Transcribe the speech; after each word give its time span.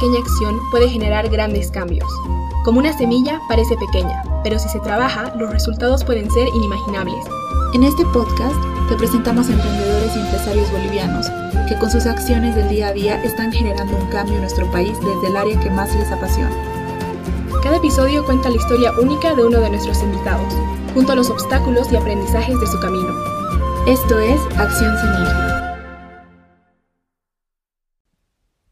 pequeña 0.00 0.20
acción 0.20 0.58
puede 0.70 0.88
generar 0.88 1.28
grandes 1.28 1.70
cambios. 1.70 2.10
Como 2.64 2.78
una 2.78 2.96
semilla 2.96 3.38
parece 3.48 3.76
pequeña, 3.76 4.22
pero 4.42 4.58
si 4.58 4.66
se 4.70 4.80
trabaja, 4.80 5.34
los 5.36 5.50
resultados 5.50 6.04
pueden 6.04 6.30
ser 6.30 6.48
inimaginables. 6.54 7.22
En 7.74 7.84
este 7.84 8.06
podcast 8.06 8.56
te 8.88 8.96
presentamos 8.96 9.48
a 9.48 9.52
emprendedores 9.52 10.16
y 10.16 10.20
empresarios 10.20 10.72
bolivianos 10.72 11.26
que 11.68 11.76
con 11.78 11.90
sus 11.90 12.06
acciones 12.06 12.56
del 12.56 12.70
día 12.70 12.88
a 12.88 12.92
día 12.94 13.22
están 13.22 13.52
generando 13.52 13.94
un 13.94 14.06
cambio 14.06 14.36
en 14.36 14.40
nuestro 14.40 14.70
país 14.70 14.98
desde 15.00 15.26
el 15.28 15.36
área 15.36 15.60
que 15.60 15.68
más 15.68 15.94
les 15.94 16.10
apasiona. 16.10 16.56
Cada 17.62 17.76
episodio 17.76 18.24
cuenta 18.24 18.48
la 18.48 18.56
historia 18.56 18.92
única 18.98 19.34
de 19.34 19.44
uno 19.44 19.60
de 19.60 19.68
nuestros 19.68 20.02
invitados, 20.02 20.54
junto 20.94 21.12
a 21.12 21.16
los 21.16 21.28
obstáculos 21.28 21.92
y 21.92 21.96
aprendizajes 21.96 22.58
de 22.58 22.66
su 22.66 22.80
camino. 22.80 23.12
Esto 23.86 24.18
es 24.18 24.40
Acción 24.56 24.96
Semilla. 24.96 25.49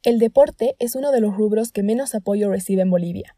El 0.09 0.19
deporte 0.19 0.75
es 0.79 0.95
uno 0.95 1.13
de 1.13 1.21
los 1.21 1.37
rubros 1.37 1.71
que 1.71 1.83
menos 1.83 2.15
apoyo 2.15 2.49
recibe 2.49 2.81
en 2.81 2.89
Bolivia. 2.89 3.37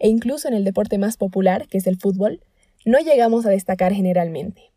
E 0.00 0.08
incluso 0.08 0.48
en 0.48 0.54
el 0.54 0.64
deporte 0.64 0.98
más 0.98 1.16
popular, 1.16 1.68
que 1.68 1.78
es 1.78 1.86
el 1.86 1.98
fútbol, 1.98 2.40
no 2.84 2.98
llegamos 2.98 3.46
a 3.46 3.50
destacar 3.50 3.92
generalmente. 3.92 4.72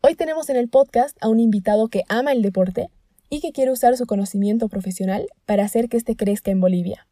Hoy 0.00 0.14
tenemos 0.14 0.48
en 0.48 0.56
el 0.56 0.70
podcast 0.70 1.14
a 1.20 1.28
un 1.28 1.40
invitado 1.40 1.88
que 1.88 2.04
ama 2.08 2.32
el 2.32 2.40
deporte 2.40 2.88
y 3.28 3.42
que 3.42 3.52
quiere 3.52 3.70
usar 3.70 3.98
su 3.98 4.06
conocimiento 4.06 4.70
profesional 4.70 5.26
para 5.44 5.62
hacer 5.62 5.90
que 5.90 5.98
éste 5.98 6.16
crezca 6.16 6.50
en 6.50 6.62
Bolivia. 6.62 7.06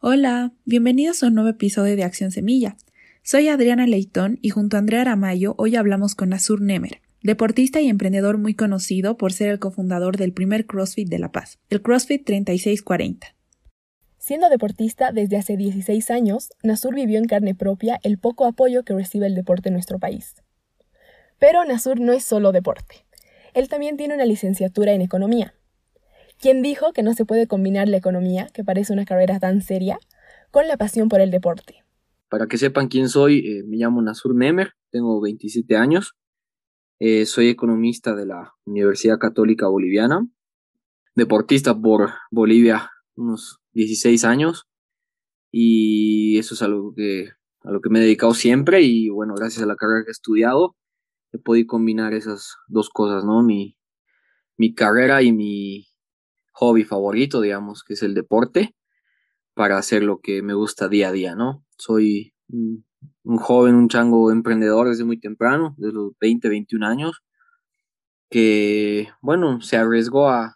Hola, 0.00 0.54
bienvenidos 0.64 1.22
a 1.22 1.26
un 1.26 1.34
nuevo 1.34 1.50
episodio 1.50 1.94
de 1.94 2.04
Acción 2.04 2.30
Semilla. 2.30 2.78
Soy 3.22 3.48
Adriana 3.48 3.86
Leitón 3.86 4.38
y 4.40 4.48
junto 4.48 4.76
a 4.76 4.78
Andrea 4.78 5.02
Aramayo 5.02 5.54
hoy 5.58 5.76
hablamos 5.76 6.14
con 6.14 6.32
Azur 6.32 6.62
Nemer, 6.62 7.02
deportista 7.22 7.80
y 7.80 7.88
emprendedor 7.88 8.38
muy 8.38 8.54
conocido 8.54 9.16
por 9.16 9.32
ser 9.32 9.48
el 9.48 9.58
cofundador 9.58 10.16
del 10.16 10.32
primer 10.32 10.66
CrossFit 10.66 11.08
de 11.08 11.18
La 11.18 11.32
Paz, 11.32 11.58
el 11.70 11.82
CrossFit 11.82 12.24
3640. 12.24 13.34
Siendo 14.18 14.48
deportista 14.48 15.12
desde 15.12 15.36
hace 15.36 15.56
16 15.56 16.10
años, 16.10 16.50
Nasur 16.62 16.94
vivió 16.94 17.18
en 17.18 17.26
carne 17.26 17.54
propia 17.54 18.00
el 18.02 18.18
poco 18.18 18.44
apoyo 18.44 18.82
que 18.82 18.94
recibe 18.94 19.26
el 19.26 19.34
deporte 19.34 19.68
en 19.68 19.74
nuestro 19.74 19.98
país. 19.98 20.34
Pero 21.38 21.64
Nasur 21.64 22.00
no 22.00 22.12
es 22.12 22.24
solo 22.24 22.50
deporte. 22.52 23.06
Él 23.54 23.68
también 23.68 23.96
tiene 23.96 24.14
una 24.14 24.24
licenciatura 24.24 24.92
en 24.92 25.00
economía. 25.00 25.54
¿Quién 26.40 26.60
dijo 26.60 26.92
que 26.92 27.02
no 27.02 27.14
se 27.14 27.24
puede 27.24 27.46
combinar 27.46 27.88
la 27.88 27.96
economía, 27.96 28.48
que 28.52 28.64
parece 28.64 28.92
una 28.92 29.04
carrera 29.04 29.38
tan 29.38 29.62
seria, 29.62 29.98
con 30.50 30.66
la 30.66 30.76
pasión 30.76 31.08
por 31.08 31.20
el 31.20 31.30
deporte? 31.30 31.84
Para 32.28 32.48
que 32.48 32.58
sepan 32.58 32.88
quién 32.88 33.08
soy, 33.08 33.38
eh, 33.38 33.62
me 33.64 33.76
llamo 33.76 34.02
Nasur 34.02 34.34
Nemer, 34.34 34.72
tengo 34.90 35.20
27 35.20 35.76
años, 35.76 36.16
eh, 36.98 37.26
soy 37.26 37.48
economista 37.48 38.14
de 38.14 38.26
la 38.26 38.54
Universidad 38.64 39.18
Católica 39.18 39.68
Boliviana, 39.68 40.26
deportista 41.14 41.78
por 41.78 42.10
Bolivia 42.30 42.90
unos 43.16 43.60
16 43.72 44.24
años 44.24 44.66
y 45.50 46.38
eso 46.38 46.54
es 46.54 46.62
algo 46.62 46.94
que, 46.94 47.30
a 47.62 47.70
lo 47.70 47.80
que 47.80 47.88
me 47.88 47.98
he 47.98 48.02
dedicado 48.02 48.34
siempre 48.34 48.82
y 48.82 49.08
bueno, 49.08 49.34
gracias 49.34 49.62
a 49.62 49.66
la 49.66 49.76
carrera 49.76 50.04
que 50.04 50.10
he 50.10 50.12
estudiado 50.12 50.76
he 51.32 51.38
podido 51.38 51.66
combinar 51.66 52.14
esas 52.14 52.56
dos 52.66 52.90
cosas, 52.90 53.24
¿no? 53.24 53.42
Mi, 53.42 53.76
mi 54.56 54.74
carrera 54.74 55.22
y 55.22 55.32
mi 55.32 55.86
hobby 56.52 56.84
favorito, 56.84 57.40
digamos, 57.40 57.84
que 57.84 57.94
es 57.94 58.02
el 58.02 58.14
deporte, 58.14 58.74
para 59.54 59.78
hacer 59.78 60.02
lo 60.02 60.20
que 60.20 60.42
me 60.42 60.54
gusta 60.54 60.88
día 60.88 61.08
a 61.08 61.12
día, 61.12 61.34
¿no? 61.34 61.64
Soy 61.78 62.34
joven, 63.38 63.74
un 63.74 63.88
chango 63.88 64.30
emprendedor 64.30 64.88
desde 64.88 65.04
muy 65.04 65.18
temprano, 65.18 65.74
desde 65.78 65.94
los 65.94 66.12
20, 66.20 66.48
21 66.48 66.86
años, 66.86 67.22
que, 68.30 69.08
bueno, 69.20 69.60
se 69.60 69.76
arriesgó 69.76 70.28
a, 70.28 70.54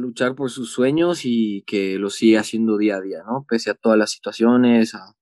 luchar 0.00 0.34
por 0.34 0.48
sus 0.48 0.72
sueños 0.72 1.26
y 1.26 1.64
que 1.66 1.98
lo 1.98 2.08
sigue 2.08 2.38
haciendo 2.38 2.78
día 2.78 2.96
a 2.96 3.00
día, 3.02 3.22
¿no? 3.26 3.44
Pese 3.46 3.68
a 3.68 3.74
todas 3.74 3.98
las 3.98 4.10
situaciones, 4.10 4.94
a, 4.94 5.14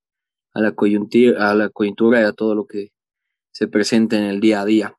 la, 0.54 0.76
coyuntura, 0.76 1.50
a 1.50 1.54
la 1.56 1.70
coyuntura 1.70 2.20
y 2.20 2.25
a 2.25 2.32
todo 2.32 2.54
lo 2.54 2.69
que 2.69 2.92
se 3.50 3.66
presenta 3.66 4.16
en 4.16 4.25
el 4.25 4.38
día 4.38 4.60
a 4.60 4.64
día. 4.64 4.97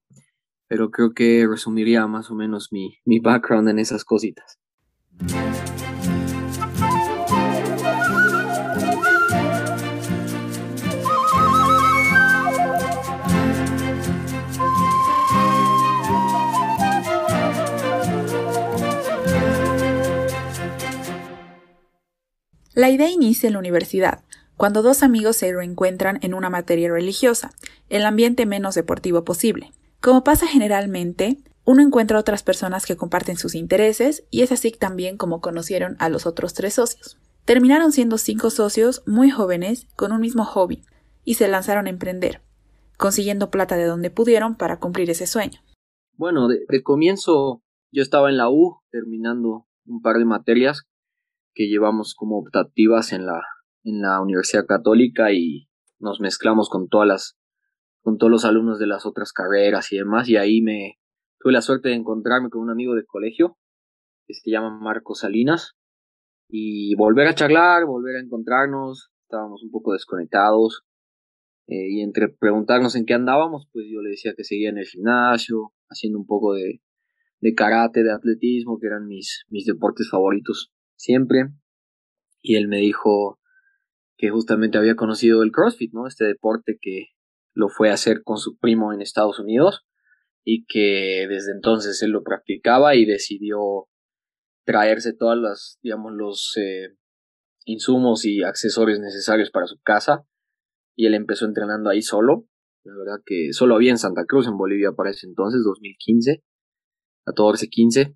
Pero 0.68 0.92
creo 0.92 1.14
que 1.14 1.48
resumiría 1.50 2.06
más 2.06 2.30
o 2.32 2.36
menos 2.36 2.74
mi, 2.74 2.98
mi 3.06 3.20
background 3.20 3.70
en 3.70 3.80
esas 3.80 4.04
cositas. 4.04 4.60
La 22.82 22.90
idea 22.90 23.12
inicia 23.12 23.46
en 23.46 23.54
la 23.54 23.60
universidad, 23.60 24.24
cuando 24.58 24.82
dos 24.82 25.04
amigos 25.04 25.36
se 25.36 25.54
reencuentran 25.54 26.18
en 26.24 26.34
una 26.34 26.50
materia 26.50 26.90
religiosa, 26.90 27.52
el 27.90 28.04
ambiente 28.06 28.48
menos 28.48 28.74
deportivo 28.74 29.24
posible. 29.24 29.72
Como 30.00 30.24
pasa 30.24 30.48
generalmente, 30.48 31.38
uno 31.64 31.84
encuentra 31.84 32.18
otras 32.18 32.42
personas 32.42 32.88
que 32.88 32.98
comparten 32.98 33.38
sus 33.38 33.54
intereses 33.54 34.24
y 34.32 34.42
es 34.42 34.52
así 34.52 34.72
también 34.72 35.16
como 35.18 35.42
conocieron 35.42 35.96
a 36.00 36.10
los 36.10 36.26
otros 36.26 36.56
tres 36.56 36.74
socios. 36.74 37.20
Terminaron 37.46 37.92
siendo 37.92 38.18
cinco 38.18 38.50
socios 38.50 39.04
muy 39.06 39.30
jóvenes 39.30 39.88
con 39.96 40.12
un 40.12 40.20
mismo 40.20 40.44
hobby 40.44 40.84
y 41.24 41.36
se 41.36 41.48
lanzaron 41.48 41.86
a 41.86 41.92
emprender, 41.92 42.42
consiguiendo 42.98 43.52
plata 43.52 43.78
de 43.78 43.86
donde 43.86 44.10
pudieron 44.10 44.56
para 44.56 44.80
cumplir 44.80 45.08
ese 45.12 45.28
sueño. 45.28 45.60
Bueno, 46.18 46.48
de, 46.48 46.62
de 46.68 46.82
comienzo 46.82 47.62
yo 47.92 48.02
estaba 48.02 48.32
en 48.32 48.38
la 48.38 48.50
U 48.50 48.80
terminando 48.90 49.68
un 49.86 50.02
par 50.02 50.18
de 50.18 50.26
materias 50.26 50.88
que 51.54 51.68
llevamos 51.68 52.16
como 52.16 52.40
optativas 52.40 53.12
en 53.12 53.26
la, 53.26 53.42
en 53.84 54.02
la 54.02 54.22
Universidad 54.22 54.66
Católica 54.66 55.32
y 55.32 55.68
nos 56.00 56.20
mezclamos 56.20 56.70
con 56.70 56.88
todas 56.88 57.08
las, 57.08 57.38
con 58.02 58.18
todos 58.18 58.32
los 58.32 58.46
alumnos 58.46 58.80
de 58.80 58.88
las 58.88 59.06
otras 59.06 59.34
carreras 59.34 59.92
y 59.92 59.98
demás, 59.98 60.30
y 60.30 60.38
ahí 60.38 60.62
me 60.62 61.00
tuve 61.40 61.54
la 61.54 61.62
suerte 61.62 61.90
de 61.90 61.96
encontrarme 61.96 62.50
con 62.50 62.62
un 62.62 62.70
amigo 62.70 62.96
de 62.96 63.06
colegio 63.06 63.58
que 64.26 64.34
se 64.34 64.50
llama 64.50 64.78
Marco 64.80 65.16
Salinas 65.16 65.76
y 66.48 66.96
volver 66.96 67.28
a 67.28 67.36
charlar, 67.36 67.86
volver 67.86 68.18
a 68.18 68.22
encontrarnos, 68.22 69.12
estábamos 69.24 69.64
un 69.64 69.72
poco 69.72 69.94
desconectados 69.94 70.84
eh, 71.68 71.90
y 71.90 72.02
entre 72.02 72.30
preguntarnos 72.30 72.96
en 72.96 73.06
qué 73.06 73.14
andábamos, 73.14 73.68
pues 73.72 73.86
yo 73.92 74.02
le 74.02 74.10
decía 74.12 74.34
que 74.36 74.44
seguía 74.44 74.70
en 74.70 74.78
el 74.78 74.86
gimnasio, 74.86 75.74
haciendo 75.90 76.20
un 76.20 76.26
poco 76.26 76.54
de, 76.54 76.82
de 77.40 77.54
karate, 77.54 78.04
de 78.04 78.12
atletismo, 78.12 78.80
que 78.80 78.88
eran 78.88 79.08
mis, 79.08 79.46
mis 79.50 79.66
deportes 79.66 80.10
favoritos 80.10 80.74
siempre. 81.02 81.50
Y 82.42 82.56
él 82.56 82.68
me 82.68 82.78
dijo 82.78 83.40
que 84.18 84.30
justamente 84.30 84.78
había 84.78 84.96
conocido 84.96 85.44
el 85.44 85.52
CrossFit, 85.52 85.94
¿no? 85.94 86.08
Este 86.08 86.26
deporte 86.26 86.78
que 86.80 87.08
lo 87.54 87.70
fue 87.70 87.90
a 87.90 87.94
hacer 87.94 88.24
con 88.24 88.38
su 88.38 88.58
primo 88.58 88.94
en 88.94 89.02
Estados 89.02 89.40
Unidos 89.40 89.86
y 90.44 90.66
que 90.66 91.28
desde 91.28 91.52
entonces 91.54 92.02
él 92.02 92.12
lo 92.12 92.24
practicaba 92.24 92.96
y 92.96 93.06
decidió 93.06 93.88
traerse 94.66 95.14
todas 95.14 95.38
las, 95.38 95.80
digamos, 95.82 96.14
los 96.14 96.54
eh, 96.58 96.96
insumos 97.66 98.26
y 98.26 98.44
accesorios 98.44 99.00
necesarios 99.00 99.52
para 99.52 99.68
su 99.68 99.80
casa 99.82 100.26
y 100.96 101.08
él 101.08 101.14
empezó 101.14 101.46
entrenando 101.46 101.90
ahí 101.90 102.02
solo. 102.02 102.48
La 102.84 102.96
verdad 102.96 103.24
que 103.26 103.54
solo 103.54 103.76
había 103.76 103.92
en 103.92 103.98
Santa 103.98 104.26
Cruz, 104.26 104.48
en 104.48 104.58
Bolivia 104.58 104.92
para 104.92 105.12
ese 105.12 105.28
entonces, 105.28 105.62
2015, 105.64 106.44
14, 107.26 107.68
15. 107.68 108.16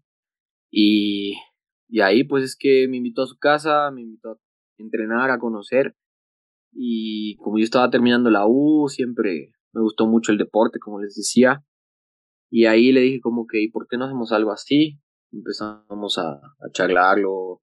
Y 0.72 1.36
y 1.88 2.02
ahí 2.02 2.24
pues 2.24 2.44
es 2.44 2.56
que 2.58 2.88
me 2.88 2.98
invitó 2.98 3.24
a 3.24 3.28
su 3.28 3.38
casa, 3.38 3.92
me 3.92 4.02
invitó 4.02 4.32
a 4.32 4.38
entrenar, 4.78 5.32
a 5.32 5.40
conocer. 5.40 5.96
Y 6.72 7.38
como 7.38 7.58
yo 7.58 7.64
estaba 7.64 7.90
terminando 7.90 8.30
la 8.30 8.46
U, 8.48 8.90
siempre 8.90 9.54
me 9.72 9.82
gustó 9.82 10.08
mucho 10.08 10.32
el 10.32 10.38
deporte, 10.38 10.80
como 10.80 11.00
les 11.00 11.16
decía. 11.16 11.64
Y 12.50 12.66
ahí 12.66 12.92
le 12.92 13.02
dije 13.02 13.20
como 13.22 13.46
que, 13.48 13.62
¿y 13.62 13.70
por 13.70 13.88
qué 13.88 13.98
no 13.98 14.06
hacemos 14.06 14.32
algo 14.32 14.52
así? 14.52 15.00
Empezamos 15.32 16.18
a, 16.18 16.34
a 16.34 16.72
charlarlo, 16.72 17.62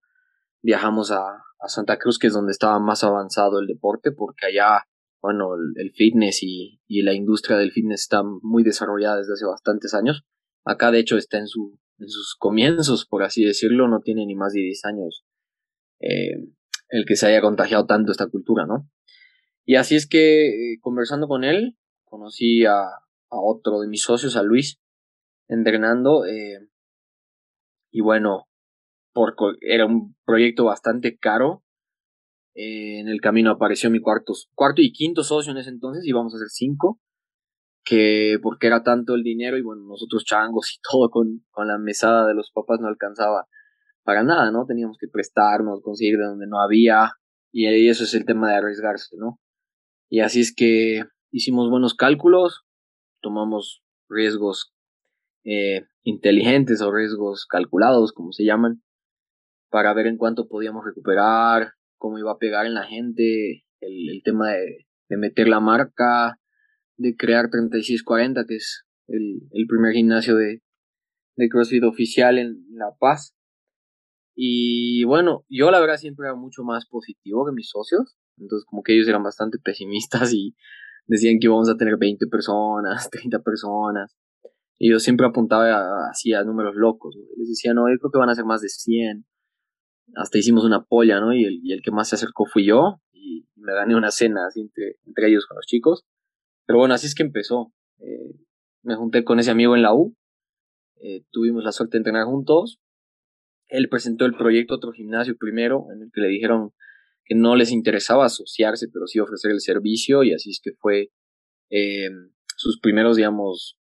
viajamos 0.62 1.10
a, 1.10 1.20
a, 1.60 1.68
Santa 1.68 1.98
Cruz, 1.98 2.18
que 2.18 2.26
es 2.26 2.32
donde 2.32 2.52
estaba 2.52 2.78
más 2.78 3.04
avanzado 3.04 3.60
el 3.60 3.66
deporte, 3.66 4.12
porque 4.12 4.46
allá, 4.46 4.84
bueno, 5.22 5.54
el, 5.54 5.72
el 5.76 5.92
fitness 5.92 6.42
y, 6.42 6.80
y, 6.86 7.02
la 7.02 7.14
industria 7.14 7.56
del 7.56 7.72
fitness 7.72 8.02
está 8.02 8.22
muy 8.22 8.62
desarrollada 8.62 9.18
desde 9.18 9.32
hace 9.34 9.46
bastantes 9.46 9.94
años. 9.94 10.24
Acá, 10.64 10.90
de 10.90 10.98
hecho, 10.98 11.16
está 11.16 11.38
en 11.38 11.46
su, 11.46 11.78
en 12.02 12.08
sus 12.08 12.36
comienzos, 12.38 13.06
por 13.06 13.22
así 13.22 13.44
decirlo, 13.44 13.88
no 13.88 14.00
tiene 14.00 14.26
ni 14.26 14.34
más 14.34 14.52
de 14.52 14.60
10 14.60 14.84
años 14.84 15.24
eh, 16.00 16.48
el 16.88 17.04
que 17.06 17.16
se 17.16 17.26
haya 17.26 17.40
contagiado 17.40 17.86
tanto 17.86 18.12
esta 18.12 18.28
cultura, 18.28 18.66
¿no? 18.66 18.88
Y 19.64 19.76
así 19.76 19.96
es 19.96 20.06
que 20.06 20.48
eh, 20.48 20.78
conversando 20.80 21.28
con 21.28 21.44
él, 21.44 21.78
conocí 22.04 22.64
a, 22.66 22.84
otro 23.30 23.80
de 23.80 23.88
mis 23.88 24.02
socios, 24.02 24.36
a 24.36 24.42
Luis, 24.42 24.78
entrenando, 25.48 26.26
eh, 26.26 26.68
y 27.90 28.02
bueno, 28.02 28.48
por, 29.14 29.34
era 29.62 29.86
un 29.86 30.16
proyecto 30.26 30.64
bastante 30.64 31.16
caro. 31.16 31.64
en 32.54 33.08
el 33.08 33.20
camino 33.22 33.50
apareció 33.50 33.90
mi 33.90 34.00
cuarto, 34.00 34.34
cuarto 34.54 34.82
y 34.82 34.92
quinto 34.92 35.22
socio 35.24 35.52
en 35.52 35.58
ese 35.58 35.70
entonces, 35.70 36.04
íbamos 36.04 36.34
a 36.34 36.38
ser 36.38 36.48
cinco 36.50 37.00
que 37.84 38.38
porque 38.42 38.66
era 38.66 38.82
tanto 38.82 39.14
el 39.14 39.22
dinero 39.22 39.56
y 39.56 39.62
bueno, 39.62 39.82
nosotros 39.82 40.24
changos 40.24 40.72
y 40.72 40.80
todo 40.90 41.10
con, 41.10 41.44
con 41.50 41.68
la 41.68 41.78
mesada 41.78 42.26
de 42.26 42.34
los 42.34 42.50
papás 42.52 42.80
no 42.80 42.88
alcanzaba 42.88 43.46
para 44.04 44.22
nada, 44.22 44.50
¿no? 44.50 44.66
Teníamos 44.66 44.96
que 44.98 45.08
prestarnos, 45.08 45.80
conseguir 45.82 46.18
de 46.18 46.24
donde 46.24 46.46
no 46.46 46.60
había, 46.60 47.12
y 47.52 47.88
eso 47.88 48.04
es 48.04 48.14
el 48.14 48.24
tema 48.24 48.48
de 48.48 48.56
arriesgarse, 48.56 49.16
¿no? 49.16 49.38
Y 50.08 50.20
así 50.20 50.40
es 50.40 50.54
que 50.54 51.04
hicimos 51.30 51.70
buenos 51.70 51.94
cálculos, 51.94 52.64
tomamos 53.20 53.82
riesgos 54.08 54.74
eh, 55.44 55.86
inteligentes 56.02 56.82
o 56.82 56.92
riesgos 56.92 57.46
calculados, 57.46 58.12
como 58.12 58.32
se 58.32 58.44
llaman, 58.44 58.82
para 59.70 59.94
ver 59.94 60.06
en 60.06 60.18
cuánto 60.18 60.48
podíamos 60.48 60.84
recuperar, 60.84 61.72
cómo 61.96 62.18
iba 62.18 62.32
a 62.32 62.38
pegar 62.38 62.66
en 62.66 62.74
la 62.74 62.84
gente, 62.84 63.64
el, 63.80 64.22
tema 64.24 64.50
de, 64.50 64.86
meter 65.16 65.48
la 65.48 65.60
marca, 65.60 66.38
de 66.96 67.16
crear 67.16 67.50
3640, 67.50 68.44
que 68.46 68.56
es 68.56 68.84
el, 69.08 69.42
el 69.52 69.66
primer 69.66 69.92
gimnasio 69.92 70.36
de, 70.36 70.62
de 71.36 71.48
CrossFit 71.48 71.84
oficial 71.84 72.38
en 72.38 72.64
La 72.70 72.94
Paz. 72.98 73.34
Y 74.34 75.04
bueno, 75.04 75.44
yo 75.48 75.70
la 75.70 75.80
verdad 75.80 75.96
siempre 75.96 76.26
era 76.26 76.34
mucho 76.34 76.62
más 76.64 76.86
positivo 76.86 77.46
que 77.46 77.52
mis 77.52 77.68
socios. 77.68 78.16
Entonces 78.38 78.64
como 78.66 78.82
que 78.82 78.94
ellos 78.94 79.08
eran 79.08 79.22
bastante 79.22 79.58
pesimistas 79.58 80.32
y 80.32 80.54
decían 81.06 81.38
que 81.38 81.46
íbamos 81.46 81.68
a 81.68 81.76
tener 81.76 81.96
20 81.98 82.26
personas, 82.26 83.10
30 83.10 83.42
personas. 83.42 84.16
Y 84.78 84.90
yo 84.90 84.98
siempre 84.98 85.26
apuntaba 85.26 86.08
así 86.10 86.32
a 86.32 86.42
números 86.42 86.74
locos. 86.74 87.16
Les 87.36 87.48
decía, 87.48 87.72
no, 87.72 87.88
yo 87.88 87.98
creo 87.98 88.10
que 88.10 88.18
van 88.18 88.30
a 88.30 88.34
ser 88.34 88.44
más 88.44 88.62
de 88.62 88.68
100. 88.68 89.24
Hasta 90.16 90.38
hicimos 90.38 90.64
una 90.64 90.82
polla, 90.82 91.20
¿no? 91.20 91.32
Y 91.32 91.44
el, 91.44 91.60
y 91.62 91.72
el 91.72 91.82
que 91.82 91.92
más 91.92 92.08
se 92.08 92.16
acercó 92.16 92.46
fui 92.46 92.66
yo. 92.66 93.00
Y 93.12 93.46
me 93.54 93.74
gané 93.74 93.94
una 93.94 94.10
cena 94.10 94.46
así 94.48 94.60
entre, 94.60 94.96
entre 95.06 95.28
ellos 95.28 95.46
con 95.46 95.56
los 95.56 95.66
chicos. 95.66 96.04
Pero 96.66 96.78
bueno, 96.78 96.94
así 96.94 97.06
es 97.06 97.14
que 97.14 97.22
empezó. 97.22 97.72
Eh, 97.98 98.34
me 98.82 98.96
junté 98.96 99.24
con 99.24 99.38
ese 99.38 99.50
amigo 99.50 99.76
en 99.76 99.82
la 99.82 99.94
U 99.94 100.16
eh, 101.00 101.24
tuvimos 101.30 101.64
la 101.64 101.72
suerte 101.72 101.96
de 101.96 101.98
entrenar 101.98 102.26
juntos. 102.26 102.80
Él 103.68 103.88
presentó 103.88 104.24
el 104.24 104.34
proyecto 104.34 104.74
a 104.74 104.76
otro 104.76 104.92
gimnasio 104.92 105.36
primero, 105.36 105.86
en 105.92 106.02
el 106.02 106.10
que 106.12 106.20
le 106.20 106.28
dijeron 106.28 106.72
que 107.24 107.34
no 107.34 107.56
les 107.56 107.72
interesaba 107.72 108.26
asociarse, 108.26 108.88
pero 108.92 109.06
sí 109.06 109.18
ofrecer 109.18 109.50
el 109.50 109.60
servicio, 109.60 110.22
y 110.22 110.32
así 110.32 110.50
es 110.50 110.60
que 110.62 110.72
fue 110.78 111.10
eh, 111.70 112.10
sus 112.56 112.78
primeros, 112.80 113.16
digamos, 113.16 113.78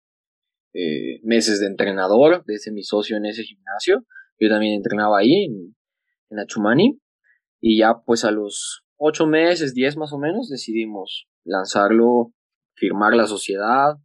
meses 1.22 1.60
de 1.60 1.68
entrenador, 1.68 2.44
de 2.44 2.56
ese 2.56 2.70
mi 2.70 2.82
socio 2.82 3.16
en 3.16 3.24
ese 3.24 3.44
gimnasio. 3.44 4.04
Yo 4.38 4.50
también 4.50 4.74
entrenaba 4.74 5.20
ahí, 5.20 5.44
en, 5.44 5.74
en 6.28 6.38
Achumani, 6.38 7.00
y 7.60 7.78
ya 7.78 8.02
pues 8.04 8.24
a 8.24 8.30
los 8.30 8.84
ocho 8.98 9.26
meses, 9.26 9.74
diez 9.74 9.96
más 9.96 10.12
o 10.12 10.18
menos, 10.18 10.48
decidimos 10.48 11.28
lanzarlo, 11.44 12.32
firmar 12.76 13.14
la 13.14 13.26
sociedad, 13.26 13.96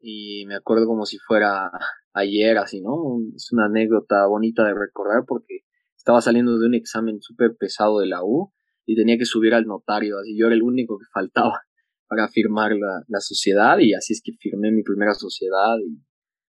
y 0.00 0.44
me 0.46 0.56
acuerdo 0.56 0.86
como 0.86 1.06
si 1.06 1.18
fuera 1.18 1.70
ayer, 2.12 2.58
así, 2.58 2.82
¿no? 2.82 3.18
Es 3.34 3.50
una 3.52 3.66
anécdota 3.66 4.26
bonita 4.26 4.64
de 4.64 4.74
recordar 4.74 5.24
porque 5.26 5.60
estaba 5.96 6.20
saliendo 6.20 6.58
de 6.58 6.66
un 6.66 6.74
examen 6.74 7.22
súper 7.22 7.56
pesado 7.56 8.00
de 8.00 8.06
la 8.06 8.22
U 8.22 8.52
y 8.84 8.96
tenía 8.96 9.16
que 9.16 9.24
subir 9.24 9.54
al 9.54 9.64
notario, 9.64 10.18
así 10.18 10.36
yo 10.38 10.46
era 10.46 10.54
el 10.54 10.62
único 10.62 10.98
que 10.98 11.06
faltaba 11.12 11.60
para 12.08 12.28
firmar 12.28 12.72
la, 12.72 13.02
la 13.08 13.20
sociedad 13.20 13.78
y 13.78 13.94
así 13.94 14.12
es 14.12 14.20
que 14.22 14.32
firmé 14.38 14.70
mi 14.70 14.82
primera 14.82 15.14
sociedad 15.14 15.76
y 15.82 15.98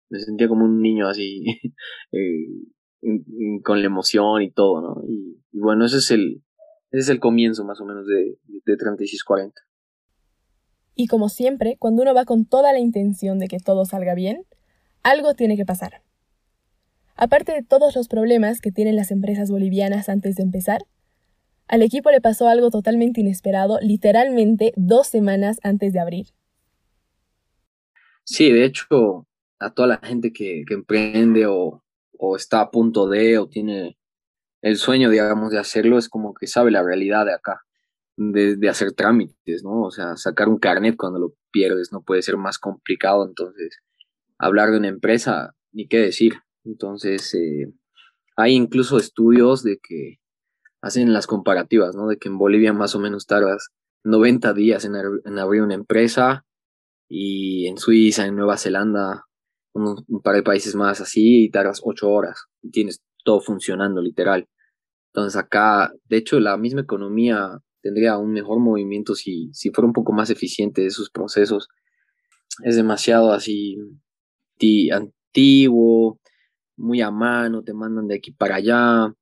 me 0.10 0.20
sentía 0.20 0.50
como 0.50 0.66
un 0.66 0.82
niño 0.82 1.08
así, 1.08 1.46
eh, 2.12 3.62
con 3.64 3.80
la 3.80 3.86
emoción 3.86 4.42
y 4.42 4.52
todo, 4.52 4.82
¿no? 4.82 5.04
Y, 5.08 5.40
bueno, 5.54 5.86
ese 5.86 5.98
es 5.98 6.12
el, 6.12 6.44
ese 6.92 7.02
es 7.02 7.10
el 7.10 7.20
comienzo 7.20 7.64
más 7.64 7.80
o 7.80 7.86
menos 7.86 8.06
de, 8.06 8.38
de 8.44 8.78
3640. 8.78 9.62
Y 10.96 11.08
como 11.08 11.30
siempre, 11.30 11.78
cuando 11.78 12.02
uno 12.02 12.14
va 12.14 12.26
con 12.26 12.46
toda 12.46 12.72
la 12.74 12.80
intención 12.80 13.38
de 13.38 13.48
que 13.48 13.60
todo 13.60 13.86
salga 13.86 14.16
bien, 14.16 14.46
algo 15.04 15.36
tiene 15.36 15.58
que 15.58 15.66
pasar. 15.66 16.02
Aparte 17.16 17.54
de 17.54 17.64
todos 17.64 17.96
los 17.96 18.08
problemas 18.08 18.62
que 18.62 18.72
tienen 18.72 18.96
las 18.96 19.12
empresas 19.12 19.52
bolivianas 19.52 20.10
antes 20.10 20.36
de 20.36 20.44
empezar, 20.44 20.86
al 21.68 21.82
equipo 21.82 22.12
le 22.12 22.22
pasó 22.22 22.48
algo 22.48 22.70
totalmente 22.70 23.22
inesperado, 23.22 23.80
literalmente 23.82 24.74
dos 24.76 25.08
semanas 25.08 25.60
antes 25.64 25.94
de 25.94 26.00
abrir. 26.00 26.28
Sí, 28.24 28.52
de 28.52 28.66
hecho, 28.66 29.28
a 29.60 29.74
toda 29.74 29.88
la 29.88 29.98
gente 29.98 30.32
que, 30.32 30.64
emprende 30.70 31.46
o, 31.48 31.82
está 32.36 32.62
a 32.62 32.72
punto 32.72 33.08
de 33.08 33.38
o 33.38 33.48
tiene 33.48 33.98
el 34.62 34.78
sueño, 34.78 35.10
digamos, 35.10 35.52
de 35.52 35.60
hacerlo, 35.60 35.98
es 35.98 36.10
como 36.10 36.34
que 36.34 36.48
sabe 36.48 36.72
la 36.72 36.84
realidad 36.84 37.26
de 37.26 37.34
acá, 37.34 37.65
de, 38.18 38.70
hacer 38.70 38.94
trámites, 38.94 39.64
¿no? 39.64 39.84
O 39.84 39.92
sea, 39.92 40.16
sacar 40.16 40.48
un 40.50 40.58
carnet 40.58 40.96
cuando 40.98 41.20
lo 41.20 41.34
pierdes 41.52 41.92
no 41.92 42.02
puede 42.02 42.22
ser 42.22 42.38
más 42.38 42.58
complicado, 42.60 43.26
entonces 43.26 43.80
hablar 44.38 44.72
de 44.72 44.78
una 44.78 44.88
empresa, 44.88 45.54
ni 45.72 45.88
qué 45.88 46.00
decir. 46.00 46.34
Entonces, 46.64 47.34
eh, 47.36 47.72
hay 48.36 48.54
incluso 48.54 48.98
estudios 48.98 49.64
de 49.64 49.80
que 49.82 50.20
hacen 50.82 51.14
las 51.14 51.28
comparativas, 51.28 51.96
¿no? 51.96 52.08
De 52.08 52.18
que 52.18 52.30
en 52.30 52.38
Bolivia 52.38 52.74
más 52.74 52.96
o 52.96 53.00
menos 53.00 53.26
tardas 53.26 53.70
90 54.04 54.54
días 54.54 54.86
en, 54.86 54.96
abrir 55.40 55.62
una 55.62 55.74
empresa 55.74 56.46
y 57.10 57.68
en 57.68 57.78
Suiza, 57.78 58.26
en 58.26 58.36
Nueva 58.36 58.58
Zelanda, 58.58 59.26
un, 59.74 60.22
par 60.24 60.36
de 60.36 60.44
países 60.44 60.76
más 60.76 61.02
así, 61.02 61.50
tardas 61.52 61.82
8 61.84 62.10
horas 62.10 62.46
y 62.62 62.72
tienes 62.72 63.02
todo 63.24 63.42
funcionando 63.42 64.02
literal. 64.02 64.48
Entonces 65.12 65.38
acá, 65.38 65.92
de 66.06 66.18
hecho, 66.18 66.40
la 66.40 66.58
misma 66.58 66.82
economía 66.82 67.60
tendría 67.86 68.18
un 68.18 68.32
mejor 68.32 68.60
movimiento 68.60 69.14
si, 69.14 69.52
si 69.54 69.70
fuera 69.70 69.86
un 69.86 69.94
poco 69.94 70.12
más 70.12 70.32
eficiente 70.32 70.82
de 70.82 70.90
sus 70.90 71.12
procesos. 71.12 71.70
Es 72.64 72.76
demasiado 72.76 73.32
así 73.32 73.78
antiguo, 74.92 76.20
muy 76.78 77.02
a 77.02 77.12
mano, 77.12 77.62
te 77.62 77.76
mandan 77.76 78.08
de 78.08 78.16
aquí 78.16 78.32
para 78.32 78.56
allá. 78.56 79.14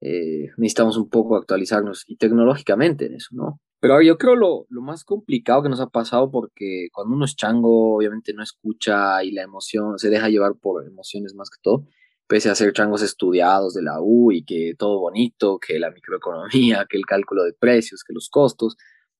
Eh, 0.00 0.48
necesitamos 0.56 0.96
un 0.96 1.08
poco 1.08 1.36
actualizarnos 1.36 2.02
y 2.08 2.16
tecnológicamente 2.16 3.06
en 3.06 3.14
eso, 3.14 3.28
¿no? 3.30 3.60
Pero 3.78 4.02
yo 4.02 4.18
creo 4.18 4.34
lo, 4.34 4.66
lo 4.70 4.82
más 4.82 5.04
complicado 5.04 5.62
que 5.62 5.68
nos 5.68 5.80
ha 5.80 5.86
pasado 5.86 6.32
porque 6.32 6.88
cuando 6.92 7.14
uno 7.14 7.24
es 7.24 7.36
chango, 7.36 7.94
obviamente 7.94 8.34
no 8.34 8.42
escucha 8.42 9.22
y 9.22 9.30
la 9.30 9.42
emoción 9.42 10.00
se 10.00 10.10
deja 10.10 10.28
llevar 10.28 10.54
por 10.60 10.84
emociones 10.84 11.36
más 11.36 11.48
que 11.48 11.60
todo, 11.62 11.86
pese 12.30 12.48
a 12.48 12.54
ser 12.54 12.72
changos 12.72 13.02
estudiados 13.02 13.74
de 13.74 13.82
la 13.82 14.00
U 14.00 14.30
y 14.30 14.44
que 14.44 14.74
todo 14.78 15.00
bonito, 15.00 15.58
que 15.58 15.80
la 15.80 15.90
microeconomía, 15.90 16.86
que 16.88 16.96
el 16.96 17.04
cálculo 17.04 17.42
de 17.42 17.52
precios, 17.52 18.04
que 18.04 18.14
los 18.14 18.28
costos, 18.30 18.76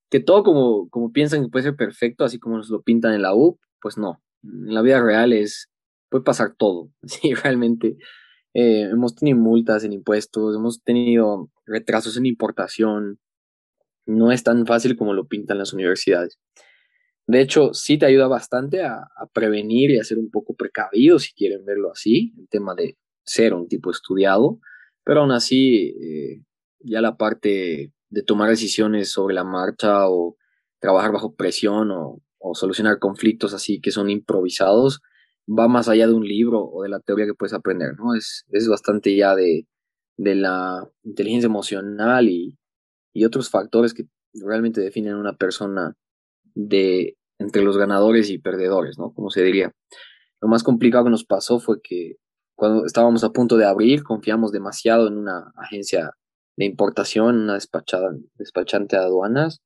que 0.09 0.21
todo 0.21 0.45
como, 0.45 0.89
como 0.91 1.11
piensan 1.11 1.43
que 1.43 1.49
puede 1.49 1.65
ser 1.65 1.75
perfecto, 1.75 2.25
así 2.25 2.39
como 2.39 2.57
nos 2.57 2.71
lo 2.71 2.83
pintan 2.83 3.15
en 3.15 3.23
la 3.23 3.35
U, 3.35 3.59
pues 3.83 3.99
no, 3.99 4.23
en 4.45 4.73
la 4.73 4.81
vida 4.83 5.03
real 5.03 5.33
es, 5.33 5.69
puede 6.09 6.23
pasar 6.23 6.55
todo. 6.57 6.93
Sí, 7.03 7.35
realmente 7.35 7.97
eh, 8.55 8.83
hemos 8.93 9.17
tenido 9.17 9.39
multas 9.39 9.83
en 9.83 9.93
impuestos, 9.93 10.55
hemos 10.55 10.81
tenido 10.85 11.51
retrasos 11.67 12.17
en 12.17 12.27
importación. 12.27 13.19
No 14.07 14.31
es 14.31 14.45
tan 14.45 14.67
fácil 14.67 14.97
como 14.97 15.15
lo 15.15 15.27
pintan 15.27 15.59
las 15.59 15.73
universidades. 15.73 16.39
De 17.31 17.41
hecho, 17.41 17.73
sí 17.75 17.97
te 17.97 18.07
ayuda 18.07 18.27
bastante 18.27 18.83
a, 18.83 19.07
prevenir 19.33 19.93
y 19.93 20.01
a 20.01 20.05
ser 20.05 20.19
un 20.19 20.33
poco 20.33 20.55
precavido, 20.57 21.21
si 21.21 21.33
quieren 21.33 21.65
verlo 21.65 21.93
así, 21.93 22.35
el 22.37 22.49
tema 22.49 22.75
de 22.75 22.99
ser 23.25 23.55
un 23.55 23.69
tipo 23.69 23.93
estudiado, 23.93 24.59
pero 25.05 25.21
aún 25.21 25.31
así, 25.31 25.95
eh, 26.03 26.43
ya 26.81 27.01
la 27.01 27.17
parte 27.17 27.93
de 28.09 28.23
tomar 28.25 28.51
decisiones 28.51 29.13
sobre 29.13 29.37
la 29.37 29.45
marcha 29.45 30.09
o 30.09 30.37
trabajar 30.81 31.13
bajo 31.13 31.37
presión 31.37 31.91
o 31.93 32.21
solucionar 32.55 32.99
conflictos 32.99 33.55
así 33.55 33.81
que 33.81 33.93
son 33.93 34.11
improvisados, 34.11 35.01
va 35.49 35.69
más 35.69 35.89
allá 35.89 36.09
de 36.09 36.15
un 36.15 36.27
libro 36.27 36.65
o 36.65 36.83
de 36.83 36.89
la 36.89 36.99
teoría 36.99 37.27
que 37.27 37.35
puedes 37.35 37.55
aprender, 37.55 37.97
¿no? 37.97 38.17
Es, 38.17 38.45
es 38.51 38.67
bastante 38.69 39.15
ya 39.15 39.37
de, 39.37 39.69
de 40.17 40.35
la 40.35 40.91
inteligencia 41.05 41.47
emocional 41.47 42.29
y, 42.29 42.59
y, 43.13 43.25
otros 43.25 43.51
factores 43.51 43.95
que 43.95 44.07
realmente 44.35 44.81
definen 44.81 45.13
a 45.13 45.21
una 45.21 45.37
persona 45.37 45.95
de 46.55 47.17
entre 47.41 47.63
los 47.63 47.77
ganadores 47.77 48.31
y 48.31 48.39
perdedores, 48.39 48.99
¿no? 48.99 49.13
Como 49.13 49.31
se 49.31 49.43
diría. 49.43 49.73
Lo 50.41 50.49
más 50.49 50.63
complicado 50.63 51.05
que 51.05 51.11
nos 51.11 51.25
pasó 51.25 51.59
fue 51.59 51.81
que 51.83 52.17
cuando 52.55 52.85
estábamos 52.85 53.25
a 53.25 53.33
punto 53.33 53.57
de 53.57 53.65
abrir, 53.65 54.03
confiamos 54.05 54.53
demasiado 54.53 55.09
en 55.09 55.17
una 55.17 55.51
agencia 55.57 56.13
de 56.57 56.67
importación, 56.67 57.43
una 57.43 57.55
despachada, 57.55 58.11
despachante 58.35 58.97
de 58.97 59.03
aduanas, 59.03 59.63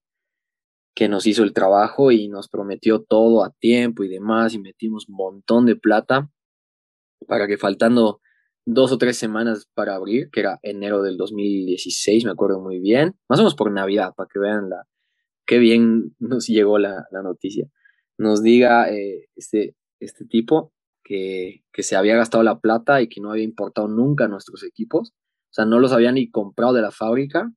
que 0.95 1.09
nos 1.09 1.27
hizo 1.27 1.43
el 1.43 1.53
trabajo 1.53 2.13
y 2.13 2.29
nos 2.29 2.49
prometió 2.49 3.03
todo 3.03 3.45
a 3.45 3.51
tiempo 3.51 4.05
y 4.05 4.09
demás 4.09 4.55
y 4.55 4.61
metimos 4.61 5.09
un 5.09 5.17
montón 5.17 5.67
de 5.67 5.75
plata 5.75 6.31
para 7.27 7.49
que 7.49 7.59
faltando 7.59 8.21
dos 8.65 8.93
o 8.93 8.99
tres 8.99 9.19
semanas 9.19 9.69
para 9.75 9.97
abrir, 9.97 10.31
que 10.31 10.41
era 10.41 10.61
enero 10.63 11.03
del 11.03 11.17
2016, 11.17 12.25
me 12.25 12.31
acuerdo 12.31 12.61
muy 12.61 12.79
bien, 12.79 13.17
más 13.29 13.41
o 13.41 13.43
menos 13.43 13.57
por 13.57 13.73
Navidad, 13.73 14.15
para 14.17 14.29
que 14.33 14.39
vean 14.39 14.71
la, 14.71 14.87
qué 15.47 15.59
bien 15.59 16.15
nos 16.19 16.47
llegó 16.47 16.79
la, 16.79 17.07
noticia. 17.23 17.67
Nos 18.19 18.43
diga 18.43 18.91
eh, 18.91 19.29
este, 19.37 19.77
este 20.01 20.25
tipo 20.25 20.73
que, 21.03 21.65
que 21.73 21.83
se 21.83 21.97
había 21.97 22.17
gastado 22.17 22.43
la 22.45 22.61
plata 22.61 23.03
y 23.03 23.09
que 23.09 23.21
no 23.21 23.31
había 23.31 23.45
importado 23.45 23.89
nunca 23.89 24.29
nuestros 24.29 24.63
equipos, 24.65 25.11
o 25.11 25.55
sea, 25.55 25.67
no 25.67 25.79
los 25.79 25.93
había 25.93 26.11
ni 26.11 26.31
comprado 26.31 26.73
de 26.73 26.83
la 26.83 26.91
fábrica 26.91 27.49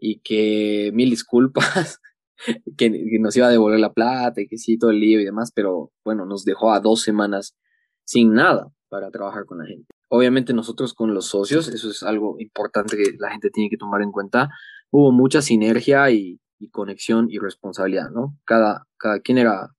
y 0.00 0.20
que 0.20 0.90
mil 0.94 1.10
disculpas, 1.10 2.00
que, 2.76 2.90
nos 3.20 3.36
iba 3.36 3.46
a 3.46 3.50
devolver 3.50 3.78
la 3.78 3.92
plata 3.92 4.40
y 4.40 4.48
que 4.48 4.58
sí, 4.58 4.78
todo 4.78 4.90
el 4.90 4.98
lío 4.98 5.20
y 5.20 5.24
demás, 5.24 5.52
pero 5.54 5.92
bueno, 6.04 6.26
nos 6.26 6.44
dejó 6.44 6.72
a 6.72 6.80
dos 6.80 7.02
semanas 7.02 7.56
sin 8.04 8.34
nada 8.34 8.72
para 8.88 9.10
trabajar 9.10 9.44
con 9.44 9.58
la 9.58 9.66
gente. 9.66 9.86
obviamente 10.08 10.52
nosotros 10.52 10.92
con 10.92 11.14
los 11.14 11.26
socios, 11.26 11.68
eso 11.68 11.90
es 11.90 12.02
algo 12.02 12.34
importante 12.40 12.96
que 12.96 13.12
la 13.18 13.30
gente 13.30 13.50
tiene 13.50 13.70
que 13.70 13.76
tomar 13.76 14.02
en 14.02 14.10
cuenta, 14.10 14.48
hubo 14.90 15.12
mucha 15.12 15.40
sinergia 15.40 16.10
y, 16.10 16.40
conexión 16.68 17.26
y 17.30 17.38
responsabilidad, 17.38 18.10
¿no? 18.10 18.38
Cada, 18.44 18.86
cada 18.98 19.20
quien 19.20 19.38
era 19.38 19.70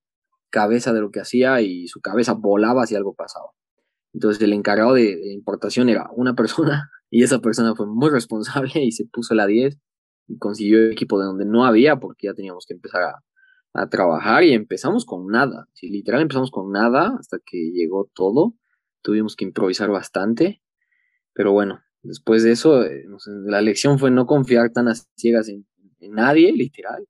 cabeza 0.50 0.94
de 0.94 1.02
lo 1.02 1.12
que 1.12 1.22
hacía 1.22 1.62
y 1.62 1.88
su 1.88 2.02
cabeza 2.02 2.34
volaba 2.34 2.86
si 2.86 2.96
algo 2.96 3.14
pasaba. 3.14 3.48
Entonces 4.14 4.42
el 4.42 4.54
encargado 4.54 4.94
de, 4.94 5.32
importación 5.32 5.90
era 5.90 6.10
una 6.16 6.36
persona 6.36 6.90
y 7.10 7.24
esa 7.24 7.40
persona 7.40 7.76
fue 7.76 7.88
muy 7.88 8.10
responsable 8.10 8.84
y 8.84 8.92
se 8.92 9.06
puso 9.06 9.34
la 9.36 9.48
10 9.48 9.78
y 10.28 10.38
consiguió 10.38 10.90
equipo 10.90 11.20
de 11.20 11.26
donde 11.26 11.46
no 11.46 11.66
había 11.66 12.00
porque 12.00 12.28
ya 12.28 12.34
teníamos 12.34 12.66
que 12.66 12.74
empezar 12.74 13.04
a, 13.04 13.24
a 13.74 13.90
trabajar 13.90 14.44
y 14.44 14.54
empezamos 14.54 15.06
con 15.06 15.28
nada. 15.28 15.68
Sí, 15.74 15.90
literal 15.90 16.22
empezamos 16.22 16.52
con 16.52 16.72
nada 16.72 17.16
hasta 17.20 17.38
que 17.46 17.72
llegó 17.74 18.10
todo. 18.14 18.54
Tuvimos 19.02 19.36
que 19.36 19.46
improvisar 19.46 19.90
bastante. 19.90 20.62
Pero 21.34 21.54
bueno, 21.54 21.80
después 22.04 22.44
de 22.44 22.52
eso, 22.52 22.84
eh, 22.84 23.06
la 23.46 23.62
lección 23.62 24.00
fue 24.00 24.12
no 24.12 24.26
confiar 24.26 24.72
tan 24.72 24.88
a 24.88 24.96
ciegas 25.16 25.50
en, 25.50 25.66
nadie, 26.10 26.52
literal. 26.52 27.08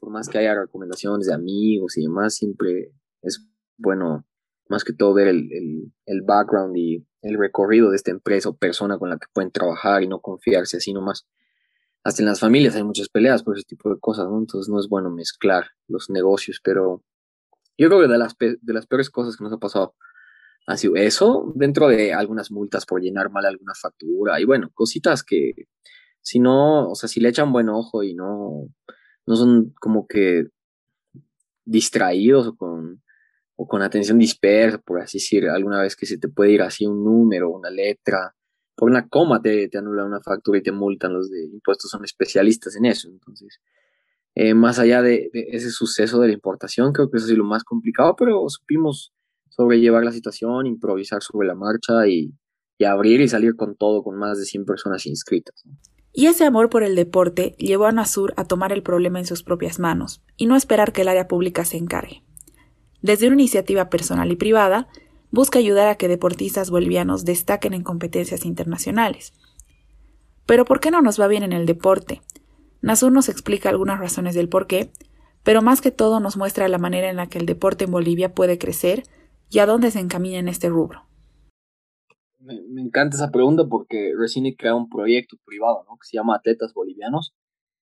Por 0.00 0.10
más 0.10 0.28
que 0.28 0.38
haya 0.38 0.54
recomendaciones 0.54 1.26
de 1.26 1.34
amigos 1.34 1.96
y 1.96 2.02
demás, 2.02 2.34
siempre 2.34 2.92
es 3.22 3.46
bueno, 3.76 4.26
más 4.68 4.84
que 4.84 4.92
todo, 4.92 5.14
ver 5.14 5.28
el, 5.28 5.52
el, 5.52 5.92
el 6.06 6.22
background 6.22 6.76
y 6.76 7.06
el 7.22 7.38
recorrido 7.38 7.90
de 7.90 7.96
esta 7.96 8.10
empresa 8.10 8.48
o 8.48 8.56
persona 8.56 8.98
con 8.98 9.10
la 9.10 9.18
que 9.18 9.26
pueden 9.32 9.50
trabajar 9.50 10.02
y 10.02 10.08
no 10.08 10.20
confiarse 10.20 10.76
así 10.76 10.92
nomás 10.92 11.26
hasta 12.04 12.20
en 12.22 12.26
las 12.26 12.38
familias 12.38 12.76
hay 12.76 12.84
muchas 12.84 13.08
peleas 13.08 13.42
por 13.42 13.56
ese 13.56 13.64
tipo 13.64 13.92
de 13.92 13.98
cosas, 13.98 14.26
¿no? 14.28 14.38
Entonces 14.38 14.70
no 14.70 14.78
es 14.78 14.88
bueno 14.88 15.10
mezclar 15.10 15.70
los 15.88 16.10
negocios, 16.10 16.60
pero 16.62 17.02
yo 17.78 17.88
creo 17.88 18.02
que 18.02 18.08
de 18.08 18.18
las, 18.18 18.36
de 18.38 18.72
las 18.72 18.86
peores 18.86 19.08
cosas 19.08 19.36
que 19.36 19.42
nos 19.42 19.52
ha 19.54 19.58
pasado 19.58 19.94
ha 20.66 20.76
sido 20.76 20.96
eso, 20.96 21.50
dentro 21.56 21.88
de 21.88 22.12
algunas 22.12 22.50
multas 22.50 22.86
por 22.86 23.00
llenar 23.00 23.30
mal 23.30 23.46
alguna 23.46 23.72
factura 23.74 24.38
y 24.38 24.44
bueno, 24.44 24.70
cositas 24.74 25.22
que 25.22 25.52
si 26.24 26.40
no, 26.40 26.88
o 26.90 26.94
sea, 26.96 27.08
si 27.08 27.20
le 27.20 27.28
echan 27.28 27.52
buen 27.52 27.68
ojo 27.68 28.02
y 28.02 28.14
no, 28.14 28.68
no 29.26 29.36
son 29.36 29.72
como 29.80 30.06
que 30.06 30.46
distraídos 31.64 32.48
o 32.48 32.56
con, 32.56 33.02
o 33.56 33.68
con 33.68 33.82
atención 33.82 34.18
dispersa, 34.18 34.78
por 34.78 35.00
así 35.00 35.18
decir, 35.18 35.48
alguna 35.48 35.80
vez 35.80 35.96
que 35.96 36.06
se 36.06 36.18
te 36.18 36.28
puede 36.28 36.52
ir 36.52 36.62
así 36.62 36.86
un 36.86 37.04
número, 37.04 37.50
una 37.50 37.70
letra, 37.70 38.34
por 38.74 38.90
una 38.90 39.08
coma 39.08 39.40
te, 39.40 39.68
te 39.68 39.78
anulan 39.78 40.06
una 40.06 40.20
factura 40.20 40.58
y 40.58 40.62
te 40.62 40.72
multan. 40.72 41.12
Los 41.12 41.30
de 41.30 41.44
impuestos 41.44 41.90
son 41.90 42.04
especialistas 42.04 42.76
en 42.76 42.86
eso. 42.86 43.08
Entonces, 43.08 43.60
eh, 44.34 44.54
más 44.54 44.78
allá 44.78 45.00
de, 45.00 45.30
ese 45.32 45.70
suceso 45.70 46.20
de 46.20 46.28
la 46.28 46.34
importación, 46.34 46.92
creo 46.92 47.10
que 47.10 47.18
eso 47.18 47.30
es 47.30 47.38
lo 47.38 47.44
más 47.44 47.62
complicado, 47.62 48.16
pero 48.16 48.48
supimos 48.48 49.12
sobrellevar 49.48 50.04
la 50.04 50.12
situación, 50.12 50.66
improvisar 50.66 51.22
sobre 51.22 51.46
la 51.46 51.54
marcha 51.54 52.06
y, 52.08 52.32
abrir 52.84 53.22
y 53.22 53.28
salir 53.28 53.56
con 53.56 53.76
todo, 53.76 54.02
con 54.02 54.18
más 54.18 54.38
de 54.38 54.44
100 54.44 54.66
personas 54.66 55.06
inscritas. 55.06 55.64
Y 56.16 56.26
ese 56.26 56.44
amor 56.44 56.70
por 56.70 56.84
el 56.84 56.94
deporte 56.94 57.56
llevó 57.58 57.86
a 57.86 57.92
Nasur 57.92 58.34
a 58.36 58.44
tomar 58.44 58.72
el 58.72 58.84
problema 58.84 59.18
en 59.18 59.26
sus 59.26 59.42
propias 59.42 59.80
manos 59.80 60.22
y 60.36 60.46
no 60.46 60.54
esperar 60.54 60.92
que 60.92 61.02
el 61.02 61.08
área 61.08 61.26
pública 61.26 61.64
se 61.64 61.76
encargue. 61.76 62.22
Desde 63.02 63.26
una 63.26 63.34
iniciativa 63.34 63.90
personal 63.90 64.30
y 64.30 64.36
privada, 64.36 64.86
busca 65.32 65.58
ayudar 65.58 65.88
a 65.88 65.96
que 65.96 66.06
deportistas 66.06 66.70
bolivianos 66.70 67.24
destaquen 67.24 67.74
en 67.74 67.82
competencias 67.82 68.44
internacionales. 68.44 69.32
Pero 70.46 70.64
¿por 70.64 70.78
qué 70.78 70.92
no 70.92 71.02
nos 71.02 71.20
va 71.20 71.26
bien 71.26 71.42
en 71.42 71.52
el 71.52 71.66
deporte? 71.66 72.22
Nasur 72.80 73.10
nos 73.10 73.28
explica 73.28 73.68
algunas 73.68 73.98
razones 73.98 74.36
del 74.36 74.48
por 74.48 74.68
qué, 74.68 74.92
pero 75.42 75.62
más 75.62 75.80
que 75.80 75.90
todo 75.90 76.20
nos 76.20 76.36
muestra 76.36 76.68
la 76.68 76.78
manera 76.78 77.10
en 77.10 77.16
la 77.16 77.26
que 77.26 77.38
el 77.38 77.46
deporte 77.46 77.86
en 77.86 77.90
Bolivia 77.90 78.34
puede 78.34 78.56
crecer 78.56 79.02
y 79.50 79.58
a 79.58 79.66
dónde 79.66 79.90
se 79.90 79.98
encamina 79.98 80.38
en 80.38 80.46
este 80.46 80.68
rubro. 80.68 81.06
Me, 82.44 82.82
encanta 82.82 83.16
esa 83.16 83.30
pregunta 83.30 83.64
porque 83.66 84.12
recién 84.16 84.44
he 84.44 84.54
creado 84.54 84.76
un 84.76 84.90
proyecto 84.90 85.38
privado 85.46 85.84
¿no? 85.88 85.96
que 85.96 86.06
se 86.06 86.16
llama 86.18 86.36
Atletas 86.36 86.74
Bolivianos, 86.74 87.34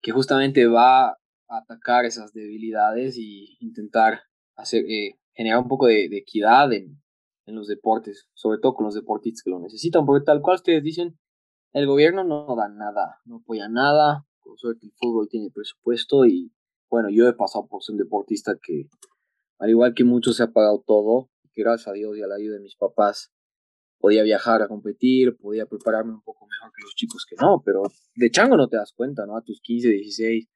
que 0.04 0.12
justamente 0.12 0.68
va 0.68 1.08
a 1.08 1.18
atacar 1.48 2.06
esas 2.06 2.32
debilidades 2.32 3.18
y 3.18 3.58
intentar 3.60 4.22
hacer, 4.56 4.86
eh, 4.88 5.18
generar 5.34 5.60
un 5.60 5.68
poco 5.68 5.88
de, 5.88 6.06
equidad 6.06 6.72
en, 6.74 7.02
en 7.48 7.56
los 7.56 7.68
deportes, 7.68 8.28
sobre 8.36 8.60
todo 8.60 8.76
con 8.76 8.86
los 8.86 8.94
deportistas 8.94 9.42
que 9.44 9.50
lo 9.50 9.60
necesitan, 9.60 10.06
porque 10.06 10.24
tal 10.24 10.42
cual 10.42 10.58
ustedes 10.58 10.84
dicen, 10.84 11.18
el 11.74 11.88
gobierno 11.88 12.24
no 12.24 12.56
da 12.56 12.70
nada, 12.70 13.18
no 13.26 13.38
apoya 13.38 13.68
nada, 13.68 14.28
con 14.40 14.58
suerte 14.58 14.86
el 14.86 14.94
fútbol 14.96 15.28
tiene 15.28 15.50
presupuesto 15.50 16.26
y 16.26 16.52
bueno, 16.88 17.10
yo 17.10 17.28
he 17.28 17.34
pasado 17.34 17.68
por 17.68 17.82
ser 17.82 17.94
un 17.94 18.00
deportista 18.00 18.56
que, 18.62 18.90
al 19.58 19.72
igual 19.72 19.96
que 19.96 20.04
muchos, 20.04 20.38
se 20.38 20.44
ha 20.44 20.52
pagado 20.52 20.84
todo, 20.86 21.30
gracias 21.56 21.88
a 21.88 21.94
Dios 21.94 22.16
y 22.16 22.22
a 22.22 22.28
la 22.28 22.36
de 22.36 22.60
mis 22.60 22.76
papás 22.76 23.32
podía 24.00 24.24
viajar 24.24 24.62
a 24.62 24.68
competir, 24.68 25.36
podía 25.38 25.66
prepararme 25.66 26.14
un 26.14 26.22
poco 26.22 26.46
mejor 26.48 26.72
que 26.76 26.84
los 26.84 26.96
chicos 26.96 27.26
que 27.28 27.36
no, 27.40 27.62
pero 27.66 27.84
de 28.16 28.30
chango 28.30 28.58
no 28.58 28.68
te 28.68 28.78
das 28.78 28.94
cuenta, 28.94 29.26
¿no? 29.26 29.38
A 29.38 29.42
tus 29.42 29.62
15, 29.62 29.90
16, 29.90 30.48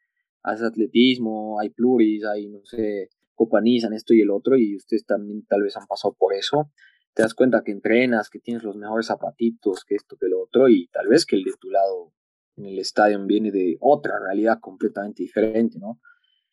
haces 0.43 0.65
atletismo, 0.65 1.59
hay 1.59 1.69
pluris, 1.69 2.25
hay, 2.25 2.47
no 2.47 2.59
sé, 2.63 3.09
copanizan 3.35 3.93
esto 3.93 4.13
y 4.13 4.21
el 4.21 4.29
otro 4.29 4.57
y 4.57 4.75
ustedes 4.75 5.05
también 5.05 5.45
tal 5.45 5.63
vez 5.63 5.77
han 5.77 5.87
pasado 5.87 6.13
por 6.17 6.33
eso. 6.33 6.71
Te 7.13 7.23
das 7.23 7.33
cuenta 7.33 7.63
que 7.63 7.71
entrenas, 7.71 8.29
que 8.29 8.39
tienes 8.39 8.63
los 8.63 8.75
mejores 8.75 9.07
zapatitos, 9.07 9.83
que 9.85 9.95
esto, 9.95 10.17
que 10.19 10.27
lo 10.27 10.41
otro 10.41 10.69
y 10.69 10.87
tal 10.87 11.07
vez 11.07 11.25
que 11.25 11.35
el 11.35 11.43
de 11.43 11.51
tu 11.59 11.69
lado 11.69 12.13
en 12.57 12.65
el 12.65 12.79
estadio 12.79 13.25
viene 13.25 13.51
de 13.51 13.77
otra 13.79 14.19
realidad 14.19 14.59
completamente 14.59 15.23
diferente, 15.23 15.79
¿no? 15.79 15.99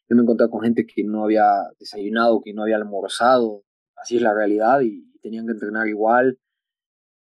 Yo 0.08 0.14
me 0.14 0.20
he 0.20 0.22
encontrado 0.22 0.50
con 0.50 0.62
gente 0.62 0.86
que 0.86 1.02
no 1.02 1.24
había 1.24 1.46
desayunado, 1.80 2.40
que 2.40 2.54
no 2.54 2.62
había 2.62 2.76
almorzado, 2.76 3.64
así 3.96 4.16
es 4.16 4.22
la 4.22 4.32
realidad 4.32 4.80
y 4.82 5.10
tenían 5.20 5.46
que 5.46 5.52
entrenar 5.52 5.88
igual, 5.88 6.38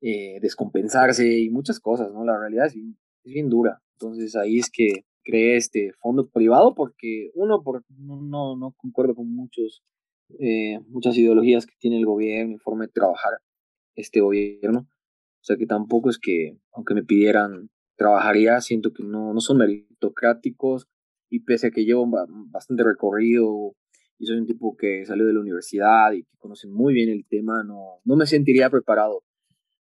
eh, 0.02 0.40
descompensarse 0.42 1.40
y 1.40 1.50
muchas 1.50 1.80
cosas, 1.80 2.12
¿no? 2.14 2.24
La 2.26 2.38
realidad 2.38 2.68
es 2.68 2.74
bien, 2.74 2.98
es 3.24 3.34
bien 3.34 3.50
dura. 3.50 3.82
Entonces 3.94 4.36
ahí 4.36 4.60
es 4.60 4.70
que 4.72 5.06
creé 5.24 5.58
este 5.58 5.92
fondo 6.00 6.30
privado 6.30 6.74
porque 6.74 7.32
uno 7.36 7.62
por, 7.62 7.84
no, 7.98 8.56
no 8.56 8.74
concuerdo 8.78 9.16
con 9.16 9.34
muchos 9.34 9.84
eh, 10.40 10.80
muchas 10.88 11.18
ideologías 11.18 11.66
que 11.66 11.76
tiene 11.80 11.98
el 11.98 12.06
gobierno 12.06 12.56
y 12.56 12.60
forma 12.60 12.86
de 12.86 12.92
trabajar 12.92 13.34
este 13.96 14.22
gobierno 14.22 14.82
o 14.82 15.44
sea 15.44 15.58
que 15.58 15.66
tampoco 15.66 16.10
es 16.10 16.20
que 16.20 16.58
aunque 16.72 16.94
me 16.94 17.04
pidieran 17.04 17.70
trabajaría 17.96 18.62
siento 18.62 18.94
que 18.94 19.04
no, 19.04 19.34
no 19.34 19.40
son 19.40 19.58
meritocráticos 19.58 20.88
y 21.30 21.42
pese 21.42 21.68
a 21.68 21.72
que 21.72 21.86
llevo 21.86 22.08
bastante 22.52 22.84
recorrido 22.84 23.76
y 24.20 24.26
soy 24.26 24.38
un 24.38 24.46
tipo 24.46 24.76
que 24.78 25.06
salió 25.06 25.26
de 25.26 25.34
la 25.34 25.40
universidad 25.42 26.12
y 26.12 26.24
que 26.24 26.38
conoce 26.38 26.68
muy 26.68 26.94
bien 26.94 27.10
el 27.10 27.26
tema 27.28 27.64
no, 27.64 28.00
no 28.04 28.16
me 28.16 28.26
sentiría 28.26 28.70
preparado 28.70 29.24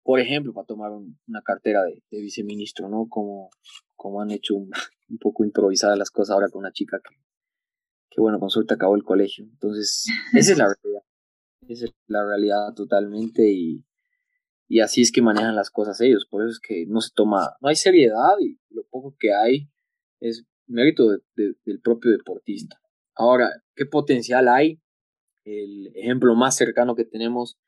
por 0.06 0.20
ejemplo, 0.20 0.54
para 0.54 0.66
tomar 0.66 0.92
una 0.92 1.42
cartera 1.42 1.82
de, 1.82 2.00
viceministro, 2.12 2.88
¿no? 2.88 3.08
Como, 3.08 3.50
como 3.96 4.22
han 4.22 4.30
hecho 4.30 4.54
un, 5.08 5.18
poco 5.20 5.44
improvisadas 5.44 5.98
las 5.98 6.12
cosas 6.12 6.32
ahora 6.32 6.48
con 6.48 6.60
una 6.60 6.70
chica 6.70 7.00
que, 7.02 7.16
que, 8.08 8.20
bueno, 8.20 8.38
con 8.38 8.48
suerte 8.48 8.75
acabó 8.75 8.94
el 8.94 9.02
colegio. 9.02 9.44
Entonces, 9.44 10.06
esa 10.32 10.52
es 10.52 10.58
la 10.58 10.66
realidad. 10.66 11.02
Esa 11.68 11.84
es 11.86 11.92
la 12.06 12.25
realidad 12.25 12.72
totalmente 12.76 13.50
y, 13.50 13.84
y 14.68 14.78
así 14.78 15.02
es 15.02 15.10
que 15.10 15.22
manejan 15.22 15.56
las 15.56 15.70
cosas 15.70 16.00
ellos. 16.00 16.25
Por 16.30 16.44
eso 16.44 16.52
es 16.52 16.60
que 16.60 16.86
no 16.86 17.00
se 17.00 17.10
toma, 17.12 17.56
no 17.60 17.68
hay 17.68 17.75
seriedad 17.75 18.38
y 18.40 18.60
lo 18.70 18.84
poco 18.84 19.16
que 19.18 19.34
hay 19.34 19.68
es 20.20 20.46
mérito 20.68 21.18
del 21.34 21.80
propio 21.82 22.12
deportista. 22.12 22.80
Ahora, 23.16 23.50
¿qué 23.75 23.86
potencial 23.86 24.46
hay? 24.46 24.80
El 25.44 25.88
ejemplo 25.96 26.36
más 26.36 26.56
cercano 26.56 26.94
que 26.94 27.04
tenemos 27.04 27.58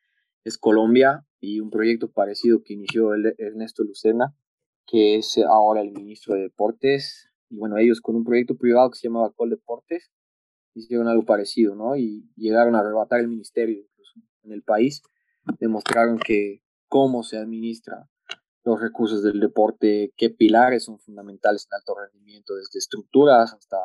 es 0.44 0.56
Colombia 0.56 1.27
y 1.40 1.60
un 1.60 1.70
proyecto 1.70 2.10
parecido 2.10 2.62
que 2.62 2.74
inició 2.74 3.14
Ernesto 3.14 3.84
Lucena, 3.84 4.34
que 4.86 5.16
es 5.16 5.38
ahora 5.38 5.80
el 5.80 5.92
ministro 5.92 6.34
de 6.34 6.42
Deportes. 6.42 7.30
Y 7.50 7.56
bueno, 7.56 7.78
ellos 7.78 8.00
con 8.00 8.16
un 8.16 8.24
proyecto 8.24 8.56
privado 8.56 8.90
que 8.90 8.98
se 8.98 9.08
llamaba 9.08 9.32
Col 9.32 9.50
Deportes 9.50 10.10
hicieron 10.74 11.08
algo 11.08 11.24
parecido, 11.24 11.74
¿no? 11.74 11.96
Y 11.96 12.30
llegaron 12.36 12.74
a 12.74 12.80
arrebatar 12.80 13.20
el 13.20 13.28
ministerio 13.28 13.80
incluso 13.80 14.20
en 14.44 14.52
el 14.52 14.62
país. 14.62 15.02
Demostraron 15.58 16.18
que 16.18 16.62
cómo 16.88 17.22
se 17.22 17.36
administra 17.36 18.08
los 18.64 18.80
recursos 18.80 19.22
del 19.22 19.40
deporte, 19.40 20.12
qué 20.16 20.30
pilares 20.30 20.84
son 20.84 20.98
fundamentales 20.98 21.66
en 21.70 21.76
alto 21.76 21.94
rendimiento, 21.98 22.54
desde 22.54 22.78
estructuras 22.78 23.52
hasta 23.54 23.78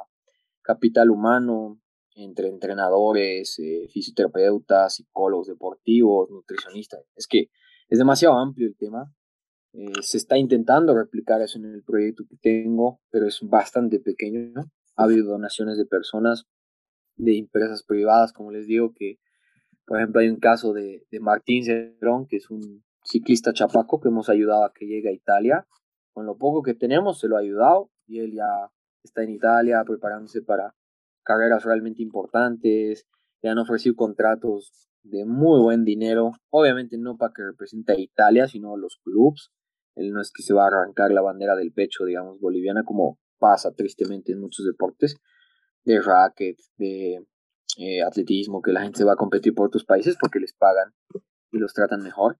capital 0.61 1.09
humano, 1.09 1.79
entre 2.15 2.47
entrenadores, 2.47 3.57
eh, 3.59 3.87
fisioterapeutas, 3.89 4.95
psicólogos 4.95 5.47
deportivos, 5.47 6.29
nutricionistas. 6.29 7.01
Es 7.15 7.27
que 7.27 7.49
es 7.89 7.99
demasiado 7.99 8.37
amplio 8.37 8.67
el 8.67 8.75
tema. 8.75 9.11
Eh, 9.73 9.91
se 10.01 10.17
está 10.17 10.37
intentando 10.37 10.95
replicar 10.95 11.41
eso 11.41 11.57
en 11.57 11.65
el 11.65 11.83
proyecto 11.83 12.23
que 12.29 12.37
tengo, 12.37 13.01
pero 13.09 13.27
es 13.27 13.39
bastante 13.41 13.99
pequeño. 13.99 14.51
Ha 14.95 15.03
habido 15.03 15.25
donaciones 15.25 15.77
de 15.77 15.85
personas, 15.85 16.45
de 17.15 17.37
empresas 17.37 17.83
privadas, 17.83 18.33
como 18.33 18.51
les 18.51 18.67
digo, 18.67 18.93
que 18.93 19.19
por 19.85 19.97
ejemplo 19.97 20.21
hay 20.21 20.29
un 20.29 20.39
caso 20.39 20.73
de, 20.73 21.05
de 21.09 21.19
Martín 21.19 21.63
Cerón, 21.63 22.27
que 22.27 22.37
es 22.37 22.49
un 22.49 22.83
ciclista 23.03 23.51
chapaco 23.53 23.99
que 23.99 24.09
hemos 24.09 24.29
ayudado 24.29 24.63
a 24.63 24.73
que 24.73 24.85
llegue 24.85 25.09
a 25.09 25.13
Italia. 25.13 25.67
Con 26.13 26.25
lo 26.25 26.37
poco 26.37 26.61
que 26.61 26.75
tenemos 26.75 27.19
se 27.19 27.27
lo 27.27 27.37
ha 27.37 27.39
ayudado 27.39 27.89
y 28.05 28.19
él 28.19 28.33
ya 28.33 28.71
está 29.03 29.23
en 29.23 29.31
Italia 29.31 29.83
preparándose 29.85 30.41
para 30.41 30.75
carreras 31.23 31.63
realmente 31.63 32.01
importantes, 32.01 33.07
le 33.41 33.49
han 33.49 33.57
ofrecido 33.57 33.95
contratos 33.95 34.89
de 35.03 35.25
muy 35.25 35.59
buen 35.59 35.83
dinero, 35.83 36.31
obviamente 36.49 36.97
no 36.97 37.17
para 37.17 37.33
que 37.35 37.43
represente 37.43 37.91
a 37.91 37.99
Italia, 37.99 38.47
sino 38.47 38.77
los 38.77 38.99
clubes. 39.03 39.51
Él 39.95 40.11
no 40.11 40.21
es 40.21 40.31
que 40.31 40.43
se 40.43 40.53
va 40.53 40.63
a 40.63 40.67
arrancar 40.67 41.11
la 41.11 41.21
bandera 41.21 41.55
del 41.55 41.73
pecho, 41.73 42.05
digamos, 42.05 42.39
boliviana, 42.39 42.83
como 42.83 43.19
pasa 43.37 43.73
tristemente 43.73 44.31
en 44.31 44.39
muchos 44.39 44.65
deportes, 44.65 45.17
de 45.83 46.01
racket, 46.01 46.57
de 46.77 47.25
eh, 47.77 48.01
atletismo, 48.01 48.61
que 48.61 48.71
la 48.71 48.81
gente 48.81 48.99
se 48.99 49.03
va 49.03 49.13
a 49.13 49.17
competir 49.17 49.53
por 49.53 49.67
otros 49.67 49.83
países 49.83 50.15
porque 50.19 50.39
les 50.39 50.53
pagan 50.53 50.93
y 51.51 51.57
los 51.57 51.73
tratan 51.73 52.01
mejor. 52.01 52.39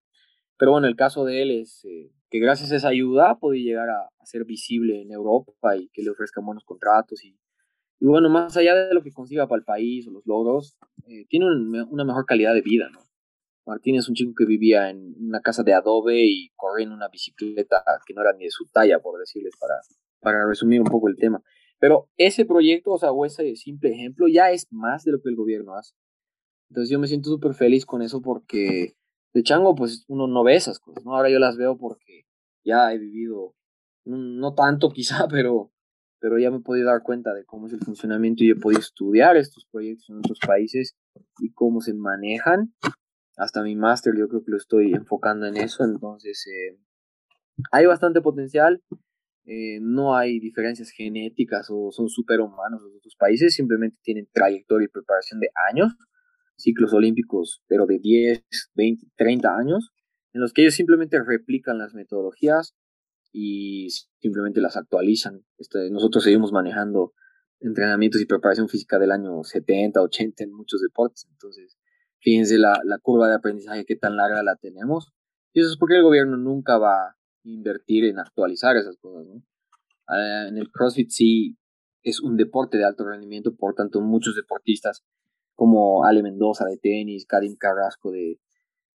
Pero 0.58 0.72
bueno, 0.72 0.88
el 0.88 0.96
caso 0.96 1.26
de 1.26 1.42
él 1.42 1.52
es 1.52 1.84
eh, 1.86 2.12
que 2.30 2.40
gracias 2.40 2.72
a 2.72 2.76
esa 2.78 2.88
ayuda 2.88 3.38
puede 3.40 3.60
llegar 3.60 3.90
a, 3.90 4.10
ser 4.24 4.46
visible 4.46 5.02
en 5.02 5.12
Europa 5.12 5.76
y 5.76 5.90
que 5.90 6.02
le 6.02 6.10
ofrezcan 6.10 6.46
buenos 6.46 6.64
contratos. 6.64 7.24
Y, 7.26 7.38
y, 8.00 8.06
bueno, 8.06 8.30
más 8.30 8.58
allá 8.58 8.76
de 8.76 8.94
lo 8.94 9.02
que 9.02 9.12
consiga 9.12 9.48
para 9.48 9.60
el 9.60 9.66
país 9.66 10.08
o 10.08 10.12
los 10.12 10.26
logros, 10.26 10.78
eh, 11.08 11.26
tiene 11.30 11.46
una 11.90 12.04
mejor 12.04 12.26
calidad 12.26 12.54
de 12.54 12.62
vida, 12.62 12.90
¿no? 12.92 13.00
Martín 13.66 13.96
es 13.96 14.10
un 14.10 14.16
chico 14.16 14.34
que 14.38 14.46
vivía 14.46 14.90
en 14.90 15.16
una 15.20 15.40
casa 15.40 15.64
de 15.64 15.74
adobe 15.74 16.26
y 16.26 16.50
corría 16.56 16.86
en 16.86 16.92
una 16.92 17.08
bicicleta 17.08 17.82
que 18.06 18.14
no 18.14 18.22
era 18.22 18.34
ni 18.34 18.44
de 18.46 18.52
su 18.52 18.68
talla, 18.68 19.00
por 19.00 19.18
decirles, 19.20 19.54
para, 19.58 19.76
para 20.20 20.46
resumir 20.46 20.82
un 20.82 20.88
poco 20.88 21.08
el 21.08 21.16
tema. 21.16 21.42
Pero 21.80 22.10
ese 22.18 22.46
proyecto, 22.46 22.92
o 22.92 22.98
sea, 22.98 23.12
o 23.12 23.26
ese 23.26 23.56
simple 23.56 23.92
ejemplo, 23.92 24.28
ya 24.28 24.52
es 24.52 24.68
más 24.72 25.04
de 25.06 25.14
lo 25.14 25.22
que 25.22 25.30
el 25.30 25.36
gobierno 25.36 25.76
hace. 25.76 25.96
Entonces 26.70 26.90
yo 26.90 27.00
me 27.00 27.08
siento 27.08 27.30
súper 27.30 27.54
feliz 27.54 27.86
con 27.86 28.02
eso 28.02 28.22
porque 28.22 28.96
de 29.34 29.44
chango, 29.44 29.76
pues 29.76 30.06
uno 30.08 30.28
no 30.28 30.44
ve 30.44 30.56
esas 30.56 30.80
cosas, 30.80 31.04
¿no? 31.06 31.16
Ahora 31.16 31.30
yo 31.30 31.40
las 31.40 31.58
veo 31.58 31.78
porque 31.78 32.26
ya 32.64 32.94
he 32.94 32.98
vivido, 32.98 33.56
no, 34.06 34.54
tanto 34.54 34.90
quizá, 34.90 35.28
pero, 35.30 35.72
pero 36.24 36.40
ya 36.40 36.50
me 36.50 36.60
he 36.60 36.62
podido 36.62 36.88
dar 36.88 37.04
cuenta 37.04 37.34
de 37.34 37.44
cómo 37.44 37.68
es 37.68 37.74
el 37.74 37.82
funcionamiento 37.82 38.46
y 38.46 38.52
he 38.52 38.56
podido 38.56 38.80
estudiar 38.80 39.36
estos 39.36 39.66
proyectos 39.70 40.10
en 40.10 40.20
otros 40.20 40.40
países 40.40 40.96
y 41.40 41.52
cómo 41.52 41.82
se 41.82 41.94
manejan. 41.94 42.74
Hasta 43.36 43.62
mi 43.62 43.76
máster 43.76 44.14
yo 44.18 44.30
creo 44.30 44.42
que 44.42 44.52
lo 44.52 44.56
estoy 44.56 44.94
enfocando 44.94 45.48
en 45.48 45.58
eso, 45.58 45.84
entonces 45.84 46.48
eh, 46.48 46.80
hay 47.74 47.88
bastante 47.88 48.22
potencial. 48.22 48.82
Eh, 49.44 49.80
no 49.82 50.16
hay 50.16 50.40
diferencias 50.40 50.92
genéticas 50.92 51.68
o 51.70 51.92
son 51.92 52.08
superhumanos 52.08 52.82
los 52.82 52.96
otros 52.96 53.18
países, 53.20 53.54
simplemente 53.54 53.98
tienen 54.02 54.30
trayectoria 54.32 54.86
y 54.86 54.88
preparación 54.88 55.42
de 55.42 55.50
años 55.70 55.92
ciclos 56.56 56.94
olímpicos, 56.94 57.62
pero 57.68 57.86
de 57.86 58.00
10, 58.00 58.46
20, 58.76 59.08
30 59.18 59.58
años, 59.58 59.92
en 60.32 60.40
los 60.40 60.54
que 60.54 60.62
ellos 60.62 60.76
simplemente 60.76 61.22
replican 61.22 61.78
las 61.78 61.94
metodologías 61.94 62.78
y 63.34 63.90
simplemente 64.20 64.62
las 64.62 64.78
actualizan. 64.78 65.44
Este, 65.58 65.90
nosotros 65.90 66.24
seguimos 66.24 66.54
manejando 66.54 67.14
entrenamientos 67.60 68.22
y 68.22 68.26
preparación 68.26 68.70
física 68.70 69.00
del 69.00 69.12
año 69.12 69.44
70, 69.44 70.02
80 70.02 70.44
en 70.44 70.54
muchos 70.54 70.82
deportes. 70.82 71.28
Entonces, 71.32 71.78
fíjense 72.20 72.60
la, 72.60 72.80
la 72.86 73.00
curva 73.00 73.28
de 73.28 73.36
aprendizaje 73.36 73.86
qué 73.86 73.96
tan 73.96 74.16
larga 74.16 74.44
la 74.44 74.56
tenemos. 74.56 75.12
Y 75.52 75.62
eso 75.62 75.72
es 75.72 75.78
porque 75.78 75.96
el 75.96 76.04
gobierno 76.04 76.38
nunca 76.38 76.78
va 76.78 77.08
a 77.08 77.18
invertir 77.44 78.06
en 78.06 78.20
actualizar 78.20 78.78
esas 78.78 78.98
cosas. 78.98 79.26
¿no? 79.28 79.44
Ah, 80.08 80.46
en 80.48 80.58
el 80.58 80.70
CrossFit 80.72 81.10
sí 81.10 81.58
es 82.04 82.22
un 82.22 82.38
deporte 82.38 82.78
de 82.78 82.86
alto 82.86 83.06
rendimiento, 83.06 83.56
por 83.56 83.74
tanto 83.74 84.00
muchos 84.02 84.36
deportistas 84.36 85.04
como 85.56 86.06
Ale 86.06 86.22
Mendoza 86.22 86.66
de 86.66 86.78
tenis, 86.78 87.26
Karim 87.26 87.56
Carrasco 87.56 88.12
de, 88.12 88.40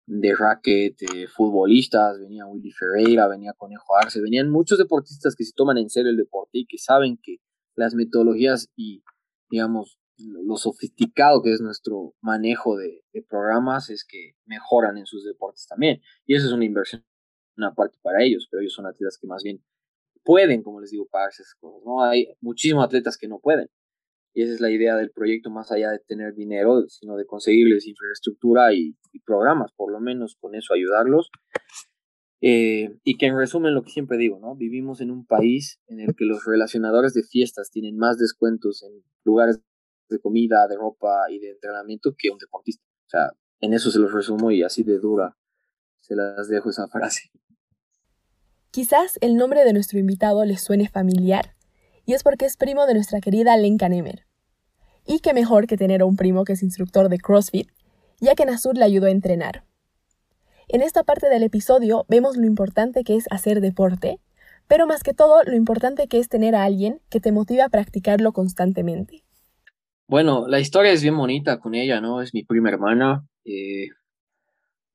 de 0.07 0.35
racket, 0.37 0.97
futbolistas, 1.35 2.19
venía 2.21 2.47
Willy 2.47 2.71
Ferreira, 2.71 3.27
venía 3.29 3.53
Conejo 3.57 3.97
Arce, 3.97 4.21
venían 4.21 4.51
muchos 4.51 4.79
deportistas 4.79 5.35
que 5.35 5.45
se 5.45 5.53
toman 5.53 5.79
en 5.79 5.91
serio 5.91 6.11
el 6.11 6.17
deporte 6.17 6.59
y 6.59 6.67
que 6.67 6.79
saben 6.79 7.19
que 7.21 7.39
las 7.75 7.95
metodologías 7.95 8.71
y, 8.77 9.03
digamos, 9.51 9.99
lo 10.19 10.57
sofisticado 10.57 11.43
que 11.43 11.53
es 11.53 11.61
nuestro 11.61 12.15
manejo 12.23 12.77
de, 12.77 13.03
programas 13.29 13.91
es 13.91 14.05
que 14.05 14.33
mejoran 14.45 14.99
en 14.99 15.07
sus 15.07 15.25
deportes 15.25 15.67
también. 15.67 16.01
Y 16.27 16.35
eso 16.35 16.47
es 16.47 16.53
una 16.53 16.65
inversión, 16.65 17.05
una 17.57 17.75
parte 17.75 17.99
para 18.03 18.23
ellos, 18.23 18.47
pero 18.51 18.61
ellos 18.61 18.75
son 18.75 18.87
atletas 18.87 19.19
que 19.21 19.27
más 19.27 19.43
bien 19.43 19.63
pueden, 20.23 20.63
como 20.63 20.81
les 20.81 20.91
digo, 20.91 21.07
pagarse 21.07 21.43
esas 21.43 21.55
cosas. 21.55 21.83
¿no? 21.85 22.03
Hay 22.03 22.29
muchísimos 22.41 22.85
atletas 22.85 23.17
que 23.17 23.29
no 23.29 23.39
pueden. 23.39 23.69
Y 24.37 24.43
esa 24.43 24.53
es 24.53 24.61
la 24.61 24.71
idea 24.71 24.97
del 24.97 25.13
proyecto, 25.13 25.49
más 25.49 25.73
allá 25.73 25.91
de 25.91 25.99
tener 25.99 26.35
dinero, 26.35 26.85
sino 26.89 27.17
de 27.17 27.25
conseguirles 27.25 27.87
infraestructura 27.87 28.75
y, 28.75 28.95
programas, 29.25 29.73
por 29.73 29.91
lo 29.91 29.99
menos 29.99 30.37
con 30.39 30.55
eso 30.55 30.75
ayudarlos. 30.75 31.31
Eh, 32.43 32.99
y 33.03 33.17
que 33.17 33.25
en 33.25 33.39
resumen 33.39 33.73
lo 33.73 33.83
que 33.83 33.93
siempre 33.93 34.19
digo, 34.19 34.39
¿no? 34.39 34.55
Vivimos 34.55 35.01
en 35.01 35.11
un 35.11 35.25
país 35.25 35.81
en 35.87 36.01
el 36.01 36.15
que 36.15 36.27
los 36.27 36.45
relacionadores 36.45 37.15
de 37.15 37.23
fiestas 37.23 37.71
tienen 37.71 37.97
más 37.97 38.19
descuentos 38.19 38.83
en 38.83 39.03
lugares 39.25 39.59
de 40.11 40.21
comida, 40.21 40.69
de 40.69 40.77
ropa 40.77 41.31
y 41.31 41.39
de 41.39 41.53
entrenamiento 41.53 42.15
que 42.17 42.29
un 42.29 42.37
deportista. 42.37 42.85
O 43.07 43.09
sea, 43.09 43.31
en 43.61 43.73
eso 43.73 43.91
se 43.91 43.99
los 43.99 44.13
resumo 44.13 44.51
y 44.51 44.63
así 44.63 44.83
de 44.83 44.99
dura 44.99 45.35
se 45.97 46.15
las 46.15 46.49
dejo 46.49 46.69
esa 46.69 46.89
frase. 46.89 47.31
Quizás 48.71 49.17
el 49.23 49.37
nombre 49.37 49.65
de 49.65 49.73
nuestro 49.73 49.99
invitado 49.99 50.45
les 50.45 50.61
suene 50.61 50.91
familiar, 50.91 51.57
y 52.05 52.13
es 52.13 52.23
porque 52.23 52.45
es 52.45 52.59
primo 52.59 52.87
de 52.87 52.95
nuestra 52.95 53.21
querida 53.21 53.57
Lenka 53.57 53.89
Nemer. 53.89 54.26
Y 55.07 55.21
qué 55.21 55.33
mejor 55.35 55.67
que 55.67 55.77
tener 55.77 56.03
a 56.03 56.05
un 56.05 56.17
primo 56.17 56.45
que 56.45 56.55
es 56.55 56.63
instructor 56.63 57.09
de 57.09 57.19
CrossFit, 57.19 57.71
ya 58.21 58.35
que 58.35 58.45
Nasur 58.45 58.77
le 58.77 58.85
ayudó 58.85 59.07
a 59.07 59.11
entrenar. 59.11 59.65
En 60.69 60.83
esta 60.83 61.05
parte 61.05 61.29
del 61.29 61.45
episodio 61.45 62.05
vemos 62.09 62.37
lo 62.37 62.45
importante 62.45 63.05
que 63.05 63.15
es 63.15 63.27
hacer 63.31 63.61
deporte, 63.61 64.19
pero 64.67 64.87
más 64.87 65.05
que 65.05 65.15
todo 65.15 65.45
lo 65.45 65.55
importante 65.55 66.09
que 66.09 66.19
es 66.19 66.29
tener 66.29 66.57
a 66.57 66.65
alguien 66.65 67.01
que 67.09 67.21
te 67.21 67.31
motive 67.31 67.63
a 67.63 67.69
practicarlo 67.69 68.33
constantemente. 68.33 69.23
Bueno, 70.09 70.49
la 70.49 70.59
historia 70.59 70.91
es 70.91 71.03
bien 71.03 71.17
bonita 71.17 71.61
con 71.61 71.75
ella, 71.75 72.01
¿no? 72.01 72.21
Es 72.21 72.35
mi 72.35 72.43
prima 72.43 72.71
hermana. 72.71 73.25
Eh, 73.45 73.89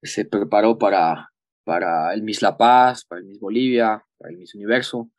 se 0.02 0.26
preparó 0.26 0.78
para, 0.78 1.32
para 1.63 2.13
el 2.13 2.24
Miss 2.24 2.41
La 2.41 2.58
Paz, 2.58 3.06
para 3.06 3.21
el 3.21 3.28
Miss 3.28 3.39
Bolivia, 3.39 4.04
para 4.17 4.32
el 4.32 4.38
Miss 4.38 4.56
Universo. 4.56 5.10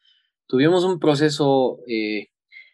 Tuvimos 0.46 0.85
un 0.85 0.98
proceso 0.98 1.78
eh, 1.87 2.28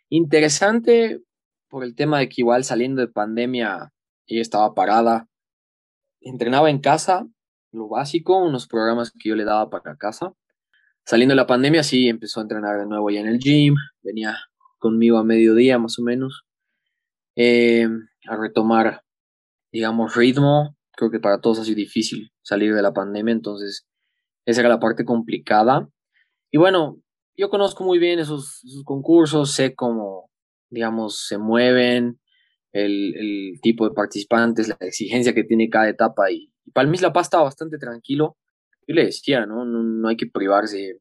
interesante 0.08 1.20
por 1.68 1.84
el 1.84 1.94
tema 1.94 2.18
de 2.18 2.28
que 2.28 2.40
igual 2.42 2.64
saliendo 2.64 3.00
de 3.00 3.08
pandemia 3.08 3.92
ella 4.26 4.42
estaba 4.42 4.74
parada, 4.74 5.28
entrenaba 6.20 6.70
en 6.70 6.80
casa, 6.80 7.26
lo 7.72 7.88
básico, 7.88 8.38
unos 8.38 8.66
programas 8.66 9.10
que 9.10 9.28
yo 9.28 9.36
le 9.36 9.44
daba 9.44 9.70
para 9.70 9.96
casa. 9.96 10.34
Saliendo 11.04 11.32
de 11.32 11.36
la 11.36 11.46
pandemia 11.46 11.82
sí 11.82 12.08
empezó 12.08 12.40
a 12.40 12.42
entrenar 12.42 12.78
de 12.78 12.86
nuevo 12.86 13.10
ya 13.10 13.20
en 13.20 13.28
el 13.28 13.38
gym, 13.38 13.74
venía 14.02 14.36
conmigo 14.78 15.18
a 15.18 15.24
mediodía 15.24 15.78
más 15.78 15.98
o 15.98 16.02
menos, 16.02 16.44
eh, 17.36 17.88
a 18.28 18.36
retomar, 18.36 19.02
digamos, 19.72 20.14
ritmo. 20.14 20.76
Creo 20.92 21.10
que 21.10 21.20
para 21.20 21.40
todos 21.40 21.60
ha 21.60 21.64
sido 21.64 21.76
difícil 21.76 22.32
salir 22.42 22.74
de 22.74 22.82
la 22.82 22.92
pandemia, 22.92 23.32
entonces 23.32 23.86
esa 24.44 24.60
era 24.60 24.68
la 24.68 24.80
parte 24.80 25.04
complicada. 25.04 25.88
Y 26.50 26.58
bueno, 26.58 27.00
yo 27.36 27.48
conozco 27.48 27.84
muy 27.84 27.98
bien 27.98 28.18
esos, 28.18 28.62
esos 28.64 28.84
concursos, 28.84 29.52
sé 29.52 29.74
cómo 29.74 30.27
digamos, 30.70 31.26
se 31.26 31.38
mueven, 31.38 32.18
el, 32.72 33.58
tipo 33.62 33.88
de 33.88 33.94
participantes, 33.94 34.68
la 34.68 34.76
exigencia 34.80 35.34
que 35.34 35.44
tiene 35.44 35.68
cada 35.68 35.88
etapa. 35.88 36.30
Y, 36.30 36.52
para 36.72 36.88
mí 36.88 36.98
La 36.98 37.12
Paz 37.12 37.26
estaba 37.26 37.44
bastante 37.44 37.78
tranquilo. 37.78 38.36
Yo 38.86 38.94
le 38.94 39.06
decía, 39.06 39.46
¿no? 39.46 39.64
¿no? 39.64 40.08
hay 40.08 40.16
que 40.16 40.26
privarse 40.26 41.00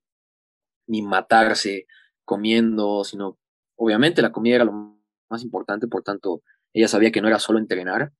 ni 0.88 1.02
matarse 1.02 1.86
comiendo, 2.26 3.04
sino 3.04 3.38
obviamente 3.76 4.22
la 4.22 4.32
comida 4.32 4.56
era 4.56 4.66
lo 4.66 4.98
más 5.30 5.44
importante, 5.44 5.88
por 5.88 6.04
tanto, 6.04 6.42
ella 6.74 6.88
sabía 6.88 7.12
que 7.12 7.22
no 7.22 7.28
era 7.28 7.40
solo 7.40 7.60
entrenar. 7.60 8.12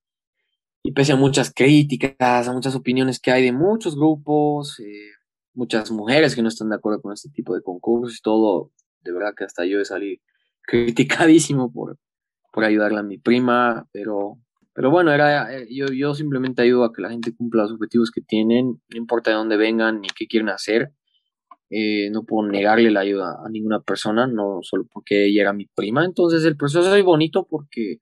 Y 0.84 0.92
pese 0.94 1.14
a 1.14 1.16
muchas 1.18 1.54
críticas, 1.54 2.48
a 2.48 2.54
muchas 2.54 2.76
opiniones 2.76 3.20
que 3.20 3.32
hay 3.32 3.44
de 3.44 3.52
muchos 3.52 3.96
grupos, 3.96 4.80
eh, 4.80 5.12
muchas 5.54 5.92
mujeres 5.92 6.36
que 6.36 6.42
no 6.42 6.50
están 6.50 6.70
de 6.70 6.76
acuerdo 6.76 7.02
con 7.02 7.14
este 7.14 7.30
tipo 7.30 7.56
de 7.56 7.62
concursos 7.62 8.18
y 8.20 8.22
todo, 8.22 8.72
de 9.02 9.12
verdad 9.12 9.34
que 9.36 9.44
hasta 9.44 9.66
yo 9.66 9.80
he 9.82 9.86
salido 9.86 10.22
criticadísimo 10.68 11.72
por, 11.72 11.98
por 12.52 12.64
ayudarle 12.64 13.00
a 13.00 13.04
mi 13.04 13.18
prima, 13.18 13.88
pero, 13.92 14.38
pero 14.74 14.92
bueno, 14.92 15.12
era, 15.12 15.56
eh, 15.56 15.68
yo, 15.72 15.88
yo 15.88 16.14
simplemente 16.14 16.62
ayudo 16.62 16.84
a 16.84 16.94
que 16.94 17.02
la 17.02 17.10
gente 17.10 17.36
cumpla 17.36 17.64
los 17.64 17.72
objetivos 17.72 18.12
que 18.12 18.22
tienen, 18.22 18.80
no 18.90 18.98
importa 18.98 19.32
de 19.32 19.38
dónde 19.38 19.58
vengan 19.58 20.02
ni 20.02 20.10
qué 20.10 20.28
quieren 20.28 20.50
hacer. 20.50 20.92
Eh, 21.70 22.10
no 22.12 22.24
puedo 22.24 22.48
negarle 22.48 22.92
la 22.92 23.02
ayuda 23.02 23.40
a 23.46 23.50
ninguna 23.50 23.82
persona, 23.82 24.26
no 24.28 24.60
solo 24.62 24.86
porque 24.92 25.26
ella 25.26 25.42
era 25.42 25.54
mi 25.54 25.66
prima. 25.66 26.06
Entonces 26.06 26.46
el 26.46 26.56
proceso 26.56 26.96
es 26.96 27.04
bonito 27.04 27.48
porque 27.50 27.98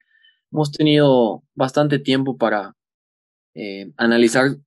hemos 0.51 0.71
tenido 0.71 1.43
bastante 1.55 1.99
tiempo 1.99 2.37
para 2.37 2.75
eh, 3.55 3.91
analizar 3.97 4.57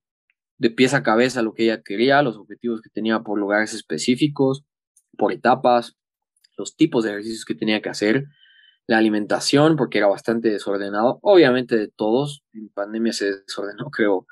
de 0.59 0.71
pies 0.71 0.95
a 0.95 1.03
cabeza 1.03 1.43
lo 1.43 1.55
que 1.55 1.65
ella 1.65 1.83
quería, 1.83 2.23
los 2.23 2.37
objetivos 2.37 2.81
que 2.81 2.91
tenía 2.91 3.21
por 3.21 3.39
lugares 3.39 3.75
específicos, 3.75 4.65
por 5.17 5.33
etapas, 5.33 5.97
los 6.59 6.77
tipos 6.77 7.05
de 7.05 7.11
ejercicios 7.11 7.45
que 7.45 7.55
tenía 7.55 7.81
que 7.81 7.89
hacer, 7.89 8.27
la 8.87 8.99
alimentación, 8.99 9.77
porque 9.77 9.99
era 9.99 10.09
bastante 10.09 10.51
desordenado, 10.51 11.19
obviamente 11.23 11.77
de 11.77 11.89
todos, 11.89 12.43
en 12.53 12.69
pandemia 12.71 13.13
se 13.13 13.33
desordenó, 13.33 13.91
creo, 13.93 14.27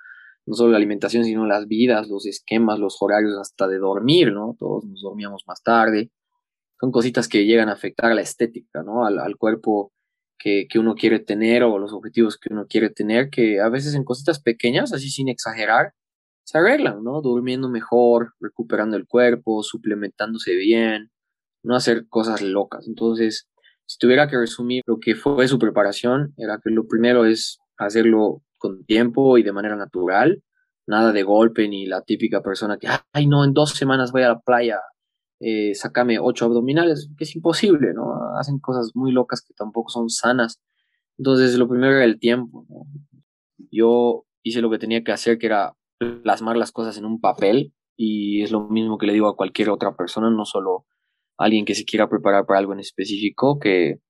no 0.47 0.55
solo 0.55 0.73
la 0.73 0.79
alimentación, 0.79 1.25
sino 1.25 1.47
las 1.47 1.67
vidas, 1.67 2.09
los 2.09 2.27
esquemas, 2.27 2.79
los 2.79 2.97
horarios 3.01 3.37
hasta 3.39 3.67
de 3.69 3.79
dormir, 3.79 4.33
¿no? 4.33 4.57
Todos 4.59 4.85
nos 4.85 5.03
dormíamos 5.03 5.43
más 5.47 5.63
tarde. 5.63 6.11
Son 6.81 6.93
cositas 6.93 7.27
que 7.27 7.47
llegan 7.47 7.69
a 7.69 7.73
afectar 7.73 8.13
a 8.13 8.15
la 8.15 8.21
estética, 8.21 8.83
¿no? 8.85 9.05
Al, 9.05 9.37
cuerpo 9.37 9.93
que, 10.39 10.69
que, 10.71 10.79
uno 10.79 10.95
quiere 10.95 11.19
tener 11.19 11.65
o 11.65 11.79
los 11.79 11.93
objetivos 11.93 12.39
que 12.39 12.53
uno 12.53 12.67
quiere 12.69 12.91
tener, 12.91 13.29
que 13.29 13.61
a 13.61 13.69
veces 13.69 13.95
en 13.95 14.05
cositas 14.05 14.41
pequeñas, 14.41 14.93
así 14.93 15.11
sin 15.11 15.29
exagerar, 15.29 15.95
se 16.45 16.59
arreglan, 16.59 17.03
¿no? 17.03 17.21
Durmiendo 17.23 17.69
mejor, 17.69 18.35
recuperando 18.41 18.97
el 18.97 19.09
cuerpo, 19.09 19.65
suplementándose 19.65 20.55
bien, 20.55 21.11
no 21.67 21.75
hacer 21.75 22.07
cosas 22.09 22.43
locas. 22.43 22.87
Entonces, 22.87 23.49
si 23.87 23.99
tuviera 23.99 24.29
que 24.29 24.39
resumir 24.39 24.83
lo 24.87 24.99
que 24.99 25.15
fue 25.15 25.47
su 25.49 25.59
preparación, 25.59 26.33
era 26.37 26.59
que 26.63 26.71
lo 26.71 26.87
primero 26.87 27.25
es 27.25 27.59
hacerlo 27.77 28.43
con 28.59 28.85
tiempo 28.85 29.37
y 29.37 29.43
de 29.43 29.53
manera 29.53 29.77
natural, 29.77 30.43
nada 30.87 31.13
de 31.13 31.23
golpe 31.23 31.69
ni 31.69 31.87
la 31.87 32.03
típica 32.03 32.41
persona 32.41 32.79
que, 32.79 32.89
ay, 33.13 33.27
no, 33.27 33.45
en 33.45 33.53
dos 33.53 33.71
semanas 33.71 34.13
voy 34.13 34.23
a 34.23 34.29
la 34.29 34.41
playa, 34.41 34.81
eh, 35.41 35.75
sacame 35.75 36.19
ocho 36.19 36.47
abdominales, 36.47 37.11
que 37.19 37.25
es 37.25 37.37
imposible, 37.37 37.93
¿no? 37.95 38.37
Hacen 38.39 38.59
cosas 38.59 38.93
muy 38.95 39.13
locas 39.13 39.43
que 39.43 39.53
tampoco 39.55 39.91
son 39.91 40.09
sanas. 40.09 40.61
Entonces, 41.19 41.57
lo 41.59 41.69
primero 41.69 41.95
era 41.95 42.05
el 42.05 42.19
tiempo. 42.19 42.67
Yo 43.71 44.25
hice 44.43 44.61
lo 44.63 44.71
que 44.71 44.79
tenía 44.79 45.03
que 45.03 45.13
hacer, 45.13 45.39
que 45.39 45.47
era 45.47 45.75
plasmar 46.23 46.57
las 46.57 46.73
cosas 46.73 46.97
en 46.97 47.05
un 47.05 47.21
papel, 47.21 47.73
y 47.97 48.43
es 48.43 48.51
lo 48.51 48.69
mismo 48.69 48.99
que 48.99 49.07
le 49.07 49.15
digo 49.15 49.29
a 49.29 49.37
cualquier 49.37 49.71
otra 49.71 49.97
persona, 49.97 50.31
no 50.31 50.45
solo 50.45 50.87
alguien 51.39 51.65
que 51.65 51.75
se 51.75 51.85
quiera 51.85 52.09
preparar 52.09 52.47
para 52.47 52.59
algo 52.59 52.73
en 52.73 52.81
específico, 52.81 53.59
que 53.59 54.01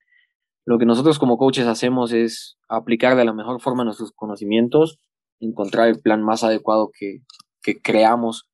lo 0.65 0.79
que 0.79 0.87
nosotros 0.87 1.19
como 1.19 1.39
coaches 1.39 1.67
hacemos 1.67 2.13
es 2.13 2.59
aplicar 2.69 3.17
de 3.17 3.25
la 3.25 3.33
mejor 3.33 3.61
forma 3.61 3.85
nuestros 3.85 4.13
conocimientos, 4.13 4.99
encontrar 5.41 5.89
el 5.89 6.01
plan 6.01 6.23
más 6.23 6.43
adecuado 6.43 6.91
que, 6.93 7.19
que 7.63 7.81
creamos 7.81 8.49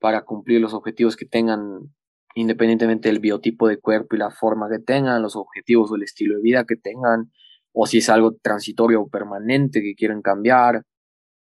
para 0.00 0.24
cumplir 0.24 0.60
los 0.60 0.74
objetivos 0.74 1.16
que 1.16 1.26
tengan, 1.26 1.94
independientemente 2.34 3.08
del 3.08 3.20
biotipo 3.20 3.68
de 3.68 3.78
cuerpo 3.78 4.16
y 4.16 4.18
la 4.18 4.30
forma 4.30 4.68
que 4.68 4.80
tengan, 4.80 5.22
los 5.22 5.36
objetivos 5.36 5.90
o 5.90 5.96
el 5.96 6.02
estilo 6.02 6.36
de 6.36 6.42
vida 6.42 6.64
que 6.64 6.76
tengan, 6.76 7.30
o 7.72 7.86
si 7.86 7.98
es 7.98 8.08
algo 8.08 8.34
transitorio 8.42 9.02
o 9.02 9.08
permanente 9.08 9.80
que 9.80 9.94
quieren 9.94 10.20
cambiar, 10.20 10.82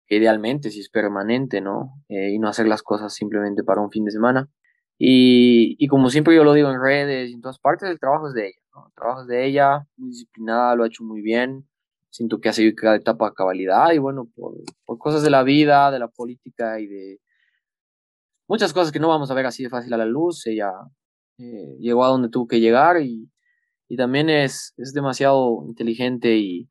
idealmente 0.09 0.71
si 0.71 0.81
es 0.81 0.91
permanente, 0.91 1.61
¿no? 1.61 1.95
Eh, 2.09 2.33
y 2.33 2.39
no 2.39 2.49
hacer 2.49 2.67
las 2.67 2.83
cosas 2.83 3.15
simplemente 3.15 3.63
para 3.65 3.81
un 3.81 3.91
fin 3.91 4.05
de 4.05 4.11
semana. 4.11 4.49
Y, 5.03 5.77
y, 5.79 5.89
como 5.89 6.11
siempre 6.11 6.37
yo 6.37 6.45
lo 6.45 6.53
digo 6.53 6.71
en 6.71 6.79
redes 6.79 7.31
y 7.31 7.33
en 7.33 7.41
todas 7.41 7.59
partes, 7.59 7.89
el 7.89 7.99
trabajo 7.99 8.29
es 8.29 8.35
de 8.35 8.49
ella, 8.49 8.61
¿no? 8.75 8.87
El 8.87 8.93
trabajo 8.93 9.23
es 9.23 9.29
de 9.29 9.47
ella, 9.47 9.87
muy 9.97 10.11
disciplinada, 10.11 10.77
lo 10.77 10.85
ha 10.85 10.89
hecho 10.89 11.05
muy 11.05 11.23
bien, 11.23 11.67
siento 12.11 12.39
que 12.39 12.51
ha 12.51 12.53
seguido 12.53 12.75
cada 12.77 12.97
etapa 12.97 13.29
a 13.29 13.33
cabalidad 13.33 13.93
y 13.93 13.99
bueno, 13.99 14.29
por, 14.37 14.57
por, 14.85 14.99
cosas 14.99 15.23
de 15.23 15.31
la 15.31 15.43
vida, 15.43 15.91
de 15.91 16.01
la 16.01 16.09
política 16.09 16.79
y 16.81 16.87
de 16.87 17.19
muchas 18.47 18.75
cosas 18.75 18.93
que 18.93 19.01
no 19.01 19.09
vamos 19.09 19.31
a 19.31 19.35
ver 19.35 19.47
así 19.47 19.63
de 19.63 19.71
fácil 19.71 19.95
a 19.95 19.97
la 19.97 20.05
luz, 20.05 20.47
ella 20.47 20.71
eh, 21.39 21.77
llegó 21.81 22.05
a 22.05 22.09
donde 22.09 22.29
tuvo 22.29 22.47
que 22.47 22.61
llegar 22.61 23.01
y, 23.01 23.31
y 23.89 23.97
también 23.97 24.29
es, 24.29 24.75
es 24.77 24.93
demasiado 24.93 25.65
inteligente 25.67 26.37
y 26.37 26.69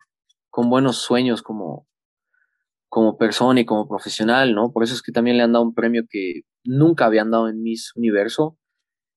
con 0.52 0.70
buenos 0.70 0.98
sueños 0.98 1.42
como, 1.42 1.88
como 2.90 3.18
persona 3.18 3.62
y 3.62 3.66
como 3.66 3.88
profesional, 3.88 4.56
¿no? 4.56 4.72
Por 4.72 4.84
eso 4.84 4.96
es 4.96 5.02
que 5.02 5.12
también 5.12 5.38
le 5.38 5.44
han 5.44 5.54
dado 5.54 5.64
un 5.66 5.74
premio 5.76 6.04
que 6.10 6.42
nunca 6.64 7.06
habían 7.06 7.32
dado 7.32 7.48
en 7.48 7.62
Miss 7.62 7.94
Universo 7.96 8.58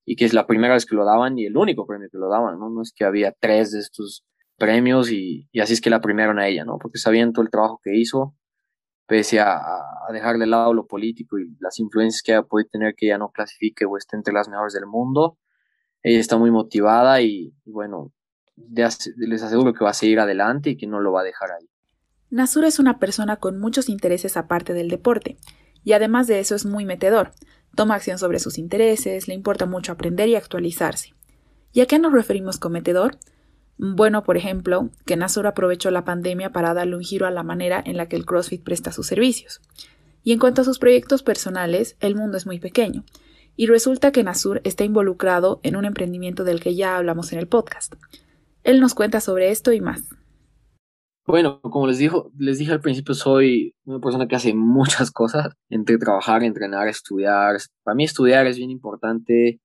y 0.04 0.16
que 0.16 0.24
es 0.24 0.34
la 0.34 0.46
primera 0.46 0.74
vez 0.74 0.86
que 0.86 0.94
lo 0.94 1.04
daban 1.04 1.38
y 1.38 1.46
el 1.46 1.56
único 1.56 1.86
premio 1.86 2.08
que 2.10 2.18
lo 2.18 2.28
daban, 2.28 2.58
¿no? 2.58 2.70
No 2.70 2.82
es 2.82 2.92
que 2.94 3.04
había 3.04 3.32
tres 3.38 3.72
de 3.72 3.80
estos 3.80 4.24
premios 4.58 5.10
y, 5.10 5.48
así 5.60 5.72
es 5.74 5.80
que 5.80 5.90
la 5.90 6.00
premiaron 6.00 6.38
a 6.38 6.48
ella, 6.48 6.64
¿no? 6.64 6.78
Porque 6.78 6.98
sabían 6.98 7.32
todo 7.32 7.44
el 7.44 7.50
trabajo 7.50 7.80
que 7.82 7.96
hizo, 7.96 8.36
pese 9.06 9.40
a, 9.40 9.56
a, 9.56 10.12
dejar 10.12 10.38
de 10.38 10.46
lado 10.46 10.74
lo 10.74 10.86
político 10.86 11.38
y 11.38 11.56
las 11.60 11.78
influencias 11.78 12.22
que 12.22 12.32
ella 12.32 12.42
puede 12.42 12.66
tener 12.66 12.94
que 12.96 13.06
ella 13.06 13.18
no 13.18 13.30
clasifique 13.32 13.86
o 13.86 13.96
esté 13.96 14.16
entre 14.16 14.34
las 14.34 14.48
mejores 14.48 14.74
del 14.74 14.86
mundo. 14.86 15.38
Ella 16.02 16.20
está 16.20 16.36
muy 16.38 16.50
motivada 16.50 17.22
y 17.22 17.54
bueno, 17.64 18.12
les 18.56 19.42
aseguro 19.42 19.72
que 19.72 19.84
va 19.84 19.90
a 19.90 19.94
seguir 19.94 20.20
adelante 20.20 20.70
y 20.70 20.76
que 20.76 20.86
no 20.86 21.00
lo 21.00 21.12
va 21.12 21.22
a 21.22 21.24
dejar 21.24 21.50
ahí. 21.52 21.71
Nasur 22.32 22.64
es 22.64 22.78
una 22.78 22.98
persona 22.98 23.36
con 23.36 23.60
muchos 23.60 23.90
intereses 23.90 24.38
aparte 24.38 24.72
del 24.72 24.88
deporte, 24.88 25.36
y 25.84 25.92
además 25.92 26.26
de 26.26 26.40
eso 26.40 26.54
es 26.54 26.64
muy 26.64 26.86
metedor. 26.86 27.32
Toma 27.76 27.94
acción 27.94 28.16
sobre 28.16 28.38
sus 28.38 28.56
intereses, 28.56 29.28
le 29.28 29.34
importa 29.34 29.66
mucho 29.66 29.92
aprender 29.92 30.30
y 30.30 30.34
actualizarse. 30.34 31.12
¿Y 31.74 31.82
a 31.82 31.86
qué 31.86 31.98
nos 31.98 32.10
referimos 32.10 32.58
con 32.58 32.72
metedor? 32.72 33.18
Bueno, 33.76 34.22
por 34.24 34.38
ejemplo, 34.38 34.88
que 35.04 35.18
Nasur 35.18 35.46
aprovechó 35.46 35.90
la 35.90 36.06
pandemia 36.06 36.52
para 36.52 36.72
darle 36.72 36.96
un 36.96 37.02
giro 37.02 37.26
a 37.26 37.30
la 37.30 37.42
manera 37.42 37.82
en 37.84 37.98
la 37.98 38.08
que 38.08 38.16
el 38.16 38.24
CrossFit 38.24 38.62
presta 38.62 38.92
sus 38.92 39.08
servicios. 39.08 39.60
Y 40.24 40.32
en 40.32 40.38
cuanto 40.38 40.62
a 40.62 40.64
sus 40.64 40.78
proyectos 40.78 41.22
personales, 41.22 41.96
el 42.00 42.16
mundo 42.16 42.38
es 42.38 42.46
muy 42.46 42.58
pequeño, 42.58 43.04
y 43.56 43.66
resulta 43.66 44.10
que 44.10 44.24
Nasur 44.24 44.62
está 44.64 44.84
involucrado 44.84 45.60
en 45.64 45.76
un 45.76 45.84
emprendimiento 45.84 46.44
del 46.44 46.60
que 46.60 46.74
ya 46.74 46.96
hablamos 46.96 47.30
en 47.34 47.40
el 47.40 47.46
podcast. 47.46 47.92
Él 48.64 48.80
nos 48.80 48.94
cuenta 48.94 49.20
sobre 49.20 49.50
esto 49.50 49.74
y 49.74 49.82
más. 49.82 50.04
Bueno, 51.24 51.60
como 51.60 51.86
les, 51.86 51.98
dijo, 51.98 52.32
les 52.36 52.58
dije 52.58 52.72
al 52.72 52.80
principio, 52.80 53.14
soy 53.14 53.76
una 53.84 54.00
persona 54.00 54.26
que 54.26 54.34
hace 54.36 54.54
muchas 54.54 55.10
cosas, 55.10 55.54
entre 55.68 55.98
trabajar, 55.98 56.42
entrenar, 56.42 56.88
estudiar. 56.88 57.56
Para 57.84 57.94
mí 57.94 58.04
estudiar 58.04 58.46
es 58.46 58.56
bien 58.56 58.70
importante. 58.70 59.60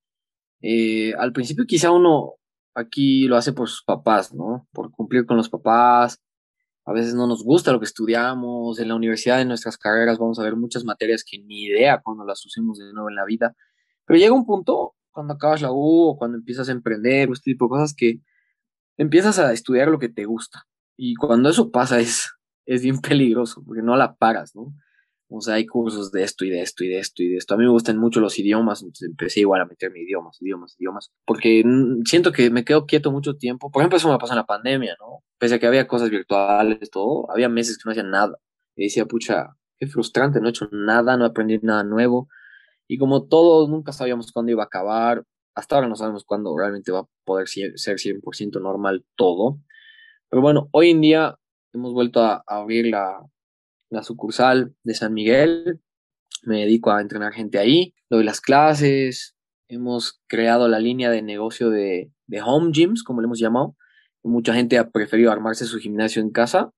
Eh, 0.62 1.14
al 1.18 1.32
principio 1.32 1.64
quizá 1.66 1.90
uno 1.90 2.34
aquí 2.74 3.26
lo 3.26 3.36
hace 3.36 3.52
por 3.52 3.68
sus 3.68 3.82
papás, 3.84 4.32
¿no? 4.34 4.68
Por 4.72 4.90
cumplir 4.92 5.26
con 5.26 5.36
los 5.36 5.48
papás. 5.48 6.20
A 6.84 6.92
veces 6.92 7.14
no 7.14 7.26
nos 7.26 7.44
gusta 7.44 7.72
lo 7.72 7.80
que 7.80 7.86
estudiamos. 7.86 8.78
En 8.80 8.88
la 8.88 8.94
universidad, 8.94 9.40
en 9.42 9.48
nuestras 9.48 9.78
carreras, 9.78 10.18
vamos 10.18 10.38
a 10.38 10.44
ver 10.44 10.56
muchas 10.56 10.84
materias 10.84 11.24
que 11.24 11.38
ni 11.38 11.64
idea 11.64 12.00
cuando 12.02 12.24
las 12.24 12.44
usemos 12.46 12.78
de 12.78 12.92
nuevo 12.92 13.10
en 13.10 13.16
la 13.16 13.24
vida. 13.24 13.54
Pero 14.06 14.18
llega 14.18 14.34
un 14.34 14.46
punto, 14.46 14.94
cuando 15.10 15.34
acabas 15.34 15.62
la 15.62 15.72
U 15.72 16.10
o 16.10 16.16
cuando 16.18 16.38
empiezas 16.38 16.68
a 16.68 16.72
emprender, 16.72 17.28
este 17.32 17.52
tipo 17.52 17.66
de 17.66 17.70
cosas, 17.70 17.94
que 17.94 18.20
empiezas 18.96 19.38
a 19.38 19.52
estudiar 19.52 19.88
lo 19.88 19.98
que 19.98 20.08
te 20.08 20.24
gusta. 20.24 20.64
Y 20.98 21.14
cuando 21.14 21.48
eso 21.48 21.70
pasa 21.70 22.00
es, 22.00 22.30
es 22.66 22.82
bien 22.82 23.00
peligroso, 23.00 23.62
porque 23.64 23.82
no 23.82 23.96
la 23.96 24.16
paras, 24.16 24.54
¿no? 24.54 24.74
O 25.30 25.40
sea, 25.40 25.54
hay 25.54 25.66
cursos 25.66 26.10
de 26.10 26.22
esto 26.24 26.44
y 26.44 26.50
de 26.50 26.62
esto 26.62 26.84
y 26.84 26.88
de 26.88 26.98
esto 26.98 27.22
y 27.22 27.28
de 27.28 27.36
esto. 27.36 27.54
A 27.54 27.56
mí 27.58 27.64
me 27.64 27.70
gustan 27.70 27.98
mucho 27.98 28.18
los 28.20 28.38
idiomas, 28.38 28.80
entonces 28.82 29.08
empecé 29.10 29.40
igual 29.40 29.60
a 29.60 29.66
meterme 29.66 30.00
idiomas, 30.00 30.40
idiomas, 30.40 30.74
idiomas. 30.78 31.12
Porque 31.24 31.62
siento 32.04 32.32
que 32.32 32.50
me 32.50 32.64
quedo 32.64 32.86
quieto 32.86 33.12
mucho 33.12 33.36
tiempo. 33.36 33.70
Por 33.70 33.82
ejemplo, 33.82 33.98
eso 33.98 34.10
me 34.10 34.18
pasó 34.18 34.32
en 34.32 34.38
la 34.38 34.46
pandemia, 34.46 34.96
¿no? 34.98 35.22
Pese 35.38 35.56
a 35.56 35.58
que 35.58 35.66
había 35.66 35.86
cosas 35.86 36.10
virtuales, 36.10 36.90
todo, 36.90 37.30
había 37.30 37.48
meses 37.48 37.76
que 37.78 37.82
no 37.84 37.92
hacía 37.92 38.04
nada. 38.04 38.38
Y 38.74 38.84
decía, 38.84 39.04
pucha, 39.06 39.54
qué 39.78 39.86
frustrante, 39.86 40.40
no 40.40 40.46
he 40.48 40.50
hecho 40.50 40.68
nada, 40.72 41.16
no 41.16 41.26
aprendí 41.26 41.58
nada 41.58 41.84
nuevo. 41.84 42.28
Y 42.88 42.98
como 42.98 43.28
todos 43.28 43.68
nunca 43.68 43.92
sabíamos 43.92 44.32
cuándo 44.32 44.50
iba 44.52 44.62
a 44.62 44.66
acabar, 44.66 45.24
hasta 45.54 45.76
ahora 45.76 45.88
no 45.88 45.96
sabemos 45.96 46.24
cuándo 46.24 46.56
realmente 46.56 46.90
va 46.90 47.00
a 47.00 47.08
poder 47.24 47.48
ser 47.48 47.98
100% 47.98 48.60
normal 48.62 49.04
todo. 49.14 49.60
Pero 50.30 50.42
bueno, 50.42 50.68
hoy 50.72 50.90
en 50.90 51.00
día 51.00 51.36
hemos 51.72 51.92
vuelto 51.92 52.22
a, 52.22 52.42
abrir 52.46 52.86
la, 52.86 53.20
la 53.90 54.02
sucursal 54.02 54.74
de 54.84 54.94
San 54.94 55.14
Miguel. 55.14 55.80
Me 56.44 56.60
dedico 56.60 56.90
a 56.90 57.00
entrenar 57.00 57.32
gente 57.32 57.58
ahí, 57.58 57.94
doy 58.10 58.24
las 58.24 58.40
clases, 58.40 59.34
hemos 59.68 60.20
creado 60.28 60.68
la 60.68 60.78
línea 60.78 61.10
de 61.10 61.22
negocio 61.22 61.70
de, 61.70 62.12
de 62.26 62.42
home 62.42 62.70
gyms, 62.72 63.02
como 63.02 63.20
le 63.20 63.26
hemos 63.26 63.38
llamado. 63.38 63.76
Mucha 64.22 64.54
gente 64.54 64.78
ha 64.78 64.90
preferido 64.90 65.32
armarse 65.32 65.64
su 65.64 65.78
gimnasio 65.78 66.20
en 66.20 66.30
casa 66.30 66.72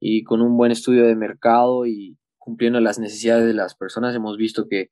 y 0.00 0.22
con 0.24 0.42
un 0.42 0.56
buen 0.56 0.72
estudio 0.72 1.06
de 1.06 1.16
mercado 1.16 1.86
y 1.86 2.18
cumpliendo 2.38 2.80
las 2.80 2.98
necesidades 2.98 3.46
de 3.46 3.54
las 3.54 3.74
personas 3.74 4.14
hemos 4.14 4.36
visto 4.36 4.66
que 4.68 4.90